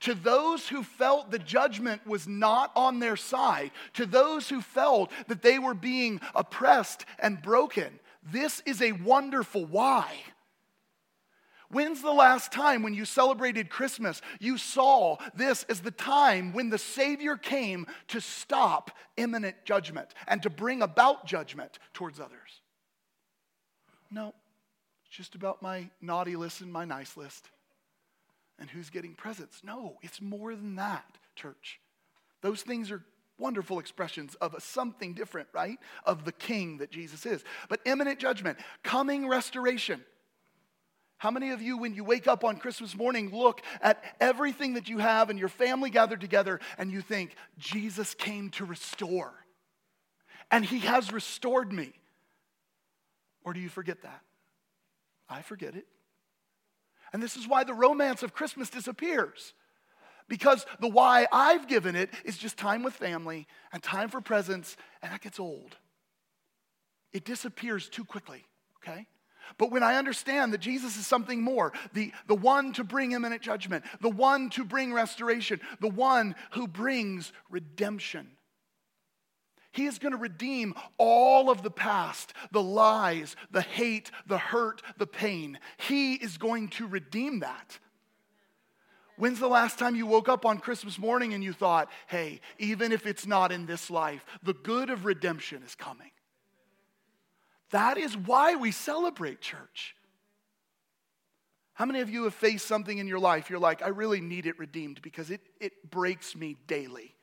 to 0.00 0.14
those 0.14 0.68
who 0.68 0.82
felt 0.82 1.30
the 1.30 1.38
judgment 1.38 2.06
was 2.06 2.26
not 2.26 2.72
on 2.74 2.98
their 2.98 3.16
side, 3.16 3.70
to 3.94 4.06
those 4.06 4.48
who 4.48 4.60
felt 4.60 5.10
that 5.28 5.42
they 5.42 5.58
were 5.58 5.74
being 5.74 6.20
oppressed 6.34 7.04
and 7.18 7.40
broken. 7.42 8.00
This 8.22 8.62
is 8.66 8.82
a 8.82 8.92
wonderful 8.92 9.64
why. 9.64 10.10
When's 11.70 12.02
the 12.02 12.12
last 12.12 12.50
time 12.50 12.82
when 12.82 12.94
you 12.94 13.04
celebrated 13.04 13.70
Christmas, 13.70 14.20
you 14.40 14.58
saw 14.58 15.18
this 15.34 15.62
as 15.68 15.80
the 15.80 15.92
time 15.92 16.52
when 16.52 16.68
the 16.68 16.78
Savior 16.78 17.36
came 17.36 17.86
to 18.08 18.20
stop 18.20 18.90
imminent 19.16 19.54
judgment 19.64 20.08
and 20.26 20.42
to 20.42 20.50
bring 20.50 20.82
about 20.82 21.26
judgment 21.26 21.78
towards 21.94 22.18
others? 22.18 22.62
No, 24.10 24.34
it's 25.06 25.16
just 25.16 25.36
about 25.36 25.62
my 25.62 25.90
naughty 26.00 26.34
list 26.34 26.60
and 26.60 26.72
my 26.72 26.84
nice 26.84 27.16
list 27.16 27.48
and 28.60 28.70
who's 28.70 28.90
getting 28.90 29.14
presents. 29.14 29.62
No, 29.64 29.96
it's 30.02 30.20
more 30.20 30.54
than 30.54 30.76
that, 30.76 31.18
church. 31.34 31.80
Those 32.42 32.62
things 32.62 32.90
are 32.90 33.02
wonderful 33.38 33.78
expressions 33.78 34.34
of 34.36 34.54
something 34.62 35.14
different, 35.14 35.48
right? 35.52 35.78
Of 36.04 36.24
the 36.24 36.32
king 36.32 36.78
that 36.78 36.90
Jesus 36.90 37.24
is. 37.26 37.42
But 37.68 37.80
imminent 37.86 38.18
judgment, 38.18 38.58
coming 38.82 39.26
restoration. 39.26 40.04
How 41.16 41.30
many 41.30 41.50
of 41.50 41.60
you, 41.60 41.78
when 41.78 41.94
you 41.94 42.04
wake 42.04 42.26
up 42.26 42.44
on 42.44 42.56
Christmas 42.56 42.94
morning, 42.96 43.30
look 43.30 43.60
at 43.82 44.02
everything 44.20 44.74
that 44.74 44.88
you 44.88 44.98
have 44.98 45.28
and 45.28 45.38
your 45.38 45.48
family 45.48 45.90
gathered 45.90 46.20
together 46.20 46.60
and 46.78 46.90
you 46.90 47.00
think, 47.02 47.34
Jesus 47.58 48.14
came 48.14 48.50
to 48.50 48.64
restore? 48.64 49.32
And 50.50 50.64
he 50.64 50.80
has 50.80 51.12
restored 51.12 51.72
me. 51.72 51.92
Or 53.44 53.52
do 53.52 53.60
you 53.60 53.68
forget 53.68 54.02
that? 54.02 54.22
I 55.28 55.42
forget 55.42 55.76
it. 55.76 55.86
And 57.12 57.22
this 57.22 57.36
is 57.36 57.48
why 57.48 57.64
the 57.64 57.74
romance 57.74 58.22
of 58.22 58.34
Christmas 58.34 58.70
disappears. 58.70 59.54
Because 60.28 60.64
the 60.78 60.88
why 60.88 61.26
I've 61.32 61.66
given 61.66 61.96
it 61.96 62.10
is 62.24 62.38
just 62.38 62.56
time 62.56 62.82
with 62.82 62.94
family 62.94 63.48
and 63.72 63.82
time 63.82 64.08
for 64.08 64.20
presents, 64.20 64.76
and 65.02 65.12
that 65.12 65.20
gets 65.20 65.40
old. 65.40 65.76
It 67.12 67.24
disappears 67.24 67.88
too 67.88 68.04
quickly, 68.04 68.44
okay? 68.76 69.06
But 69.58 69.72
when 69.72 69.82
I 69.82 69.96
understand 69.96 70.52
that 70.52 70.60
Jesus 70.60 70.96
is 70.96 71.06
something 71.06 71.42
more, 71.42 71.72
the, 71.92 72.12
the 72.28 72.36
one 72.36 72.72
to 72.74 72.84
bring 72.84 73.12
imminent 73.12 73.42
judgment, 73.42 73.84
the 74.00 74.08
one 74.08 74.50
to 74.50 74.64
bring 74.64 74.92
restoration, 74.92 75.60
the 75.80 75.88
one 75.88 76.36
who 76.52 76.68
brings 76.68 77.32
redemption, 77.50 78.28
he 79.72 79.86
is 79.86 79.98
going 79.98 80.12
to 80.12 80.18
redeem 80.18 80.74
all 80.98 81.50
of 81.50 81.62
the 81.62 81.70
past, 81.70 82.32
the 82.50 82.62
lies, 82.62 83.36
the 83.50 83.62
hate, 83.62 84.10
the 84.26 84.38
hurt, 84.38 84.82
the 84.98 85.06
pain. 85.06 85.58
He 85.76 86.14
is 86.14 86.38
going 86.38 86.68
to 86.70 86.86
redeem 86.86 87.40
that. 87.40 87.78
When's 89.16 89.38
the 89.38 89.48
last 89.48 89.78
time 89.78 89.96
you 89.96 90.06
woke 90.06 90.28
up 90.28 90.46
on 90.46 90.58
Christmas 90.58 90.98
morning 90.98 91.34
and 91.34 91.44
you 91.44 91.52
thought, 91.52 91.90
hey, 92.06 92.40
even 92.58 92.90
if 92.90 93.06
it's 93.06 93.26
not 93.26 93.52
in 93.52 93.66
this 93.66 93.90
life, 93.90 94.24
the 94.42 94.54
good 94.54 94.90
of 94.90 95.04
redemption 95.04 95.62
is 95.62 95.74
coming? 95.74 96.10
That 97.70 97.98
is 97.98 98.16
why 98.16 98.56
we 98.56 98.72
celebrate 98.72 99.40
church. 99.40 99.94
How 101.74 101.84
many 101.86 102.00
of 102.00 102.10
you 102.10 102.24
have 102.24 102.34
faced 102.34 102.66
something 102.66 102.98
in 102.98 103.06
your 103.06 103.20
life 103.20 103.48
you're 103.48 103.58
like, 103.58 103.82
I 103.82 103.88
really 103.88 104.20
need 104.20 104.46
it 104.46 104.58
redeemed 104.58 105.00
because 105.02 105.30
it, 105.30 105.42
it 105.60 105.90
breaks 105.90 106.34
me 106.34 106.56
daily? 106.66 107.14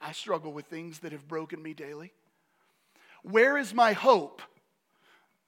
I 0.00 0.12
struggle 0.12 0.52
with 0.52 0.66
things 0.66 1.00
that 1.00 1.12
have 1.12 1.26
broken 1.26 1.62
me 1.62 1.74
daily. 1.74 2.12
Where 3.22 3.58
is 3.58 3.74
my 3.74 3.92
hope? 3.92 4.42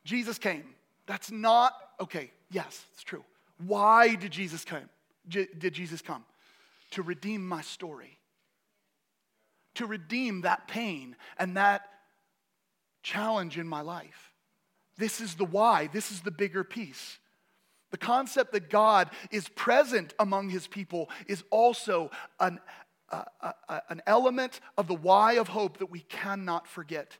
Jesus 0.04 0.38
came. 0.38 0.64
That's 1.06 1.30
not, 1.30 1.74
okay, 2.00 2.30
yes, 2.50 2.84
it's 2.92 3.02
true. 3.02 3.24
Why 3.66 4.14
did 4.14 4.32
Jesus 4.32 4.64
come? 4.64 4.88
did 5.28 5.72
Jesus 5.72 6.02
come? 6.02 6.24
To 6.92 7.02
redeem 7.02 7.46
my 7.46 7.60
story, 7.62 8.18
to 9.74 9.86
redeem 9.86 10.40
that 10.40 10.66
pain 10.66 11.14
and 11.38 11.56
that 11.56 11.82
challenge 13.02 13.58
in 13.58 13.68
my 13.68 13.80
life. 13.80 14.32
This 14.96 15.20
is 15.20 15.34
the 15.34 15.44
why, 15.44 15.88
this 15.92 16.10
is 16.10 16.20
the 16.20 16.30
bigger 16.30 16.64
piece. 16.64 17.18
The 17.90 17.98
concept 17.98 18.52
that 18.52 18.70
God 18.70 19.10
is 19.30 19.48
present 19.48 20.14
among 20.18 20.50
his 20.50 20.66
people 20.66 21.10
is 21.26 21.42
also 21.50 22.10
an, 22.38 22.60
uh, 23.10 23.24
uh, 23.68 23.80
an 23.88 24.02
element 24.06 24.60
of 24.78 24.86
the 24.86 24.94
why 24.94 25.34
of 25.34 25.48
hope 25.48 25.78
that 25.78 25.90
we 25.90 26.00
cannot 26.00 26.66
forget. 26.66 27.16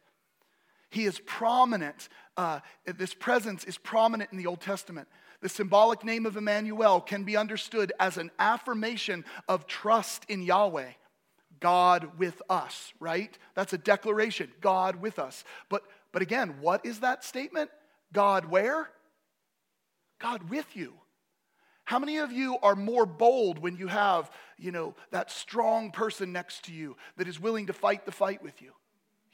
He 0.91 1.05
is 1.05 1.21
prominent, 1.25 2.09
uh, 2.37 2.61
this 2.85 3.15
presence 3.15 3.65
is 3.65 3.79
prominent 3.79 4.33
in 4.33 4.39
the 4.39 4.47
Old 4.47 4.61
Testament. 4.61 5.09
The 5.41 5.49
symbolic 5.49 6.05
name 6.05 6.27
of 6.27 6.37
Emmanuel 6.37 7.01
can 7.01 7.25
be 7.25 7.37
understood 7.37 7.93
as 7.99 8.19
an 8.19 8.31
affirmation 8.39 9.25
of 9.49 9.67
trust 9.67 10.27
in 10.29 10.43
Yahweh. 10.43 10.91
God 11.61 12.19
with 12.19 12.41
us, 12.49 12.93
right? 13.01 13.37
That's 13.55 13.73
a 13.73 13.79
declaration, 13.79 14.51
God 14.61 14.97
with 14.97 15.19
us. 15.19 15.45
But, 15.69 15.83
but 16.13 16.23
again, 16.23 16.57
what 16.61 16.85
is 16.85 17.01
that 17.01 17.25
statement? 17.25 17.71
God 18.13 18.47
where? 18.47 18.91
God 20.19 20.51
with 20.51 20.77
you. 20.77 20.95
How 21.91 21.99
many 21.99 22.19
of 22.19 22.31
you 22.31 22.57
are 22.63 22.77
more 22.77 23.05
bold 23.05 23.59
when 23.59 23.75
you 23.75 23.89
have, 23.89 24.31
you 24.57 24.71
know, 24.71 24.95
that 25.11 25.29
strong 25.29 25.91
person 25.91 26.31
next 26.31 26.67
to 26.67 26.73
you 26.73 26.97
that 27.17 27.27
is 27.27 27.41
willing 27.41 27.67
to 27.67 27.73
fight 27.73 28.07
the 28.07 28.13
fight 28.13 28.45
with 28.45 28.63
you? 28.63 28.71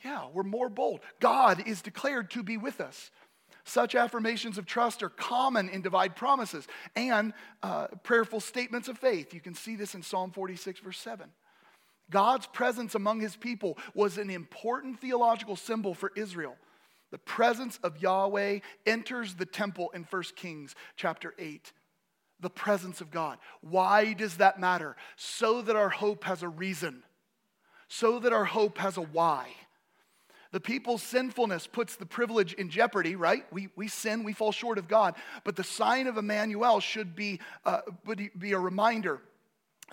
Yeah, 0.03 0.29
we're 0.33 0.43
more 0.43 0.71
bold. 0.71 1.01
God 1.21 1.69
is 1.69 1.83
declared 1.83 2.31
to 2.31 2.43
be 2.43 2.57
with 2.57 2.81
us. 2.81 3.11
Such 3.65 3.95
affirmations 3.95 4.57
of 4.57 4.65
trust 4.65 5.03
are 5.03 5.11
common 5.11 5.69
in 5.69 5.83
divine 5.83 6.13
promises 6.13 6.67
and 6.95 7.35
uh, 7.63 7.89
prayerful 8.03 8.41
statements 8.41 8.89
of 8.89 8.97
faith. 8.97 9.35
You 9.35 9.43
can 9.43 9.55
see 9.55 9.77
this 9.77 9.95
in 9.95 10.03
Psalm 10.03 10.31
46, 10.31 10.81
verse 10.81 10.99
7. 10.99 11.29
God's 12.09 12.47
presence 12.47 12.95
among 12.95 13.21
his 13.21 13.37
people 13.37 13.77
was 13.93 14.17
an 14.17 14.31
important 14.31 14.99
theological 14.99 15.57
symbol 15.57 15.93
for 15.93 16.11
Israel. 16.17 16.57
The 17.11 17.19
presence 17.19 17.79
of 17.83 18.01
Yahweh 18.01 18.61
enters 18.87 19.35
the 19.35 19.45
temple 19.45 19.91
in 19.95 20.05
1 20.05 20.23
Kings 20.37 20.75
chapter 20.97 21.35
8. 21.39 21.71
The 22.41 22.51
presence 22.51 23.01
of 23.01 23.11
God. 23.11 23.39
Why 23.63 24.13
does 24.13 24.37
that 24.37 24.61
matter? 24.61 24.97
So 25.17 25.63
that 25.63 25.77
our 25.77 25.89
hope 25.89 26.25
has 26.25 26.43
a 26.43 26.49
reason, 26.49 27.03
so 27.89 28.19
that 28.19 28.33
our 28.33 28.45
hope 28.45 28.79
has 28.79 28.97
a 28.97 29.03
why. 29.03 29.49
The 30.53 30.61
people's 30.61 31.03
sinfulness 31.03 31.67
puts 31.67 31.97
the 31.97 32.07
privilege 32.07 32.53
in 32.55 32.71
jeopardy, 32.71 33.17
right? 33.17 33.45
We, 33.53 33.69
we 33.77 33.89
sin, 33.89 34.23
we 34.23 34.33
fall 34.33 34.53
short 34.53 34.79
of 34.79 34.89
God. 34.89 35.15
But 35.45 35.57
the 35.57 35.65
sign 35.65 36.07
of 36.07 36.17
Emmanuel 36.17 36.81
should 36.81 37.17
be, 37.17 37.41
uh, 37.65 37.81
be 38.39 38.53
a 38.53 38.59
reminder 38.59 39.21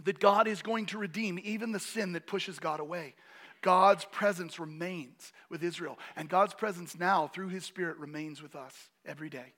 that 0.06 0.20
God 0.20 0.48
is 0.48 0.62
going 0.62 0.86
to 0.88 0.98
redeem 0.98 1.40
even 1.44 1.72
the 1.72 1.80
sin 1.80 2.14
that 2.14 2.28
pushes 2.28 2.60
God 2.60 2.80
away. 2.80 3.16
God's 3.62 4.06
presence 4.06 4.60
remains 4.60 5.32
with 5.50 5.64
Israel, 5.64 5.98
and 6.16 6.30
God's 6.30 6.54
presence 6.54 6.98
now 6.98 7.28
through 7.28 7.50
his 7.50 7.64
Spirit 7.64 7.98
remains 7.98 8.42
with 8.42 8.56
us 8.56 8.90
every 9.06 9.30
day. 9.30 9.54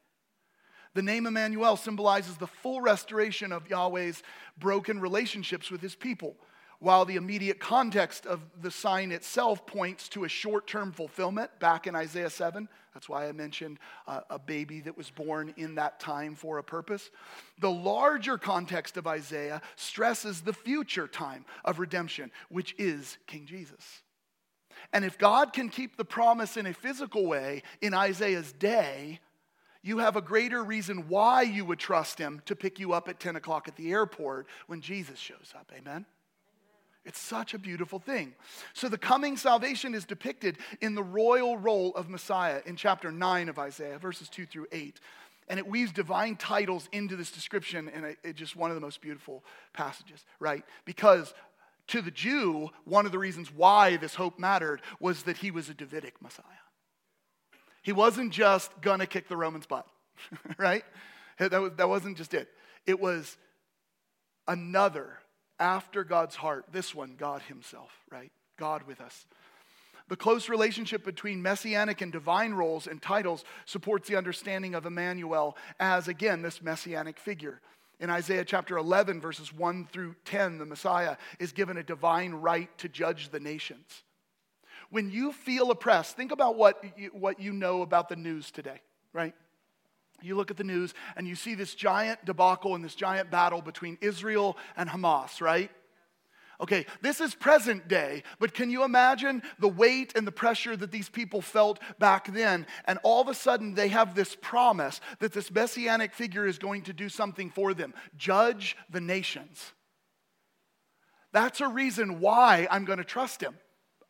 The 0.96 1.02
name 1.02 1.28
Emmanuel 1.28 1.76
symbolizes 1.76 2.38
the 2.38 2.48
full 2.48 2.80
restoration 2.80 3.52
of 3.52 3.70
Yahweh's 3.70 4.24
broken 4.58 5.02
relationships 5.02 5.70
with 5.70 5.82
his 5.82 5.94
people 5.94 6.38
while 6.80 7.04
the 7.04 7.18
immediate 7.18 7.60
context 7.60 8.26
of 8.26 8.42
the 8.62 8.72
sign 8.72 9.12
itself 9.12 9.66
points 9.66 10.08
to 10.10 10.24
a 10.24 10.30
short 10.30 10.68
term 10.68 10.94
fulfillment 10.94 11.52
back 11.60 11.86
in 11.86 11.96
Isaiah 11.96 12.30
7. 12.30 12.70
That's 12.94 13.10
why 13.10 13.28
I 13.28 13.34
mentioned 13.34 13.78
uh, 14.08 14.22
a 14.30 14.40
baby 14.40 14.80
that 14.82 14.98
was 14.98 15.10
born 15.10 15.54
in 15.58 15.76
that 15.76 16.00
time 16.00 16.34
for 16.34 16.60
a 16.60 16.64
purpose. 16.64 17.10
The 17.60 17.72
larger 17.72 18.38
context 18.38 18.96
of 18.96 19.06
Isaiah 19.06 19.62
stresses 19.76 20.42
the 20.42 20.54
future 20.54 21.10
time 21.10 21.44
of 21.66 21.80
redemption, 21.80 22.32
which 22.48 22.74
is 22.78 23.18
King 23.28 23.46
Jesus. 23.46 24.02
And 24.94 25.04
if 25.04 25.18
God 25.18 25.52
can 25.52 25.68
keep 25.68 25.98
the 25.98 26.06
promise 26.06 26.56
in 26.56 26.66
a 26.66 26.74
physical 26.74 27.26
way 27.26 27.64
in 27.82 27.94
Isaiah's 27.94 28.54
day, 28.54 29.20
you 29.86 30.00
have 30.00 30.16
a 30.16 30.22
greater 30.22 30.64
reason 30.64 31.08
why 31.10 31.44
you 31.44 31.64
would 31.64 31.78
trust 31.78 32.18
him 32.18 32.42
to 32.48 32.56
pick 32.56 32.80
you 32.80 32.94
up 32.94 33.08
at 33.08 33.20
10 33.20 33.36
o'clock 33.36 33.68
at 33.68 33.76
the 33.76 33.92
airport 33.92 34.48
when 34.66 34.82
Jesus 34.82 35.20
shows 35.20 35.54
up. 35.56 35.72
Amen? 35.78 36.08
It's 37.06 37.20
such 37.20 37.54
a 37.54 37.60
beautiful 37.60 38.00
thing. 38.00 38.34
So, 38.74 38.90
the 38.90 38.98
coming 38.98 39.38
salvation 39.38 39.94
is 39.94 40.04
depicted 40.04 40.58
in 40.82 40.96
the 40.96 41.04
royal 41.04 41.56
role 41.56 41.94
of 41.94 42.10
Messiah 42.10 42.62
in 42.66 42.76
chapter 42.76 43.12
9 43.12 43.48
of 43.48 43.60
Isaiah, 43.60 44.00
verses 44.00 44.28
2 44.28 44.48
through 44.48 44.66
8. 44.72 45.00
And 45.50 45.60
it 45.60 45.68
weaves 45.68 45.92
divine 45.92 46.36
titles 46.36 46.90
into 46.92 47.16
this 47.16 47.30
description, 47.30 47.88
and 47.94 48.18
it's 48.24 48.40
just 48.40 48.56
one 48.56 48.72
of 48.72 48.76
the 48.76 48.82
most 48.82 49.02
beautiful 49.02 49.44
passages, 49.72 50.26
right? 50.40 50.64
Because 50.86 51.32
to 51.90 52.02
the 52.02 52.10
Jew, 52.10 52.72
one 52.86 53.06
of 53.06 53.12
the 53.12 53.20
reasons 53.20 53.54
why 53.54 53.98
this 53.98 54.16
hope 54.16 54.40
mattered 54.40 54.82
was 55.00 55.22
that 55.24 55.38
he 55.38 55.52
was 55.52 55.70
a 55.70 55.76
Davidic 55.76 56.20
Messiah. 56.24 56.65
He 57.86 57.92
wasn't 57.92 58.34
just 58.34 58.72
gonna 58.82 59.06
kick 59.06 59.28
the 59.28 59.38
Romans' 59.38 59.68
butt, 59.68 59.86
right? 60.58 60.84
That, 61.38 61.62
was, 61.62 61.72
that 61.78 61.88
wasn't 61.88 62.18
just 62.18 62.34
it. 62.34 62.50
It 62.88 63.00
was 63.00 63.38
another 64.48 65.20
after 65.60 66.04
God's 66.04 66.36
heart, 66.36 66.66
this 66.72 66.96
one, 66.96 67.14
God 67.16 67.44
Himself, 67.44 67.92
right? 68.10 68.32
God 68.58 68.88
with 68.88 69.02
us. 69.02 69.28
The 70.08 70.16
close 70.16 70.50
relationship 70.50 71.06
between 71.06 71.44
messianic 71.44 72.02
and 72.02 72.12
divine 72.12 72.54
roles 72.54 72.88
and 72.88 73.00
titles 73.00 73.46
supports 73.66 74.10
the 74.10 74.16
understanding 74.16 74.74
of 74.74 74.88
Emmanuel 74.88 75.56
as, 75.80 76.08
again, 76.08 76.42
this 76.42 76.64
messianic 76.64 77.20
figure. 77.20 77.62
In 78.00 78.10
Isaiah 78.10 78.46
chapter 78.46 78.78
11, 78.78 79.22
verses 79.22 79.54
1 79.54 79.90
through 79.92 80.16
10, 80.26 80.58
the 80.58 80.66
Messiah 80.66 81.18
is 81.38 81.52
given 81.52 81.78
a 81.78 81.84
divine 81.84 82.34
right 82.34 82.76
to 82.80 82.90
judge 82.90 83.30
the 83.30 83.40
nations. 83.40 84.05
When 84.90 85.10
you 85.12 85.32
feel 85.32 85.72
oppressed, 85.72 86.16
think 86.16 86.32
about 86.32 86.56
what 86.56 86.84
you, 86.98 87.10
what 87.14 87.40
you 87.40 87.54
know 87.54 87.82
about 87.82 88.10
the 88.10 88.16
news 88.16 88.52
today, 88.52 88.82
right? 89.14 89.34
You 90.22 90.36
look 90.36 90.52
at 90.52 90.58
the 90.58 90.64
news 90.64 90.94
and 91.16 91.28
you 91.28 91.36
see 91.36 91.56
this 91.56 91.76
giant 91.76 92.24
debacle 92.26 92.76
and 92.76 92.84
this 92.84 92.96
giant 92.96 93.32
battle 93.32 93.62
between 93.62 93.98
Israel 94.02 94.58
and 94.78 94.90
Hamas, 94.90 95.42
right? 95.42 95.70
Okay, 96.62 96.86
this 97.02 97.20
is 97.20 97.36
present 97.36 97.90
day, 97.90 98.24
but 98.40 98.54
can 98.54 98.70
you 98.70 98.84
imagine 98.86 99.44
the 99.60 99.68
weight 99.68 100.14
and 100.16 100.26
the 100.26 100.32
pressure 100.32 100.76
that 100.78 100.92
these 100.92 101.10
people 101.10 101.42
felt 101.42 101.80
back 102.00 102.32
then? 102.32 102.66
And 102.86 102.98
all 103.04 103.22
of 103.22 103.28
a 103.28 103.34
sudden, 103.34 103.74
they 103.74 103.90
have 103.90 104.16
this 104.16 104.38
promise 104.42 105.02
that 105.20 105.34
this 105.34 105.52
messianic 105.52 106.14
figure 106.14 106.48
is 106.48 106.58
going 106.58 106.84
to 106.84 106.94
do 106.94 107.10
something 107.10 107.50
for 107.50 107.74
them 107.74 107.94
judge 108.16 108.78
the 108.90 109.02
nations. 109.02 109.74
That's 111.34 111.60
a 111.60 111.68
reason 111.68 112.22
why 112.22 112.70
I'm 112.72 112.86
going 112.86 113.00
to 113.00 113.04
trust 113.04 113.42
him. 113.42 113.56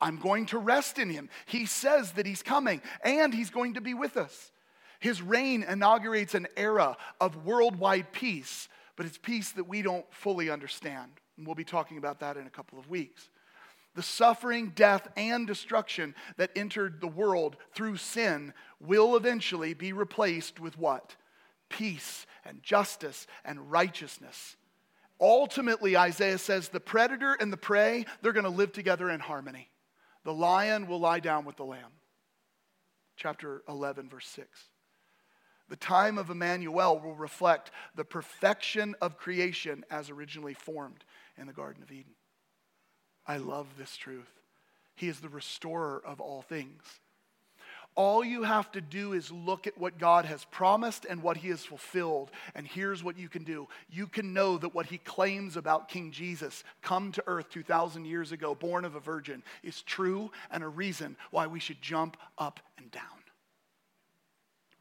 I'm 0.05 0.17
going 0.17 0.45
to 0.47 0.59
rest 0.59 0.99
in 0.99 1.09
him. 1.09 1.29
He 1.47 1.65
says 1.65 2.11
that 2.11 2.27
he's 2.27 2.43
coming 2.43 2.83
and 3.03 3.33
he's 3.33 3.49
going 3.49 3.73
to 3.73 3.81
be 3.81 3.95
with 3.95 4.17
us. 4.17 4.51
His 4.99 5.19
reign 5.19 5.65
inaugurates 5.67 6.35
an 6.35 6.45
era 6.55 6.95
of 7.19 7.43
worldwide 7.43 8.11
peace, 8.11 8.67
but 8.97 9.07
it's 9.07 9.17
peace 9.17 9.53
that 9.53 9.67
we 9.67 9.81
don't 9.81 10.05
fully 10.13 10.51
understand. 10.51 11.09
And 11.37 11.47
we'll 11.47 11.55
be 11.55 11.63
talking 11.63 11.97
about 11.97 12.19
that 12.19 12.37
in 12.37 12.45
a 12.45 12.51
couple 12.51 12.77
of 12.77 12.87
weeks. 12.87 13.29
The 13.95 14.03
suffering, 14.03 14.73
death, 14.75 15.07
and 15.17 15.47
destruction 15.47 16.13
that 16.37 16.51
entered 16.55 17.01
the 17.01 17.07
world 17.07 17.55
through 17.73 17.97
sin 17.97 18.53
will 18.79 19.15
eventually 19.15 19.73
be 19.73 19.91
replaced 19.91 20.59
with 20.59 20.77
what? 20.77 21.15
Peace 21.67 22.27
and 22.45 22.61
justice 22.61 23.25
and 23.43 23.71
righteousness. 23.71 24.55
Ultimately, 25.19 25.97
Isaiah 25.97 26.37
says 26.37 26.69
the 26.69 26.79
predator 26.79 27.33
and 27.33 27.51
the 27.51 27.57
prey, 27.57 28.05
they're 28.21 28.33
going 28.33 28.43
to 28.43 28.51
live 28.51 28.71
together 28.71 29.09
in 29.09 29.19
harmony. 29.19 29.71
The 30.25 30.33
lion 30.33 30.87
will 30.87 30.99
lie 30.99 31.21
down 31.21 31.45
with 31.45 31.55
the 31.55 31.63
lamb. 31.63 31.91
Chapter 33.15 33.61
11, 33.69 34.09
verse 34.09 34.27
6. 34.27 34.49
The 35.69 35.75
time 35.75 36.17
of 36.17 36.29
Emmanuel 36.29 36.99
will 36.99 37.15
reflect 37.15 37.71
the 37.95 38.03
perfection 38.03 38.95
of 39.01 39.17
creation 39.17 39.85
as 39.89 40.09
originally 40.09 40.53
formed 40.53 41.05
in 41.37 41.47
the 41.47 41.53
Garden 41.53 41.81
of 41.81 41.91
Eden. 41.91 42.15
I 43.25 43.37
love 43.37 43.67
this 43.77 43.95
truth. 43.95 44.29
He 44.95 45.07
is 45.07 45.19
the 45.19 45.29
restorer 45.29 46.01
of 46.05 46.19
all 46.19 46.41
things. 46.41 46.83
All 47.95 48.25
you 48.25 48.43
have 48.43 48.71
to 48.73 48.81
do 48.81 49.13
is 49.13 49.31
look 49.31 49.67
at 49.67 49.77
what 49.77 49.97
God 49.97 50.25
has 50.25 50.43
promised 50.45 51.05
and 51.09 51.23
what 51.23 51.37
He 51.37 51.47
has 51.49 51.63
fulfilled. 51.63 52.29
And 52.53 52.67
here's 52.67 53.03
what 53.03 53.17
you 53.17 53.29
can 53.29 53.43
do 53.43 53.67
you 53.89 54.07
can 54.07 54.33
know 54.33 54.57
that 54.57 54.75
what 54.75 54.87
He 54.87 54.97
claims 54.97 55.55
about 55.55 55.87
King 55.87 56.11
Jesus, 56.11 56.63
come 56.81 57.11
to 57.13 57.23
earth 57.25 57.49
2,000 57.49 58.05
years 58.05 58.31
ago, 58.31 58.53
born 58.53 58.83
of 58.83 58.95
a 58.95 58.99
virgin, 58.99 59.43
is 59.63 59.81
true 59.81 60.29
and 60.51 60.63
a 60.63 60.67
reason 60.67 61.15
why 61.31 61.47
we 61.47 61.59
should 61.59 61.81
jump 61.81 62.17
up 62.37 62.59
and 62.77 62.91
down 62.91 63.03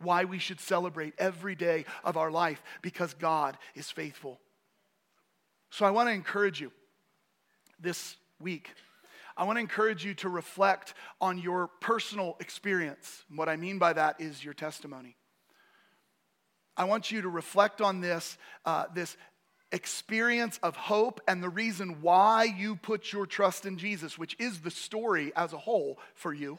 why 0.00 0.24
we 0.24 0.38
should 0.38 0.60
celebrate 0.60 1.14
every 1.18 1.54
day 1.54 1.84
of 2.04 2.16
our 2.16 2.30
life 2.30 2.62
because 2.82 3.14
God 3.14 3.56
is 3.74 3.90
faithful. 3.90 4.38
So 5.70 5.84
I 5.84 5.90
want 5.90 6.08
to 6.08 6.12
encourage 6.12 6.60
you 6.60 6.70
this 7.80 8.16
week. 8.38 8.70
I 9.36 9.44
want 9.44 9.56
to 9.56 9.60
encourage 9.60 10.04
you 10.04 10.14
to 10.14 10.28
reflect 10.28 10.94
on 11.20 11.38
your 11.38 11.68
personal 11.80 12.36
experience. 12.40 13.24
What 13.34 13.48
I 13.48 13.56
mean 13.56 13.78
by 13.78 13.92
that 13.92 14.20
is 14.20 14.44
your 14.44 14.54
testimony. 14.54 15.16
I 16.76 16.84
want 16.84 17.10
you 17.10 17.22
to 17.22 17.28
reflect 17.28 17.80
on 17.80 18.00
this, 18.00 18.36
uh, 18.64 18.86
this 18.94 19.16
experience 19.72 20.58
of 20.62 20.76
hope 20.76 21.20
and 21.26 21.42
the 21.42 21.48
reason 21.48 22.00
why 22.00 22.44
you 22.44 22.76
put 22.76 23.12
your 23.12 23.26
trust 23.26 23.66
in 23.66 23.76
Jesus, 23.76 24.16
which 24.18 24.36
is 24.38 24.60
the 24.60 24.70
story 24.70 25.32
as 25.34 25.52
a 25.52 25.58
whole 25.58 25.98
for 26.14 26.32
you. 26.32 26.58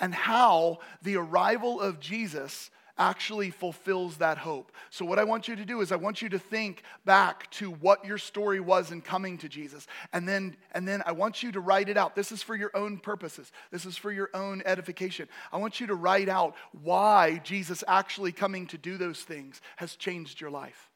and 0.00 0.14
how 0.14 0.78
the 1.02 1.16
arrival 1.16 1.80
of 1.80 2.00
Jesus 2.00 2.70
actually 2.98 3.50
fulfills 3.50 4.18
that 4.18 4.38
hope. 4.38 4.72
So, 4.90 5.04
what 5.04 5.18
I 5.18 5.24
want 5.24 5.48
you 5.48 5.56
to 5.56 5.64
do 5.64 5.80
is, 5.80 5.92
I 5.92 5.96
want 5.96 6.22
you 6.22 6.28
to 6.30 6.38
think 6.38 6.82
back 7.04 7.50
to 7.52 7.70
what 7.70 8.04
your 8.04 8.18
story 8.18 8.60
was 8.60 8.92
in 8.92 9.00
coming 9.00 9.38
to 9.38 9.48
Jesus. 9.48 9.86
And 10.12 10.28
then, 10.28 10.56
and 10.72 10.86
then 10.86 11.02
I 11.06 11.12
want 11.12 11.42
you 11.42 11.52
to 11.52 11.60
write 11.60 11.88
it 11.88 11.96
out. 11.96 12.14
This 12.14 12.32
is 12.32 12.42
for 12.42 12.54
your 12.54 12.70
own 12.74 12.98
purposes, 12.98 13.50
this 13.70 13.86
is 13.86 13.96
for 13.96 14.12
your 14.12 14.30
own 14.34 14.62
edification. 14.66 15.28
I 15.52 15.58
want 15.58 15.80
you 15.80 15.86
to 15.88 15.94
write 15.94 16.28
out 16.28 16.54
why 16.82 17.38
Jesus 17.38 17.82
actually 17.88 18.32
coming 18.32 18.66
to 18.68 18.78
do 18.78 18.96
those 18.96 19.20
things 19.20 19.60
has 19.76 19.96
changed 19.96 20.40
your 20.40 20.50
life. 20.50 20.90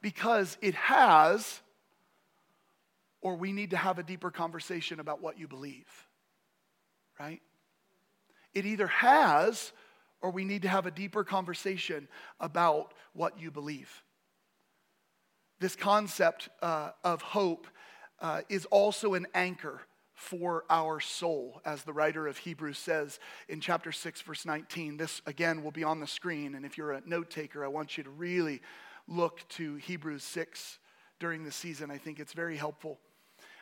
Because 0.00 0.56
it 0.60 0.74
has, 0.74 1.60
or 3.20 3.36
we 3.36 3.52
need 3.52 3.70
to 3.70 3.76
have 3.76 3.98
a 3.98 4.04
deeper 4.04 4.30
conversation 4.30 5.00
about 5.00 5.20
what 5.20 5.38
you 5.38 5.48
believe, 5.48 5.86
right? 7.18 7.40
It 8.54 8.64
either 8.64 8.86
has 8.86 9.72
or 10.20 10.30
we 10.30 10.44
need 10.44 10.62
to 10.62 10.68
have 10.68 10.86
a 10.86 10.90
deeper 10.90 11.24
conversation 11.24 12.08
about 12.40 12.94
what 13.12 13.40
you 13.40 13.50
believe. 13.50 14.02
This 15.60 15.76
concept 15.76 16.48
uh, 16.62 16.90
of 17.04 17.22
hope 17.22 17.66
uh, 18.20 18.42
is 18.48 18.64
also 18.66 19.14
an 19.14 19.26
anchor 19.34 19.80
for 20.14 20.64
our 20.68 20.98
soul, 20.98 21.60
as 21.64 21.84
the 21.84 21.92
writer 21.92 22.26
of 22.26 22.38
Hebrews 22.38 22.78
says 22.78 23.20
in 23.48 23.60
chapter 23.60 23.92
6, 23.92 24.20
verse 24.22 24.44
19. 24.44 24.96
This, 24.96 25.22
again, 25.26 25.62
will 25.62 25.70
be 25.70 25.84
on 25.84 26.00
the 26.00 26.08
screen. 26.08 26.56
And 26.56 26.66
if 26.66 26.76
you're 26.76 26.92
a 26.92 27.02
note 27.06 27.30
taker, 27.30 27.64
I 27.64 27.68
want 27.68 27.96
you 27.96 28.02
to 28.02 28.10
really 28.10 28.60
look 29.06 29.48
to 29.50 29.76
Hebrews 29.76 30.24
6 30.24 30.80
during 31.20 31.44
the 31.44 31.52
season. 31.52 31.90
I 31.90 31.98
think 31.98 32.18
it's 32.18 32.32
very 32.32 32.56
helpful. 32.56 32.98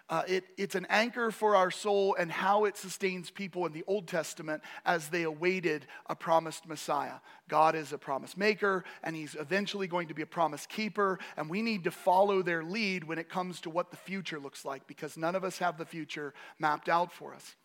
Uh, 0.09 0.23
it, 0.29 0.45
it's 0.57 0.77
an 0.77 0.87
anchor 0.89 1.33
for 1.33 1.57
our 1.57 1.71
soul 1.71 2.15
and 2.17 2.31
how 2.31 2.65
it 2.65 2.77
sustains 2.77 3.29
people 3.29 3.67
in 3.67 3.73
the 3.73 3.83
Old 3.89 4.07
Testament 4.07 4.63
as 4.85 5.09
they 5.09 5.25
awaited 5.25 5.87
a 6.07 6.15
promised 6.15 6.69
Messiah. 6.69 7.15
God 7.49 7.75
is 7.75 7.93
a 7.93 7.99
promise 7.99 8.37
maker, 8.37 8.85
and 9.03 9.17
He's 9.17 9.35
eventually 9.35 9.89
going 9.89 10.07
to 10.09 10.15
be 10.15 10.23
a 10.23 10.27
promise 10.27 10.65
keeper, 10.67 11.19
and 11.37 11.51
we 11.51 11.61
need 11.61 11.85
to 11.85 11.91
follow 11.91 12.41
their 12.41 12.63
lead 12.63 13.03
when 13.03 13.19
it 13.19 13.29
comes 13.29 13.61
to 13.63 13.71
what 13.71 13.91
the 13.91 13.97
future 13.97 14.39
looks 14.39 14.65
like 14.65 14.87
because 14.87 15.17
none 15.17 15.35
of 15.35 15.43
us 15.43 15.59
have 15.59 15.77
the 15.77 15.85
future 15.85 16.35
mapped 16.61 16.89
out 16.89 17.13
for 17.13 17.35
us. 17.35 17.57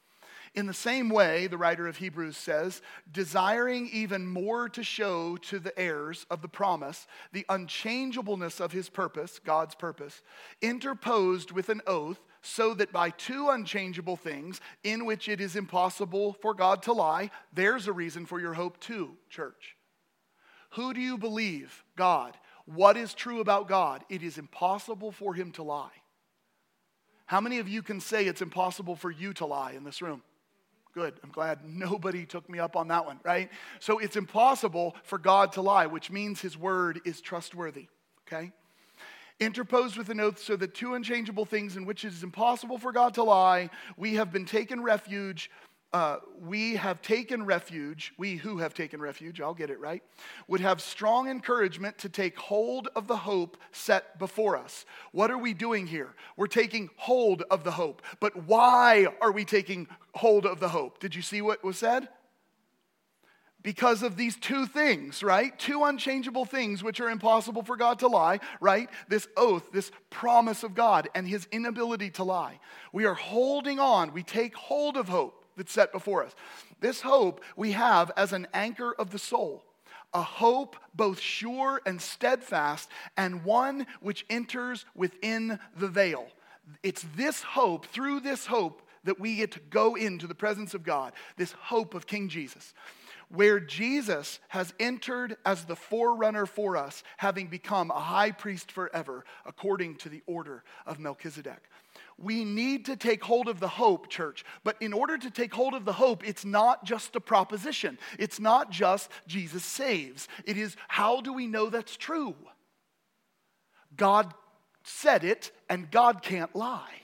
In 0.54 0.66
the 0.66 0.74
same 0.74 1.10
way, 1.10 1.48
the 1.48 1.58
writer 1.58 1.88
of 1.88 1.98
Hebrews 1.98 2.36
says, 2.36 2.82
desiring 3.10 3.88
even 3.94 4.28
more 4.28 4.68
to 4.70 4.84
show 4.84 5.38
to 5.38 5.60
the 5.60 5.78
heirs 5.80 6.26
of 6.30 6.42
the 6.42 6.50
promise 6.50 7.08
the 7.32 7.46
unchangeableness 7.48 8.60
of 8.60 8.74
his 8.74 8.90
purpose, 8.90 9.40
God's 9.40 9.76
purpose, 9.76 10.22
interposed 10.62 11.52
with 11.52 11.70
an 11.70 11.82
oath 11.88 12.20
so 12.42 12.74
that 12.74 12.92
by 12.92 13.10
two 13.12 13.50
unchangeable 13.50 14.16
things 14.16 14.60
in 14.84 15.06
which 15.06 15.30
it 15.30 15.40
is 15.40 15.56
impossible 15.56 16.34
for 16.34 16.54
God 16.54 16.84
to 16.84 16.94
lie, 16.94 17.30
there's 17.54 17.88
a 17.88 17.94
reason 17.94 18.26
for 18.26 18.40
your 18.40 18.54
hope 18.54 18.80
too, 18.80 19.12
church. 19.30 19.76
Who 20.72 20.94
do 20.94 21.02
you 21.02 21.18
believe? 21.18 21.84
God. 21.96 22.38
What 22.66 22.98
is 22.98 23.14
true 23.14 23.42
about 23.42 23.68
God? 23.68 24.04
It 24.10 24.24
is 24.24 24.38
impossible 24.38 25.12
for 25.12 25.34
him 25.34 25.52
to 25.54 25.64
lie. 25.64 25.92
How 27.26 27.42
many 27.42 27.60
of 27.60 27.68
you 27.68 27.82
can 27.82 28.00
say 28.00 28.26
it's 28.26 28.42
impossible 28.42 28.96
for 28.96 29.12
you 29.12 29.34
to 29.36 29.46
lie 29.46 29.72
in 29.72 29.84
this 29.84 30.02
room? 30.02 30.22
Good. 30.94 31.14
I'm 31.24 31.32
glad 31.32 31.60
nobody 31.66 32.26
took 32.26 32.50
me 32.50 32.60
up 32.60 32.76
on 32.76 32.90
that 32.90 33.06
one, 33.06 33.20
right? 33.24 33.50
So 33.80 34.00
it's 34.00 34.18
impossible 34.18 34.96
for 35.04 35.18
God 35.18 35.54
to 35.54 35.62
lie, 35.62 35.86
which 35.86 36.12
means 36.12 36.42
his 36.42 36.58
word 36.58 37.00
is 37.06 37.22
trustworthy, 37.22 37.88
okay? 38.28 38.52
Interposed 39.42 39.98
with 39.98 40.10
an 40.10 40.20
oath 40.20 40.40
so 40.40 40.56
that 40.56 40.74
two 40.74 40.94
unchangeable 40.94 41.46
things 41.46 41.76
in 41.76 41.86
which 41.86 42.06
it 42.06 42.14
is 42.14 42.24
impossible 42.24 42.78
for 42.78 42.94
God 42.94 43.16
to 43.16 43.24
lie, 43.24 43.70
we 43.98 44.14
have 44.14 44.32
been 44.32 44.46
taken 44.46 44.82
refuge. 44.82 45.50
Uh, 45.94 46.20
we 46.40 46.76
have 46.78 47.02
taken 47.02 47.46
refuge, 47.46 48.14
we 48.18 48.38
who 48.38 48.60
have 48.60 48.74
taken 48.74 49.02
refuge, 49.02 49.42
I'll 49.42 49.54
get 49.54 49.70
it 49.70 49.78
right, 49.78 50.02
would 50.48 50.62
have 50.62 50.80
strong 50.80 51.28
encouragement 51.28 51.98
to 51.98 52.08
take 52.08 52.38
hold 52.38 52.88
of 52.96 53.08
the 53.08 53.18
hope 53.18 53.58
set 53.74 54.18
before 54.18 54.56
us. 54.56 54.86
What 55.12 55.32
are 55.32 55.38
we 55.38 55.54
doing 55.54 55.86
here? 55.86 56.16
We're 56.38 56.48
taking 56.48 56.90
hold 56.96 57.44
of 57.52 57.66
the 57.66 57.72
hope. 57.72 58.04
But 58.22 58.46
why 58.46 59.08
are 59.20 59.34
we 59.34 59.44
taking 59.44 59.90
hold 60.16 60.46
of 60.46 60.62
the 60.62 60.70
hope? 60.70 61.02
Did 61.02 61.14
you 61.14 61.22
see 61.22 61.42
what 61.42 61.62
was 61.62 61.78
said? 61.78 62.08
Because 63.64 64.04
of 64.04 64.16
these 64.16 64.36
two 64.36 64.66
things, 64.66 65.24
right? 65.24 65.58
Two 65.58 65.84
unchangeable 65.84 66.46
things 66.46 66.84
which 66.84 67.00
are 67.00 67.10
impossible 67.10 67.64
for 67.64 67.78
God 67.78 68.00
to 68.00 68.08
lie, 68.08 68.40
right? 68.60 68.90
This 69.08 69.28
oath, 69.38 69.72
this 69.72 69.92
promise 70.10 70.64
of 70.64 70.74
God, 70.74 71.10
and 71.14 71.28
his 71.28 71.48
inability 71.52 72.10
to 72.12 72.24
lie. 72.24 72.60
We 72.92 73.06
are 73.06 73.14
holding 73.14 73.80
on, 73.80 74.14
we 74.14 74.24
take 74.24 74.56
hold 74.56 74.98
of 74.98 75.08
hope 75.08 75.46
that's 75.58 75.72
set 75.72 75.92
before 75.92 76.24
us. 76.24 76.34
This 76.80 77.02
hope 77.02 77.44
we 77.56 77.74
have 77.74 78.12
as 78.18 78.34
an 78.34 78.48
anchor 78.54 78.94
of 78.94 79.12
the 79.12 79.20
soul, 79.20 79.64
a 80.14 80.22
hope 80.22 80.76
both 80.96 81.20
sure 81.20 81.82
and 81.86 82.02
steadfast, 82.02 82.90
and 83.16 83.44
one 83.44 83.86
which 84.00 84.26
enters 84.30 84.86
within 84.96 85.60
the 85.78 85.88
veil. 85.88 86.28
It's 86.84 87.06
this 87.16 87.42
hope, 87.42 87.86
through 87.88 88.22
this 88.22 88.46
hope, 88.46 88.82
that 89.04 89.20
we 89.20 89.36
get 89.36 89.52
to 89.52 89.60
go 89.72 89.96
into 89.96 90.28
the 90.28 90.36
presence 90.36 90.76
of 90.76 90.84
God, 90.84 91.14
this 91.36 91.54
hope 91.54 91.96
of 91.96 92.06
King 92.06 92.30
Jesus 92.30 92.74
where 93.34 93.60
Jesus 93.60 94.40
has 94.50 94.74
entered 94.80 95.38
as 95.46 95.66
the 95.66 95.76
forerunner 95.76 96.46
for 96.46 96.76
us, 96.76 97.04
having 97.18 97.48
become 97.48 97.90
a 97.90 98.00
high 98.00 98.32
priest 98.32 98.72
forever, 98.72 99.24
according 99.46 99.96
to 99.96 100.10
the 100.10 100.22
order 100.28 100.64
of 100.86 101.00
Melchizedek. 101.00 101.62
We 102.18 102.44
need 102.44 102.86
to 102.86 102.96
take 102.96 103.24
hold 103.24 103.48
of 103.48 103.60
the 103.60 103.68
hope, 103.68 104.10
church. 104.10 104.44
But 104.64 104.82
in 104.82 104.94
order 104.94 105.18
to 105.18 105.32
take 105.32 105.54
hold 105.54 105.74
of 105.74 105.86
the 105.86 105.94
hope, 105.94 106.28
it's 106.28 106.46
not 106.46 106.84
just 106.84 107.16
a 107.16 107.22
proposition. 107.22 107.98
It's 108.20 108.40
not 108.40 108.70
just 108.70 109.10
Jesus 109.28 109.64
saves. 109.64 110.28
It 110.46 110.58
is 110.58 110.76
how 110.88 111.22
do 111.22 111.34
we 111.34 111.48
know 111.48 111.70
that's 111.70 111.98
true? 111.98 112.36
God 113.96 114.34
said 114.84 115.24
it, 115.24 115.52
and 115.70 115.92
God 115.92 116.22
can't 116.22 116.56
lie. 116.56 117.02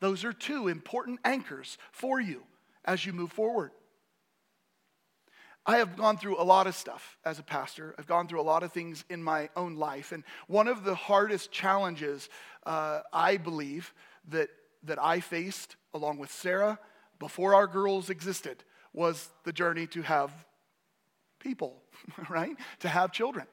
Those 0.00 0.24
are 0.24 0.32
two 0.32 0.68
important 0.68 1.20
anchors 1.24 1.78
for 1.92 2.20
you 2.20 2.42
as 2.84 3.06
you 3.06 3.12
move 3.12 3.32
forward. 3.32 3.70
I 5.66 5.78
have 5.78 5.96
gone 5.96 6.16
through 6.16 6.40
a 6.40 6.44
lot 6.44 6.68
of 6.68 6.76
stuff 6.76 7.18
as 7.24 7.40
a 7.40 7.42
pastor. 7.42 7.94
I've 7.98 8.06
gone 8.06 8.28
through 8.28 8.40
a 8.40 8.42
lot 8.42 8.62
of 8.62 8.72
things 8.72 9.04
in 9.10 9.20
my 9.20 9.50
own 9.56 9.74
life. 9.74 10.12
And 10.12 10.22
one 10.46 10.68
of 10.68 10.84
the 10.84 10.94
hardest 10.94 11.50
challenges 11.50 12.28
uh, 12.64 13.00
I 13.12 13.36
believe 13.36 13.92
that, 14.28 14.48
that 14.84 15.02
I 15.02 15.18
faced, 15.18 15.74
along 15.92 16.18
with 16.18 16.30
Sarah, 16.30 16.78
before 17.18 17.54
our 17.54 17.66
girls 17.66 18.10
existed, 18.10 18.62
was 18.92 19.28
the 19.42 19.52
journey 19.52 19.88
to 19.88 20.02
have 20.02 20.32
people, 21.40 21.82
right? 22.28 22.56
To 22.80 22.88
have 22.88 23.10
children. 23.10 23.46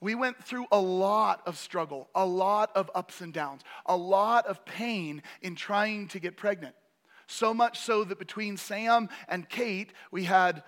We 0.00 0.16
went 0.16 0.42
through 0.42 0.66
a 0.72 0.80
lot 0.80 1.42
of 1.46 1.58
struggle, 1.58 2.08
a 2.14 2.26
lot 2.26 2.70
of 2.74 2.90
ups 2.94 3.20
and 3.20 3.32
downs, 3.32 3.62
a 3.86 3.96
lot 3.96 4.46
of 4.46 4.64
pain 4.64 5.22
in 5.42 5.54
trying 5.54 6.08
to 6.08 6.18
get 6.18 6.36
pregnant. 6.36 6.74
So 7.26 7.54
much 7.54 7.78
so 7.78 8.02
that 8.02 8.18
between 8.18 8.56
Sam 8.56 9.08
and 9.28 9.48
Kate, 9.48 9.92
we 10.10 10.24
had 10.24 10.64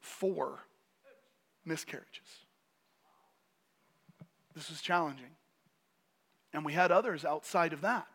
four 0.00 0.60
miscarriages. 1.64 2.46
This 4.54 4.70
was 4.70 4.80
challenging. 4.80 5.36
And 6.52 6.64
we 6.64 6.72
had 6.72 6.90
others 6.90 7.24
outside 7.24 7.72
of 7.72 7.82
that. 7.82 8.06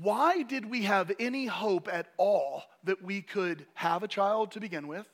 Why 0.00 0.42
did 0.42 0.68
we 0.68 0.82
have 0.82 1.12
any 1.20 1.46
hope 1.46 1.88
at 1.92 2.08
all 2.16 2.64
that 2.82 3.02
we 3.02 3.22
could 3.22 3.64
have 3.74 4.02
a 4.02 4.08
child 4.08 4.50
to 4.52 4.60
begin 4.60 4.88
with? 4.88 5.06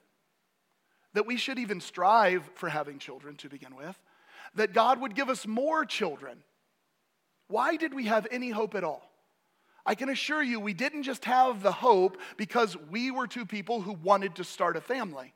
That 1.13 1.27
we 1.27 1.37
should 1.37 1.59
even 1.59 1.81
strive 1.81 2.49
for 2.55 2.69
having 2.69 2.99
children 2.99 3.37
to 3.37 3.49
begin 3.49 3.77
with? 3.77 3.99
That 4.55 4.73
God 4.73 5.01
would 5.01 5.15
give 5.15 5.29
us 5.29 5.47
more 5.47 5.85
children? 5.85 6.39
Why 7.49 7.77
did 7.77 7.93
we 7.93 8.07
have 8.07 8.27
any 8.31 8.51
hope 8.51 8.75
at 8.75 8.85
all? 8.85 9.10
I 9.91 9.97
can 9.97 10.09
assure 10.09 10.41
you, 10.41 10.61
we 10.61 10.73
didn't 10.73 11.03
just 11.03 11.25
have 11.25 11.65
the 11.65 11.73
hope 11.73 12.17
because 12.37 12.77
we 12.77 13.11
were 13.11 13.27
two 13.27 13.45
people 13.45 13.81
who 13.81 13.95
wanted 13.95 14.37
to 14.37 14.45
start 14.45 14.77
a 14.77 14.81
family. 14.81 15.35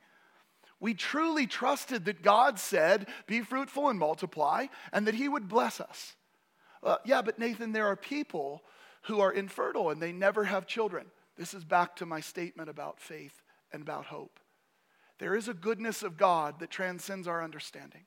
We 0.78 0.94
truly 0.94 1.48
trusted 1.48 2.04
that 2.04 2.22
God 2.22 2.60
said, 2.60 3.08
Be 3.26 3.40
fruitful 3.40 3.88
and 3.88 3.98
multiply, 3.98 4.66
and 4.92 5.08
that 5.08 5.16
He 5.16 5.28
would 5.28 5.48
bless 5.48 5.80
us. 5.80 6.14
Uh, 6.84 6.98
yeah, 7.04 7.20
but 7.20 7.36
Nathan, 7.36 7.72
there 7.72 7.88
are 7.88 7.96
people 7.96 8.62
who 9.02 9.18
are 9.18 9.32
infertile 9.32 9.90
and 9.90 10.00
they 10.00 10.12
never 10.12 10.44
have 10.44 10.68
children. 10.68 11.06
This 11.36 11.52
is 11.52 11.64
back 11.64 11.96
to 11.96 12.06
my 12.06 12.20
statement 12.20 12.68
about 12.68 13.00
faith 13.00 13.42
and 13.72 13.82
about 13.82 14.04
hope. 14.04 14.38
There 15.18 15.34
is 15.34 15.48
a 15.48 15.54
goodness 15.54 16.04
of 16.04 16.16
God 16.16 16.60
that 16.60 16.70
transcends 16.70 17.26
our 17.26 17.42
understanding. 17.42 18.02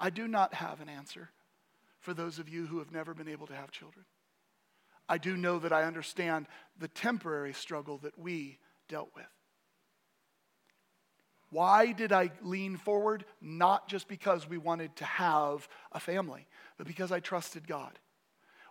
I 0.00 0.10
do 0.10 0.26
not 0.26 0.54
have 0.54 0.80
an 0.80 0.88
answer 0.88 1.30
for 2.00 2.12
those 2.12 2.40
of 2.40 2.48
you 2.48 2.66
who 2.66 2.80
have 2.80 2.90
never 2.90 3.14
been 3.14 3.28
able 3.28 3.46
to 3.46 3.54
have 3.54 3.70
children. 3.70 4.04
I 5.08 5.18
do 5.18 5.36
know 5.36 5.58
that 5.60 5.72
I 5.72 5.84
understand 5.84 6.46
the 6.78 6.88
temporary 6.88 7.52
struggle 7.52 7.98
that 7.98 8.18
we 8.18 8.58
dealt 8.88 9.10
with. 9.14 9.26
Why 11.50 11.92
did 11.92 12.12
I 12.12 12.32
lean 12.42 12.76
forward? 12.76 13.24
Not 13.40 13.88
just 13.88 14.08
because 14.08 14.48
we 14.48 14.58
wanted 14.58 14.96
to 14.96 15.04
have 15.04 15.68
a 15.92 16.00
family, 16.00 16.46
but 16.76 16.86
because 16.86 17.12
I 17.12 17.20
trusted 17.20 17.68
God. 17.68 17.98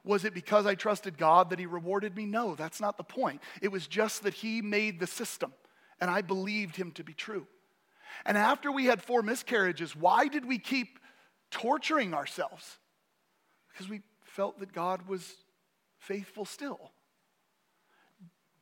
Was 0.04 0.26
it 0.26 0.34
because 0.34 0.66
I 0.66 0.76
trusted 0.76 1.18
God 1.18 1.50
that 1.50 1.60
He 1.60 1.66
rewarded 1.66 2.16
me? 2.16 2.26
No, 2.26 2.54
that's 2.54 2.82
not 2.82 2.98
the 2.98 3.04
point. 3.04 3.42
It 3.62 3.72
was 3.72 3.88
just 3.88 4.24
that 4.24 4.36
He 4.36 4.62
made 4.62 5.00
the 5.00 5.08
system, 5.08 5.54
and 6.00 6.12
I 6.12 6.22
believed 6.22 6.76
Him 6.76 6.92
to 6.92 7.04
be 7.04 7.14
true. 7.14 7.48
And 8.26 8.38
after 8.38 8.72
we 8.72 8.86
had 8.86 9.02
four 9.02 9.24
miscarriages, 9.24 9.96
why 9.96 10.28
did 10.28 10.46
we 10.46 10.60
keep 10.60 11.00
torturing 11.50 12.14
ourselves? 12.14 12.78
Because 13.72 13.90
we 13.90 14.02
felt 14.24 14.60
that 14.60 14.74
God 14.74 15.08
was 15.08 15.34
faithful 16.06 16.46
still. 16.46 16.92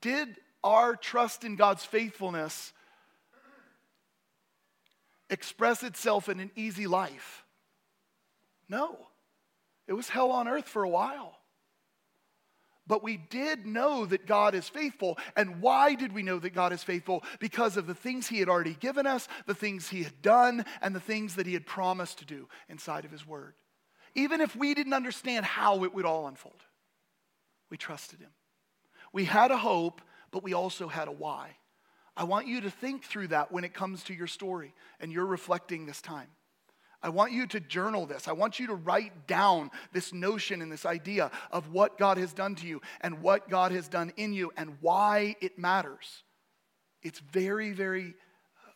Did 0.02 0.38
our 0.64 0.96
trust 0.96 1.44
in 1.44 1.56
God's 1.56 1.86
faithfulness 1.86 2.74
express 5.30 5.84
itself 5.84 6.30
in 6.30 6.40
an 6.40 6.52
easy 6.56 6.88
life? 6.88 7.46
No. 8.68 8.98
It 9.88 9.94
was 9.94 10.10
hell 10.10 10.32
on 10.32 10.48
earth 10.48 10.68
for 10.68 10.84
a 10.84 10.90
while. 10.90 11.38
But 12.86 13.04
we 13.04 13.16
did 13.16 13.66
know 13.66 14.06
that 14.06 14.28
God 14.28 14.56
is 14.56 14.68
faithful. 14.68 15.18
And 15.38 15.62
why 15.62 15.96
did 15.96 16.12
we 16.12 16.22
know 16.22 16.38
that 16.40 16.54
God 16.54 16.74
is 16.74 16.84
faithful? 16.84 17.24
Because 17.40 17.78
of 17.78 17.88
the 17.88 17.96
things 17.96 18.28
He 18.28 18.40
had 18.40 18.50
already 18.50 18.74
given 18.74 19.08
us, 19.08 19.28
the 19.46 19.56
things 19.56 19.88
He 19.88 20.04
had 20.04 20.22
done, 20.22 20.66
and 20.82 20.94
the 20.94 21.00
things 21.00 21.36
that 21.36 21.48
He 21.48 21.54
had 21.54 21.66
promised 21.66 22.20
to 22.20 22.26
do 22.26 22.50
inside 22.68 23.06
of 23.06 23.12
His 23.12 23.26
Word. 23.26 23.54
Even 24.16 24.42
if 24.42 24.56
we 24.56 24.74
didn't 24.74 24.94
understand 24.94 25.46
how 25.46 25.86
it 25.86 25.94
would 25.94 26.06
all 26.06 26.28
unfold, 26.28 26.62
we 27.74 27.78
trusted 27.78 28.20
Him. 28.20 28.30
We 29.14 29.26
had 29.26 29.50
a 29.50 29.58
hope, 29.58 30.00
but 30.30 30.44
we 30.44 30.54
also 30.54 30.88
had 30.88 31.08
a 31.08 31.12
why. 31.12 31.58
I 32.16 32.24
want 32.24 32.46
you 32.46 32.62
to 32.62 32.70
think 32.70 33.04
through 33.04 33.30
that 33.30 33.52
when 33.52 33.64
it 33.64 33.74
comes 33.74 34.04
to 34.04 34.14
your 34.14 34.28
story 34.28 34.76
and 35.00 35.12
you're 35.12 35.26
reflecting 35.26 35.88
this 35.88 36.00
time. 36.00 36.28
I 37.02 37.10
want 37.10 37.32
you 37.32 37.48
to 37.48 37.60
journal 37.60 38.06
this. 38.06 38.28
I 38.28 38.34
want 38.34 38.60
you 38.60 38.68
to 38.68 38.76
write 38.76 39.26
down 39.26 39.72
this 39.92 40.14
notion 40.14 40.62
and 40.62 40.72
this 40.72 40.86
idea 40.86 41.32
of 41.50 41.72
what 41.72 41.98
God 41.98 42.20
has 42.20 42.32
done 42.32 42.54
to 42.58 42.68
you 42.68 42.80
and 43.02 43.24
what 43.24 43.50
God 43.50 43.72
has 43.72 43.88
done 43.88 44.14
in 44.18 44.34
you 44.34 44.52
and 44.56 44.78
why 44.80 45.36
it 45.42 45.58
matters. 45.58 46.22
It's 47.02 47.18
very, 47.18 47.72
very 47.72 48.14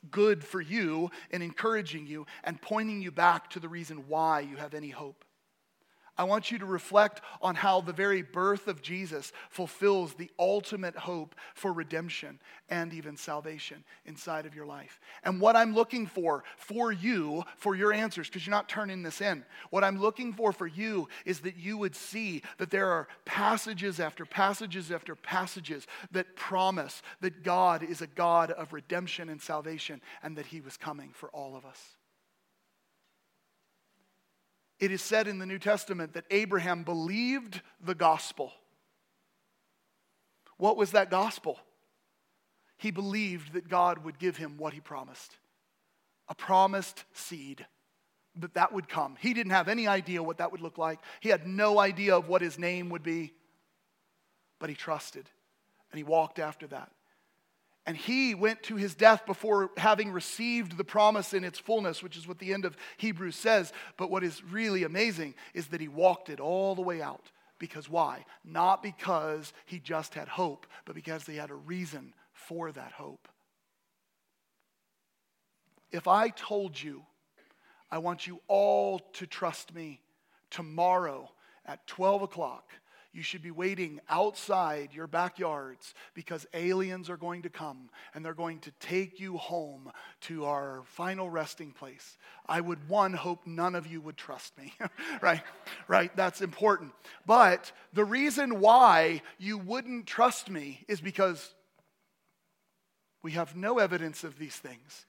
good 0.10 0.44
for 0.44 0.60
you 0.60 1.12
and 1.30 1.44
encouraging 1.44 2.08
you 2.08 2.26
and 2.44 2.60
pointing 2.60 3.04
you 3.04 3.12
back 3.12 3.52
to 3.52 3.60
the 3.60 3.70
reason 3.70 4.06
why 4.08 4.40
you 4.40 4.56
have 4.56 4.74
any 4.74 4.90
hope. 4.90 5.24
I 6.18 6.24
want 6.24 6.52
you 6.52 6.58
to 6.60 6.66
reflect 6.66 7.22
on 7.42 7.56
how 7.56 7.82
the 7.82 7.94
very 7.94 8.22
birth 8.22 8.68
of 8.68 8.82
Jesus 8.82 9.32
fulfills 9.50 10.14
the 10.14 10.32
ultimate 10.40 10.96
hope 10.96 11.36
for 11.54 11.72
redemption 11.72 12.40
and 12.70 12.94
even 12.94 13.18
salvation 13.18 13.84
inside 14.06 14.46
of 14.46 14.56
your 14.56 14.66
life. 14.66 15.00
And 15.24 15.40
what 15.40 15.56
I'm 15.56 15.76
looking 15.76 16.08
for 16.08 16.44
for 16.58 16.92
you, 16.92 17.44
for 17.58 17.76
your 17.76 17.94
answers, 17.94 18.28
because 18.28 18.46
you're 18.46 18.52
not 18.52 18.70
turning 18.70 19.04
this 19.04 19.22
in, 19.22 19.46
what 19.70 19.84
I'm 19.84 20.00
looking 20.00 20.34
for 20.34 20.52
for 20.52 20.68
you 20.68 21.08
is 21.26 21.42
that 21.42 21.58
you 21.58 21.78
would 21.78 21.96
see 21.96 22.42
that 22.58 22.72
there 22.72 22.90
are 22.90 23.08
passages 23.26 24.00
after 24.00 24.26
passages 24.26 24.92
after 24.92 25.16
passages 25.16 25.88
that 26.12 26.36
promise 26.36 27.02
that 27.22 27.44
God 27.44 27.84
is 27.84 28.02
a 28.02 28.08
God 28.08 28.52
of 28.52 28.74
redemption 28.74 29.30
and 29.30 29.42
salvation 29.42 30.02
and 30.24 30.38
that 30.38 30.48
He 30.48 30.62
was 30.62 30.78
coming 30.78 31.12
for 31.14 31.30
all 31.30 31.56
of 31.56 31.66
us. 31.66 31.97
It 34.80 34.92
is 34.92 35.02
said 35.02 35.28
in 35.28 35.40
the 35.40 35.46
New 35.46 35.60
Testament 35.60 36.14
that 36.14 36.26
Abraham 36.30 36.84
believed 36.84 37.62
the 37.84 37.96
gospel. 37.96 38.54
What 40.58 40.78
was 40.78 40.92
that 40.92 41.10
gospel? 41.10 41.60
He 42.78 42.92
believed 42.92 43.54
that 43.54 43.70
God 43.70 44.04
would 44.04 44.20
give 44.20 44.38
him 44.38 44.58
what 44.58 44.74
he 44.74 44.80
promised 44.80 45.36
a 46.30 46.36
promised 46.36 47.06
seed, 47.14 47.66
that 48.36 48.56
that 48.56 48.74
would 48.74 48.90
come. 48.90 49.16
He 49.18 49.34
didn't 49.34 49.54
have 49.54 49.70
any 49.70 49.88
idea 49.88 50.22
what 50.22 50.40
that 50.40 50.52
would 50.52 50.60
look 50.60 50.78
like, 50.78 51.00
he 51.22 51.30
had 51.30 51.48
no 51.48 51.80
idea 51.80 52.18
of 52.18 52.28
what 52.28 52.42
his 52.42 52.60
name 52.60 52.90
would 52.90 53.04
be, 53.04 53.32
but 54.60 54.70
he 54.70 54.76
trusted 54.76 55.30
and 55.92 55.98
he 55.98 56.04
walked 56.04 56.38
after 56.38 56.68
that. 56.68 56.92
And 57.88 57.96
he 57.96 58.36
went 58.36 58.64
to 58.64 58.76
his 58.76 58.96
death 58.96 59.26
before 59.26 59.72
having 59.78 60.12
received 60.12 60.78
the 60.78 60.84
promise 60.84 61.34
in 61.34 61.46
its 61.46 61.58
fullness, 61.58 62.04
which 62.04 62.18
is 62.18 62.28
what 62.28 62.38
the 62.38 62.54
end 62.54 62.66
of 62.66 62.76
Hebrews 62.98 63.38
says. 63.38 63.72
But 63.96 64.12
what 64.12 64.26
is 64.26 64.44
really 64.44 64.84
amazing 64.84 65.36
is 65.54 65.68
that 65.68 65.80
he 65.80 65.88
walked 65.88 66.28
it 66.28 66.42
all 66.42 66.76
the 66.76 66.82
way 66.82 67.02
out. 67.02 67.32
Because 67.60 67.90
why? 67.90 68.26
Not 68.44 68.84
because 68.84 69.54
he 69.66 69.80
just 69.80 70.14
had 70.14 70.28
hope, 70.28 70.68
but 70.84 70.96
because 70.96 71.26
he 71.26 71.38
had 71.38 71.50
a 71.50 71.56
reason 71.56 72.14
for 72.34 72.74
that 72.74 72.92
hope. 72.92 73.30
If 75.90 76.10
I 76.10 76.28
told 76.28 76.80
you, 76.80 77.04
I 77.90 78.00
want 78.00 78.28
you 78.28 78.42
all 78.50 79.00
to 79.14 79.26
trust 79.26 79.74
me 79.74 80.02
tomorrow 80.50 81.32
at 81.66 81.88
12 81.88 82.24
o'clock 82.24 82.70
you 83.18 83.24
should 83.24 83.42
be 83.42 83.50
waiting 83.50 84.00
outside 84.10 84.90
your 84.94 85.08
backyards 85.08 85.96
because 86.14 86.46
aliens 86.54 87.10
are 87.10 87.18
going 87.18 87.42
to 87.42 87.50
come 87.50 87.90
and 88.14 88.24
they're 88.24 88.36
going 88.36 88.60
to 88.60 88.72
take 88.80 89.20
you 89.20 89.38
home 89.38 89.92
to 90.22 90.46
our 90.46 90.84
final 90.86 91.28
resting 91.28 91.72
place. 91.72 92.16
I 92.46 92.62
would, 92.62 92.88
one, 92.88 93.14
hope 93.14 93.48
none 93.48 93.74
of 93.74 93.88
you 93.88 94.02
would 94.02 94.18
trust 94.18 94.56
me, 94.56 94.72
right? 95.22 95.42
Right? 95.88 96.16
That's 96.16 96.42
important. 96.42 96.92
But 97.26 97.72
the 97.92 98.06
reason 98.06 98.60
why 98.60 99.24
you 99.40 99.58
wouldn't 99.58 100.06
trust 100.06 100.52
me 100.52 100.86
is 100.88 101.02
because 101.02 101.56
we 103.24 103.32
have 103.32 103.56
no 103.56 103.80
evidence 103.80 104.24
of 104.24 104.38
these 104.38 104.56
things 104.56 105.08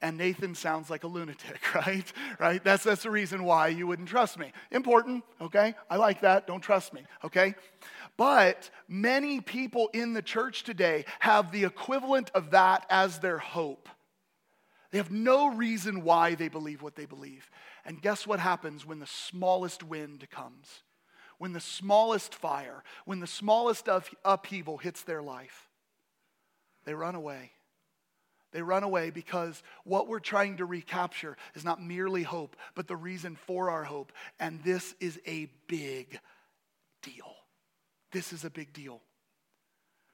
and 0.00 0.16
Nathan 0.16 0.54
sounds 0.54 0.90
like 0.90 1.04
a 1.04 1.08
lunatic, 1.08 1.74
right? 1.74 2.12
Right? 2.38 2.62
That's, 2.62 2.84
that's 2.84 3.02
the 3.02 3.10
reason 3.10 3.44
why 3.44 3.68
you 3.68 3.86
wouldn't 3.86 4.08
trust 4.08 4.38
me. 4.38 4.52
Important, 4.70 5.24
okay? 5.40 5.74
I 5.90 5.96
like 5.96 6.20
that. 6.20 6.46
Don't 6.46 6.60
trust 6.60 6.92
me, 6.92 7.02
okay? 7.24 7.54
But 8.16 8.70
many 8.88 9.40
people 9.40 9.90
in 9.92 10.12
the 10.12 10.22
church 10.22 10.62
today 10.62 11.04
have 11.20 11.50
the 11.50 11.64
equivalent 11.64 12.30
of 12.34 12.50
that 12.50 12.86
as 12.90 13.18
their 13.18 13.38
hope. 13.38 13.88
They 14.90 14.98
have 14.98 15.10
no 15.10 15.48
reason 15.48 16.02
why 16.02 16.34
they 16.34 16.48
believe 16.48 16.80
what 16.80 16.94
they 16.94 17.04
believe. 17.04 17.50
And 17.84 18.00
guess 18.00 18.26
what 18.26 18.40
happens 18.40 18.86
when 18.86 19.00
the 19.00 19.06
smallest 19.06 19.82
wind 19.82 20.26
comes? 20.30 20.82
When 21.38 21.52
the 21.52 21.60
smallest 21.60 22.34
fire, 22.34 22.82
when 23.04 23.20
the 23.20 23.26
smallest 23.26 23.88
upheaval 24.24 24.78
hits 24.78 25.02
their 25.02 25.22
life? 25.22 25.68
They 26.84 26.94
run 26.94 27.14
away 27.14 27.52
they 28.52 28.62
run 28.62 28.82
away 28.82 29.10
because 29.10 29.62
what 29.84 30.08
we're 30.08 30.20
trying 30.20 30.56
to 30.56 30.64
recapture 30.64 31.36
is 31.54 31.64
not 31.64 31.82
merely 31.82 32.22
hope, 32.22 32.56
but 32.74 32.88
the 32.88 32.96
reason 32.96 33.36
for 33.36 33.70
our 33.70 33.84
hope. 33.84 34.12
And 34.40 34.62
this 34.62 34.94
is 35.00 35.20
a 35.26 35.50
big 35.66 36.18
deal. 37.02 37.34
This 38.12 38.32
is 38.32 38.44
a 38.44 38.50
big 38.50 38.72
deal. 38.72 39.02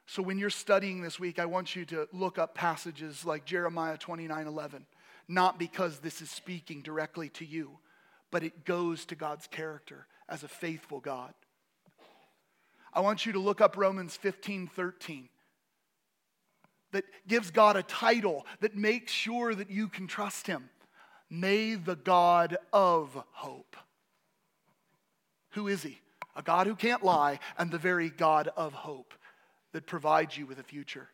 So 0.07 0.23
when 0.23 0.39
you're 0.39 0.51
studying 0.51 1.01
this 1.01 1.19
week, 1.19 1.39
I 1.39 1.47
want 1.47 1.77
you 1.77 1.85
to 1.87 2.09
look 2.13 2.39
up 2.39 2.55
passages 2.55 3.25
like 3.25 3.45
Jeremiah 3.45 3.97
29 3.97 4.47
11. 4.47 4.87
Not 5.27 5.59
because 5.59 6.01
this 6.01 6.21
is 6.21 6.31
speaking 6.31 6.83
directly 6.83 7.31
to 7.31 7.47
you, 7.47 7.79
but 8.31 8.43
it 8.43 8.65
goes 8.65 9.07
to 9.07 9.15
God's 9.15 9.47
character 9.47 10.07
as 10.29 10.43
a 10.43 10.49
faithful 10.49 11.01
God. 11.01 11.33
I 12.93 13.01
want 13.01 13.25
you 13.25 13.33
to 13.33 13.39
look 13.39 13.61
up 13.61 13.77
Romans 13.77 14.17
15 14.17 14.67
13 14.67 15.29
that 16.95 17.05
gives 17.27 17.51
God 17.51 17.77
a 17.77 17.83
title 17.83 18.47
that 18.61 18.77
makes 18.77 19.13
sure 19.13 19.55
that 19.55 19.69
you 19.69 19.89
can 19.89 20.07
trust 20.07 20.47
Him. 20.47 20.71
May 21.29 21.75
the 21.75 21.97
God 21.97 22.57
of 22.73 23.23
hope. 23.33 23.77
Who 25.51 25.69
is 25.69 25.83
He? 25.83 26.01
A 26.37 26.43
God 26.43 26.67
who 26.67 26.75
can't 26.75 27.05
lie 27.05 27.41
and 27.59 27.71
the 27.71 27.79
very 27.79 28.11
God 28.11 28.49
of 28.57 28.73
hope 28.73 29.13
that 29.73 29.87
provides 29.87 30.39
you 30.39 30.47
with 30.47 30.59
a 30.59 30.65
future. 30.65 31.09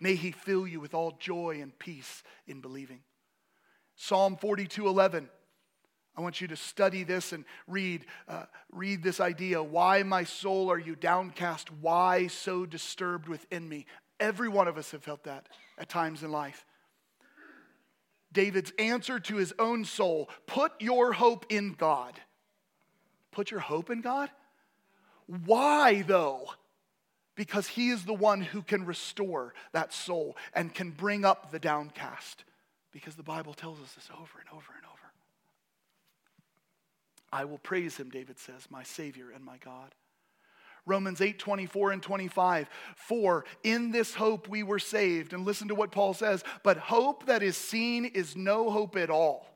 May 0.00 0.14
He 0.14 0.30
fill 0.30 0.66
you 0.66 0.80
with 0.80 0.94
all 0.94 1.16
joy 1.18 1.58
and 1.60 1.76
peace 1.78 2.22
in 2.46 2.60
believing. 2.60 3.00
Psalm 3.96 4.36
42 4.36 4.86
11. 4.86 5.28
I 6.16 6.20
want 6.20 6.40
you 6.40 6.46
to 6.48 6.56
study 6.56 7.02
this 7.02 7.32
and 7.32 7.44
read, 7.66 8.06
uh, 8.28 8.44
read 8.70 9.02
this 9.02 9.18
idea. 9.18 9.60
Why, 9.60 10.04
my 10.04 10.22
soul, 10.22 10.70
are 10.70 10.78
you 10.78 10.94
downcast? 10.94 11.72
Why 11.72 12.28
so 12.28 12.66
disturbed 12.66 13.28
within 13.28 13.68
me? 13.68 13.86
Every 14.24 14.48
one 14.48 14.68
of 14.68 14.78
us 14.78 14.90
have 14.92 15.02
felt 15.02 15.24
that 15.24 15.50
at 15.76 15.90
times 15.90 16.22
in 16.22 16.32
life. 16.32 16.64
David's 18.32 18.72
answer 18.78 19.20
to 19.20 19.36
his 19.36 19.52
own 19.58 19.84
soul 19.84 20.30
put 20.46 20.72
your 20.80 21.12
hope 21.12 21.44
in 21.50 21.74
God. 21.74 22.18
Put 23.32 23.50
your 23.50 23.60
hope 23.60 23.90
in 23.90 24.00
God? 24.00 24.30
Why, 25.26 26.00
though? 26.00 26.46
Because 27.34 27.66
he 27.66 27.90
is 27.90 28.06
the 28.06 28.14
one 28.14 28.40
who 28.40 28.62
can 28.62 28.86
restore 28.86 29.52
that 29.72 29.92
soul 29.92 30.38
and 30.54 30.72
can 30.72 30.90
bring 30.90 31.26
up 31.26 31.50
the 31.50 31.58
downcast. 31.58 32.44
Because 32.92 33.16
the 33.16 33.22
Bible 33.22 33.52
tells 33.52 33.78
us 33.78 33.92
this 33.92 34.08
over 34.10 34.38
and 34.40 34.48
over 34.52 34.72
and 34.74 34.86
over. 34.86 35.12
I 37.30 37.44
will 37.44 37.58
praise 37.58 37.98
him, 37.98 38.08
David 38.08 38.38
says, 38.38 38.68
my 38.70 38.84
Savior 38.84 39.26
and 39.34 39.44
my 39.44 39.58
God. 39.58 39.94
Romans 40.86 41.20
8 41.20 41.38
24 41.38 41.92
and 41.92 42.02
25. 42.02 42.68
For 42.96 43.44
in 43.62 43.90
this 43.90 44.14
hope 44.14 44.48
we 44.48 44.62
were 44.62 44.78
saved. 44.78 45.32
And 45.32 45.44
listen 45.44 45.68
to 45.68 45.74
what 45.74 45.92
Paul 45.92 46.14
says. 46.14 46.44
But 46.62 46.76
hope 46.76 47.26
that 47.26 47.42
is 47.42 47.56
seen 47.56 48.04
is 48.04 48.36
no 48.36 48.70
hope 48.70 48.96
at 48.96 49.10
all. 49.10 49.46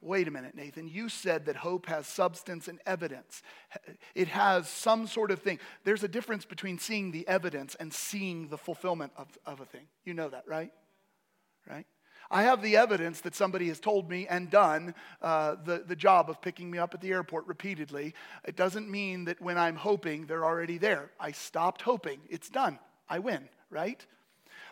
Wait 0.00 0.28
a 0.28 0.30
minute, 0.30 0.54
Nathan. 0.54 0.86
You 0.86 1.08
said 1.08 1.46
that 1.46 1.56
hope 1.56 1.86
has 1.86 2.06
substance 2.06 2.68
and 2.68 2.78
evidence. 2.86 3.42
It 4.14 4.28
has 4.28 4.68
some 4.68 5.08
sort 5.08 5.32
of 5.32 5.42
thing. 5.42 5.58
There's 5.82 6.04
a 6.04 6.08
difference 6.08 6.44
between 6.44 6.78
seeing 6.78 7.10
the 7.10 7.26
evidence 7.26 7.74
and 7.74 7.92
seeing 7.92 8.48
the 8.48 8.58
fulfillment 8.58 9.12
of, 9.16 9.26
of 9.44 9.60
a 9.60 9.64
thing. 9.64 9.86
You 10.04 10.14
know 10.14 10.28
that, 10.28 10.44
right? 10.46 10.70
Right? 11.68 11.86
I 12.30 12.42
have 12.42 12.62
the 12.62 12.76
evidence 12.76 13.22
that 13.22 13.34
somebody 13.34 13.68
has 13.68 13.80
told 13.80 14.10
me 14.10 14.26
and 14.26 14.50
done 14.50 14.94
uh, 15.22 15.56
the, 15.64 15.84
the 15.86 15.96
job 15.96 16.28
of 16.28 16.42
picking 16.42 16.70
me 16.70 16.78
up 16.78 16.92
at 16.92 17.00
the 17.00 17.10
airport 17.10 17.46
repeatedly. 17.46 18.14
It 18.44 18.56
doesn't 18.56 18.90
mean 18.90 19.24
that 19.24 19.40
when 19.40 19.56
I'm 19.56 19.76
hoping, 19.76 20.26
they're 20.26 20.44
already 20.44 20.78
there. 20.78 21.10
I 21.18 21.32
stopped 21.32 21.82
hoping. 21.82 22.20
It's 22.28 22.50
done. 22.50 22.78
I 23.08 23.18
win, 23.18 23.48
right? 23.70 24.04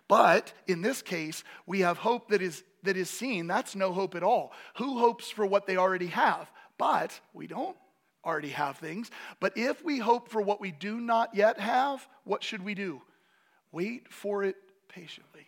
But 0.08 0.52
in 0.66 0.82
this 0.82 1.00
case, 1.02 1.44
we 1.66 1.80
have 1.80 1.96
hope 1.98 2.28
that 2.28 2.42
is, 2.42 2.62
that 2.82 2.96
is 2.96 3.08
seen. 3.08 3.46
That's 3.46 3.74
no 3.74 3.92
hope 3.92 4.14
at 4.14 4.22
all. 4.22 4.52
Who 4.76 4.98
hopes 4.98 5.30
for 5.30 5.46
what 5.46 5.66
they 5.66 5.76
already 5.76 6.08
have? 6.08 6.50
But 6.78 7.18
we 7.32 7.46
don't 7.46 7.76
already 8.24 8.50
have 8.50 8.76
things. 8.76 9.10
But 9.40 9.56
if 9.56 9.82
we 9.84 9.98
hope 9.98 10.28
for 10.28 10.42
what 10.42 10.60
we 10.60 10.72
do 10.72 11.00
not 11.00 11.34
yet 11.34 11.58
have, 11.58 12.06
what 12.24 12.44
should 12.44 12.62
we 12.62 12.74
do? 12.74 13.00
Wait 13.72 14.12
for 14.12 14.44
it 14.44 14.56
patiently. 14.88 15.46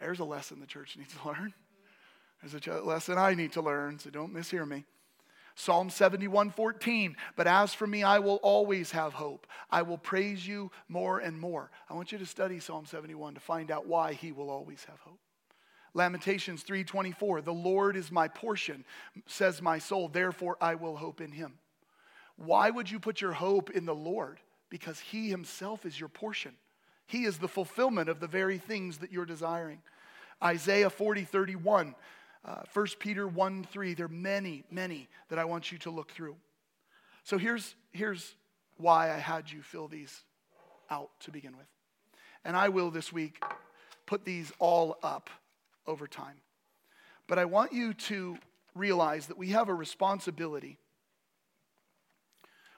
There's 0.00 0.20
a 0.20 0.24
lesson 0.24 0.60
the 0.60 0.66
church 0.66 0.96
needs 0.96 1.14
to 1.14 1.28
learn. 1.28 1.54
There's 2.42 2.66
a 2.66 2.80
lesson 2.82 3.18
I 3.18 3.34
need 3.34 3.52
to 3.52 3.62
learn, 3.62 3.98
so 3.98 4.10
don't 4.10 4.34
mishear 4.34 4.66
me. 4.68 4.84
Psalm 5.54 5.88
71 5.88 6.50
14. 6.50 7.16
But 7.34 7.46
as 7.46 7.72
for 7.72 7.86
me, 7.86 8.02
I 8.02 8.18
will 8.18 8.36
always 8.36 8.90
have 8.92 9.14
hope. 9.14 9.46
I 9.70 9.82
will 9.82 9.98
praise 9.98 10.46
you 10.46 10.70
more 10.88 11.18
and 11.18 11.40
more. 11.40 11.70
I 11.88 11.94
want 11.94 12.12
you 12.12 12.18
to 12.18 12.26
study 12.26 12.60
Psalm 12.60 12.84
71 12.84 13.34
to 13.34 13.40
find 13.40 13.70
out 13.70 13.86
why 13.86 14.12
he 14.12 14.32
will 14.32 14.50
always 14.50 14.84
have 14.84 15.00
hope. 15.00 15.18
Lamentations 15.94 16.62
3:24 16.62 17.42
The 17.42 17.54
Lord 17.54 17.96
is 17.96 18.12
my 18.12 18.28
portion 18.28 18.84
says 19.26 19.62
my 19.62 19.78
soul 19.78 20.08
therefore 20.08 20.58
I 20.60 20.74
will 20.74 20.96
hope 20.96 21.22
in 21.22 21.32
him. 21.32 21.58
Why 22.36 22.68
would 22.68 22.90
you 22.90 23.00
put 23.00 23.22
your 23.22 23.32
hope 23.32 23.70
in 23.70 23.86
the 23.86 23.94
Lord? 23.94 24.38
Because 24.68 25.00
he 25.00 25.30
himself 25.30 25.86
is 25.86 25.98
your 25.98 26.10
portion. 26.10 26.54
He 27.06 27.24
is 27.24 27.38
the 27.38 27.48
fulfillment 27.48 28.08
of 28.08 28.20
the 28.20 28.26
very 28.26 28.58
things 28.58 28.98
that 28.98 29.12
you're 29.12 29.26
desiring. 29.26 29.80
Isaiah 30.42 30.90
40, 30.90 31.24
31, 31.24 31.94
uh, 32.44 32.62
1 32.72 32.86
Peter 32.98 33.26
1, 33.26 33.64
3. 33.64 33.94
There 33.94 34.06
are 34.06 34.08
many, 34.08 34.64
many 34.70 35.08
that 35.28 35.38
I 35.38 35.44
want 35.44 35.72
you 35.72 35.78
to 35.78 35.90
look 35.90 36.10
through. 36.10 36.36
So 37.24 37.38
here's, 37.38 37.74
here's 37.92 38.34
why 38.76 39.12
I 39.12 39.16
had 39.18 39.50
you 39.50 39.62
fill 39.62 39.88
these 39.88 40.22
out 40.90 41.10
to 41.20 41.30
begin 41.30 41.56
with. 41.56 41.66
And 42.44 42.56
I 42.56 42.68
will 42.68 42.90
this 42.90 43.12
week 43.12 43.42
put 44.04 44.24
these 44.24 44.52
all 44.58 44.98
up 45.02 45.30
over 45.86 46.06
time. 46.06 46.36
But 47.26 47.38
I 47.38 47.44
want 47.44 47.72
you 47.72 47.94
to 47.94 48.38
realize 48.74 49.26
that 49.26 49.38
we 49.38 49.48
have 49.48 49.68
a 49.68 49.74
responsibility. 49.74 50.78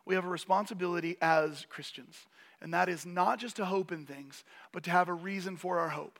We 0.06 0.14
have 0.14 0.24
a 0.24 0.28
responsibility 0.28 1.16
as 1.20 1.66
Christians. 1.68 2.16
And 2.60 2.74
that 2.74 2.88
is 2.88 3.06
not 3.06 3.38
just 3.38 3.56
to 3.56 3.64
hope 3.64 3.92
in 3.92 4.04
things, 4.04 4.44
but 4.72 4.82
to 4.84 4.90
have 4.90 5.08
a 5.08 5.14
reason 5.14 5.56
for 5.56 5.78
our 5.78 5.90
hope. 5.90 6.18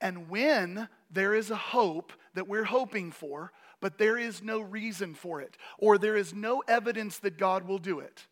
And 0.00 0.30
when 0.30 0.88
there 1.10 1.34
is 1.34 1.50
a 1.50 1.56
hope 1.56 2.12
that 2.34 2.48
we're 2.48 2.64
hoping 2.64 3.10
for, 3.10 3.52
but 3.80 3.98
there 3.98 4.16
is 4.16 4.42
no 4.42 4.60
reason 4.60 5.14
for 5.14 5.40
it, 5.40 5.56
or 5.78 5.98
there 5.98 6.16
is 6.16 6.34
no 6.34 6.62
evidence 6.68 7.18
that 7.18 7.38
God 7.38 7.66
will 7.66 7.78
do 7.78 8.00
it, 8.00 8.26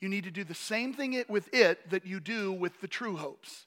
you 0.00 0.08
need 0.08 0.24
to 0.24 0.30
do 0.30 0.44
the 0.44 0.54
same 0.54 0.92
thing 0.92 1.22
with 1.28 1.52
it 1.54 1.90
that 1.90 2.04
you 2.04 2.18
do 2.20 2.52
with 2.52 2.80
the 2.80 2.88
true 2.88 3.16
hopes. 3.16 3.66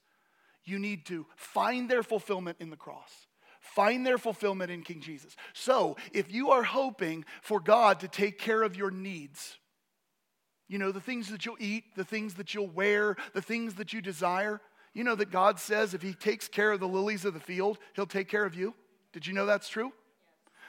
You 0.65 0.79
need 0.79 1.05
to 1.05 1.25
find 1.36 1.89
their 1.89 2.03
fulfillment 2.03 2.57
in 2.59 2.69
the 2.69 2.75
cross. 2.75 3.27
Find 3.61 4.05
their 4.05 4.17
fulfillment 4.17 4.69
in 4.69 4.83
King 4.83 4.99
Jesus. 4.99 5.36
So, 5.53 5.95
if 6.11 6.31
you 6.31 6.51
are 6.51 6.63
hoping 6.63 7.25
for 7.41 7.59
God 7.59 8.01
to 8.01 8.07
take 8.07 8.38
care 8.38 8.63
of 8.63 8.75
your 8.75 8.91
needs, 8.91 9.57
you 10.68 10.78
know, 10.78 10.91
the 10.91 11.01
things 11.01 11.30
that 11.30 11.45
you'll 11.45 11.57
eat, 11.59 11.84
the 11.95 12.03
things 12.03 12.36
that 12.36 12.53
you'll 12.53 12.68
wear, 12.68 13.16
the 13.34 13.41
things 13.41 13.76
that 13.76 13.93
you 13.93 14.01
desire. 14.01 14.61
You 14.93 15.03
know 15.03 15.16
that 15.16 15.32
God 15.32 15.59
says 15.59 15.93
if 15.93 16.01
He 16.01 16.13
takes 16.13 16.47
care 16.47 16.72
of 16.72 16.80
the 16.80 16.88
lilies 16.88 17.26
of 17.26 17.34
the 17.34 17.39
field, 17.39 17.78
He'll 17.95 18.05
take 18.05 18.30
care 18.30 18.45
of 18.45 18.55
you. 18.55 18.74
Did 19.13 19.28
you 19.28 19.34
know 19.34 19.45
that's 19.45 19.70
true? 19.70 19.91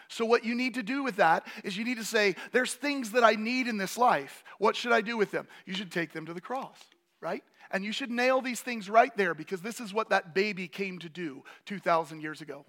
So, 0.08 0.24
what 0.24 0.44
you 0.44 0.54
need 0.54 0.74
to 0.74 0.82
do 0.82 1.02
with 1.02 1.16
that 1.16 1.46
is 1.64 1.76
you 1.76 1.84
need 1.84 1.98
to 1.98 2.04
say, 2.04 2.36
There's 2.52 2.74
things 2.74 3.12
that 3.12 3.24
I 3.24 3.32
need 3.32 3.66
in 3.66 3.76
this 3.76 3.96
life. 3.96 4.44
What 4.58 4.76
should 4.76 4.92
I 4.92 5.00
do 5.00 5.16
with 5.16 5.30
them? 5.30 5.48
You 5.64 5.74
should 5.74 5.90
take 5.90 6.12
them 6.12 6.26
to 6.26 6.34
the 6.34 6.40
cross, 6.40 6.78
right? 7.20 7.42
And 7.70 7.84
you 7.84 7.92
should 7.92 8.10
nail 8.10 8.40
these 8.40 8.60
things 8.60 8.88
right 8.88 9.16
there 9.16 9.34
because 9.34 9.60
this 9.60 9.80
is 9.80 9.92
what 9.92 10.10
that 10.10 10.34
baby 10.34 10.68
came 10.68 10.98
to 11.00 11.08
do 11.08 11.42
2,000 11.66 12.20
years 12.20 12.40
ago. 12.40 12.64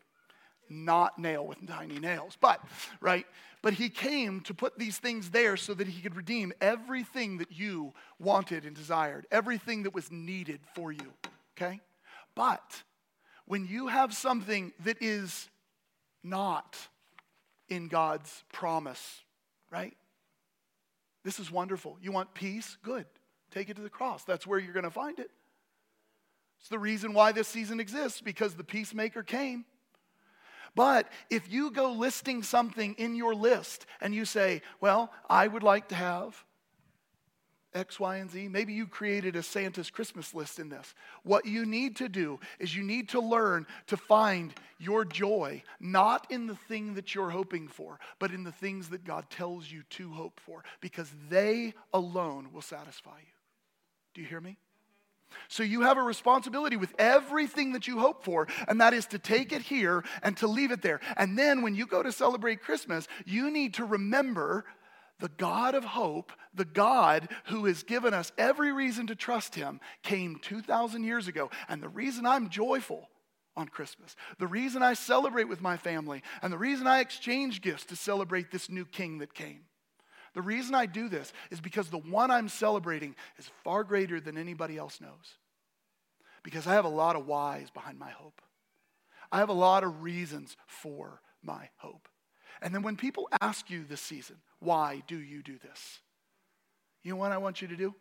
Not 0.70 1.20
nail 1.20 1.46
with 1.46 1.66
tiny 1.68 2.00
nails, 2.00 2.38
but, 2.40 2.60
right? 3.00 3.26
But 3.68 3.74
he 3.74 3.90
came 3.90 4.40
to 4.44 4.54
put 4.54 4.80
these 4.80 4.98
things 4.98 5.32
there 5.32 5.58
so 5.58 5.74
that 5.74 5.90
he 5.90 6.02
could 6.02 6.16
redeem 6.16 6.54
everything 6.62 7.40
that 7.40 7.52
you 7.52 7.94
wanted 8.18 8.64
and 8.64 8.74
desired, 8.74 9.28
everything 9.30 9.84
that 9.84 9.94
was 9.94 10.10
needed 10.10 10.62
for 10.74 10.94
you, 10.94 11.12
okay? 11.58 11.82
But 12.34 12.84
when 13.46 13.66
you 13.66 13.88
have 13.88 14.14
something 14.14 14.72
that 14.86 15.02
is 15.02 15.50
not 16.24 16.78
in 17.68 17.90
God's 17.90 18.46
promise, 18.54 19.20
right? 19.70 19.98
This 21.26 21.38
is 21.38 21.52
wonderful. 21.52 21.98
You 22.02 22.14
want 22.14 22.34
peace? 22.34 22.78
Good. 22.82 23.06
Take 23.52 23.68
it 23.68 23.76
to 23.76 23.82
the 23.82 23.90
cross. 23.90 24.24
That's 24.24 24.48
where 24.48 24.60
you're 24.60 24.72
going 24.72 24.86
to 24.86 24.90
find 24.90 25.20
it. 25.20 25.30
It's 26.62 26.70
the 26.70 26.80
reason 26.80 27.12
why 27.12 27.34
this 27.34 27.50
season 27.50 27.82
exists 27.82 28.22
because 28.22 28.56
the 28.56 28.64
peacemaker 28.64 29.24
came. 29.24 29.66
But 30.78 31.10
if 31.32 31.52
you 31.52 31.72
go 31.72 31.92
listing 31.92 32.44
something 32.44 32.94
in 33.00 33.16
your 33.16 33.34
list 33.34 33.88
and 34.00 34.14
you 34.14 34.26
say, 34.26 34.62
well, 34.80 35.12
I 35.28 35.48
would 35.48 35.64
like 35.64 35.90
to 35.90 35.96
have 35.96 36.46
X, 37.74 38.00
Y, 38.00 38.18
and 38.18 38.30
Z. 38.30 38.48
Maybe 38.48 38.74
you 38.74 38.86
created 38.86 39.36
a 39.36 39.42
Santa's 39.42 39.90
Christmas 39.90 40.36
list 40.36 40.60
in 40.60 40.70
this. 40.70 40.94
What 41.24 41.48
you 41.48 41.66
need 41.66 41.96
to 41.98 42.08
do 42.08 42.40
is 42.60 42.76
you 42.76 42.84
need 42.84 43.10
to 43.10 43.20
learn 43.20 43.66
to 43.88 43.98
find 43.98 44.54
your 44.78 45.04
joy 45.04 45.64
not 45.80 46.28
in 46.30 46.46
the 46.46 46.56
thing 46.56 46.94
that 46.94 47.16
you're 47.16 47.32
hoping 47.32 47.68
for, 47.68 48.00
but 48.20 48.32
in 48.32 48.44
the 48.44 48.52
things 48.52 48.90
that 48.90 49.04
God 49.04 49.30
tells 49.32 49.72
you 49.72 49.82
to 49.92 50.12
hope 50.12 50.40
for, 50.40 50.64
because 50.80 51.12
they 51.28 51.74
alone 51.92 52.50
will 52.54 52.62
satisfy 52.62 53.18
you. 53.18 53.34
Do 54.14 54.22
you 54.22 54.28
hear 54.28 54.42
me? 54.42 54.58
So 55.48 55.64
you 55.64 55.82
have 55.82 55.98
a 55.98 56.04
responsibility 56.04 56.76
with 56.76 56.94
everything 56.98 57.74
that 57.74 57.88
you 57.88 58.00
hope 58.00 58.24
for, 58.24 58.48
and 58.68 58.82
that 58.82 58.94
is 58.94 59.06
to 59.08 59.20
take 59.20 59.52
it 59.52 59.62
here 59.62 60.04
and 60.24 60.36
to 60.38 60.48
leave 60.48 60.72
it 60.72 60.82
there. 60.82 61.00
And 61.16 61.38
then 61.38 61.62
when 61.62 61.76
you 61.76 61.86
go 61.86 62.04
to 62.04 62.12
celebrate 62.12 62.62
Christmas, 62.62 63.08
you 63.26 63.50
need 63.50 63.76
to 63.76 63.86
remember 63.86 64.66
the 65.20 65.30
God 65.30 65.74
of 65.74 65.84
hope, 65.84 66.32
the 66.54 66.66
God 66.66 67.30
who 67.46 67.66
has 67.66 67.84
given 67.84 68.14
us 68.14 68.32
every 68.38 68.72
reason 68.72 69.08
to 69.08 69.16
trust 69.16 69.56
him, 69.56 69.80
came 70.04 70.40
2,000 70.42 71.04
years 71.04 71.28
ago. 71.28 71.50
And 71.68 71.82
the 71.82 71.90
reason 71.90 72.26
I'm 72.26 72.50
joyful 72.50 73.10
on 73.56 73.68
Christmas, 73.68 74.16
the 74.38 74.46
reason 74.46 74.84
I 74.84 74.94
celebrate 74.94 75.50
with 75.50 75.62
my 75.62 75.78
family, 75.78 76.22
and 76.44 76.54
the 76.54 76.58
reason 76.60 76.86
I 76.86 77.00
exchange 77.00 77.62
gifts 77.62 77.86
to 77.86 77.96
celebrate 77.96 78.52
this 78.52 78.70
new 78.70 78.86
king 78.86 79.18
that 79.20 79.34
came 79.34 79.62
the 80.38 80.44
reason 80.44 80.76
I 80.76 80.86
do 80.86 81.10
this 81.10 81.34
is 81.50 81.60
because 81.60 81.90
the 81.90 81.98
one 81.98 82.30
I'm 82.30 82.48
celebrating 82.48 83.16
is 83.40 83.50
far 83.64 83.84
greater 83.84 84.22
than 84.22 84.38
anybody 84.38 84.78
else 84.78 85.02
knows. 85.02 85.40
Because 86.44 86.68
I 86.68 86.74
have 86.74 86.86
a 86.86 86.90
lot 86.90 87.16
of 87.16 87.26
whys 87.26 87.72
behind 87.72 87.98
my 87.98 88.12
hope. 88.12 88.40
I 89.32 89.40
have 89.40 89.50
a 89.50 89.54
lot 89.54 89.84
of 89.84 90.04
reasons 90.04 90.56
for 90.68 91.22
my 91.42 91.70
hope. 91.78 92.08
And 92.62 92.72
then 92.72 92.84
when 92.84 92.98
people 92.98 93.28
ask 93.42 93.72
you 93.72 93.84
this 93.84 94.00
season, 94.00 94.36
why 94.60 95.02
do 95.08 95.18
you 95.18 95.42
do 95.42 95.58
this? 95.58 96.02
You 97.02 97.14
know 97.14 97.18
what 97.18 97.32
I 97.32 97.40
want 97.40 97.64
you 97.64 97.68
to 97.70 97.76
do? 97.76 97.96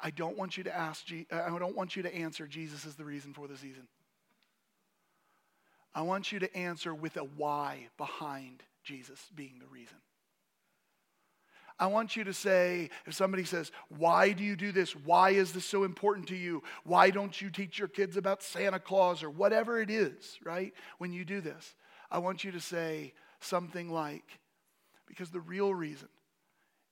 I 0.00 0.08
don't 0.08 0.38
want 0.38 0.56
you 0.56 0.64
to 0.64 0.74
ask, 0.74 1.04
I 1.30 1.58
don't 1.58 1.76
want 1.76 1.96
you 1.96 2.02
to 2.02 2.14
answer, 2.14 2.46
Jesus 2.46 2.86
is 2.86 2.94
the 2.94 3.04
reason 3.04 3.34
for 3.34 3.46
the 3.46 3.58
season. 3.58 3.88
I 5.94 6.00
want 6.00 6.32
you 6.32 6.38
to 6.38 6.56
answer 6.56 6.94
with 6.94 7.18
a 7.18 7.24
why 7.24 7.88
behind 7.98 8.62
Jesus 8.84 9.20
being 9.34 9.58
the 9.60 9.66
reason. 9.66 9.98
I 11.80 11.86
want 11.86 12.14
you 12.14 12.24
to 12.24 12.34
say, 12.34 12.90
if 13.06 13.14
somebody 13.14 13.44
says, 13.44 13.72
Why 13.88 14.32
do 14.32 14.44
you 14.44 14.54
do 14.54 14.70
this? 14.70 14.94
Why 14.94 15.30
is 15.30 15.52
this 15.52 15.64
so 15.64 15.84
important 15.84 16.28
to 16.28 16.36
you? 16.36 16.62
Why 16.84 17.08
don't 17.08 17.40
you 17.40 17.48
teach 17.48 17.78
your 17.78 17.88
kids 17.88 18.18
about 18.18 18.42
Santa 18.42 18.78
Claus 18.78 19.22
or 19.22 19.30
whatever 19.30 19.80
it 19.80 19.88
is, 19.88 20.38
right? 20.44 20.74
When 20.98 21.14
you 21.14 21.24
do 21.24 21.40
this, 21.40 21.74
I 22.10 22.18
want 22.18 22.44
you 22.44 22.52
to 22.52 22.60
say 22.60 23.14
something 23.40 23.90
like, 23.90 24.38
Because 25.08 25.30
the 25.30 25.40
real 25.40 25.74
reason 25.74 26.08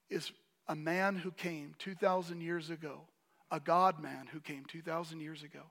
is 0.09 0.33
a 0.67 0.75
man 0.75 1.17
who 1.17 1.33
came 1.33 1.75
2,000 1.79 2.41
years 2.41 2.71
ago, 2.71 3.03
a 3.51 3.61
God 3.61 4.03
man 4.03 4.27
who 4.33 4.41
came 4.41 4.65
2,000 4.67 5.21
years 5.21 5.43
ago, 5.43 5.65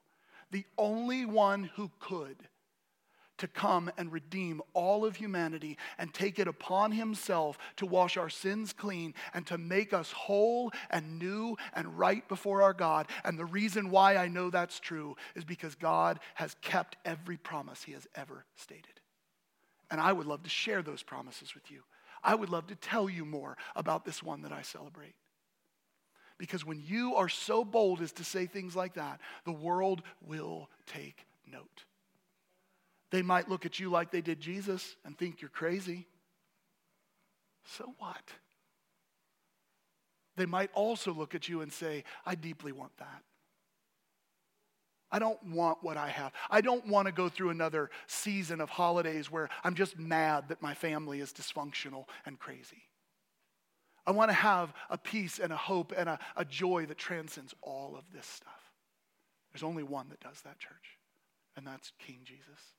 the 0.52 0.66
only 0.78 1.26
one 1.26 1.72
who 1.76 1.90
could 2.00 2.38
to 3.38 3.48
come 3.48 3.92
and 3.98 4.12
redeem 4.12 4.62
all 4.74 5.06
of 5.06 5.16
humanity 5.16 5.78
and 5.98 6.14
take 6.14 6.40
it 6.40 6.48
upon 6.48 6.92
himself 6.92 7.58
to 7.78 7.86
wash 7.86 8.18
our 8.18 8.30
sins 8.30 8.74
clean 8.74 9.14
and 9.34 9.46
to 9.48 9.58
make 9.58 9.94
us 9.94 10.12
whole 10.12 10.72
and 10.90 11.20
new 11.20 11.56
and 11.74 11.98
right 11.98 12.28
before 12.28 12.62
our 12.62 12.74
God. 12.74 13.08
And 13.24 13.38
the 13.38 13.46
reason 13.46 13.90
why 13.90 14.16
I 14.16 14.28
know 14.28 14.50
that's 14.50 14.80
true 14.80 15.16
is 15.36 15.44
because 15.44 15.76
God 15.76 16.20
has 16.36 16.56
kept 16.62 16.98
every 17.06 17.38
promise 17.38 17.84
he 17.84 17.94
has 17.94 18.08
ever 18.16 18.46
stated. 18.56 19.00
And 19.90 20.02
I 20.02 20.12
would 20.12 20.28
love 20.28 20.44
to 20.44 20.50
share 20.50 20.82
those 20.82 21.04
promises 21.04 21.54
with 21.54 21.72
you. 21.72 21.84
I 22.24 22.36
would 22.36 22.50
love 22.50 22.68
to 22.68 22.76
tell 22.76 23.10
you 23.10 23.26
more 23.26 23.58
about 23.76 24.04
this 24.04 24.22
one 24.22 24.42
that 24.42 24.52
I 24.52 24.62
celebrate. 24.62 25.16
Because 26.38 26.66
when 26.66 26.84
you 26.86 27.16
are 27.16 27.30
so 27.30 27.64
bold 27.64 28.02
as 28.02 28.12
to 28.14 28.24
say 28.24 28.46
things 28.46 28.76
like 28.76 28.96
that, 28.96 29.20
the 29.46 29.52
world 29.52 30.02
will 30.22 30.70
take 30.86 31.26
note. 31.52 31.86
They 33.12 33.22
might 33.22 33.50
look 33.50 33.66
at 33.66 33.80
you 33.80 33.90
like 33.90 34.12
they 34.12 34.22
did 34.22 34.40
Jesus 34.40 34.96
and 35.06 35.18
think 35.18 35.42
you're 35.42 35.50
crazy. 35.50 36.08
So 37.66 37.94
what? 37.98 38.24
They 40.36 40.46
might 40.46 40.70
also 40.74 41.14
look 41.14 41.34
at 41.34 41.50
you 41.50 41.62
and 41.62 41.72
say, 41.72 42.04
I 42.26 42.36
deeply 42.36 42.72
want 42.72 42.96
that. 42.98 43.24
I 45.10 45.20
don't 45.20 45.42
want 45.48 45.80
what 45.82 45.96
I 45.96 46.10
have. 46.10 46.34
I 46.50 46.60
don't 46.60 46.86
want 46.88 47.06
to 47.06 47.14
go 47.14 47.30
through 47.30 47.50
another 47.50 47.90
season 48.08 48.60
of 48.60 48.70
holidays 48.70 49.32
where 49.32 49.50
I'm 49.64 49.74
just 49.74 49.98
mad 49.98 50.50
that 50.50 50.62
my 50.62 50.74
family 50.74 51.22
is 51.22 51.32
dysfunctional 51.32 52.06
and 52.26 52.38
crazy. 52.38 52.84
I 54.06 54.12
want 54.12 54.30
to 54.30 54.36
have 54.36 54.74
a 54.90 54.98
peace 54.98 55.40
and 55.40 55.52
a 55.52 55.58
hope 55.58 55.94
and 55.96 56.10
a, 56.10 56.20
a 56.36 56.46
joy 56.46 56.86
that 56.88 56.98
transcends 56.98 57.54
all 57.62 57.96
of 57.98 58.04
this 58.14 58.26
stuff. 58.26 58.72
There's 59.52 59.64
only 59.64 59.84
one 59.84 60.10
that 60.10 60.20
does 60.20 60.42
that, 60.42 60.60
church, 60.60 60.98
and 61.56 61.66
that's 61.66 61.92
King 62.00 62.20
Jesus. 62.24 62.77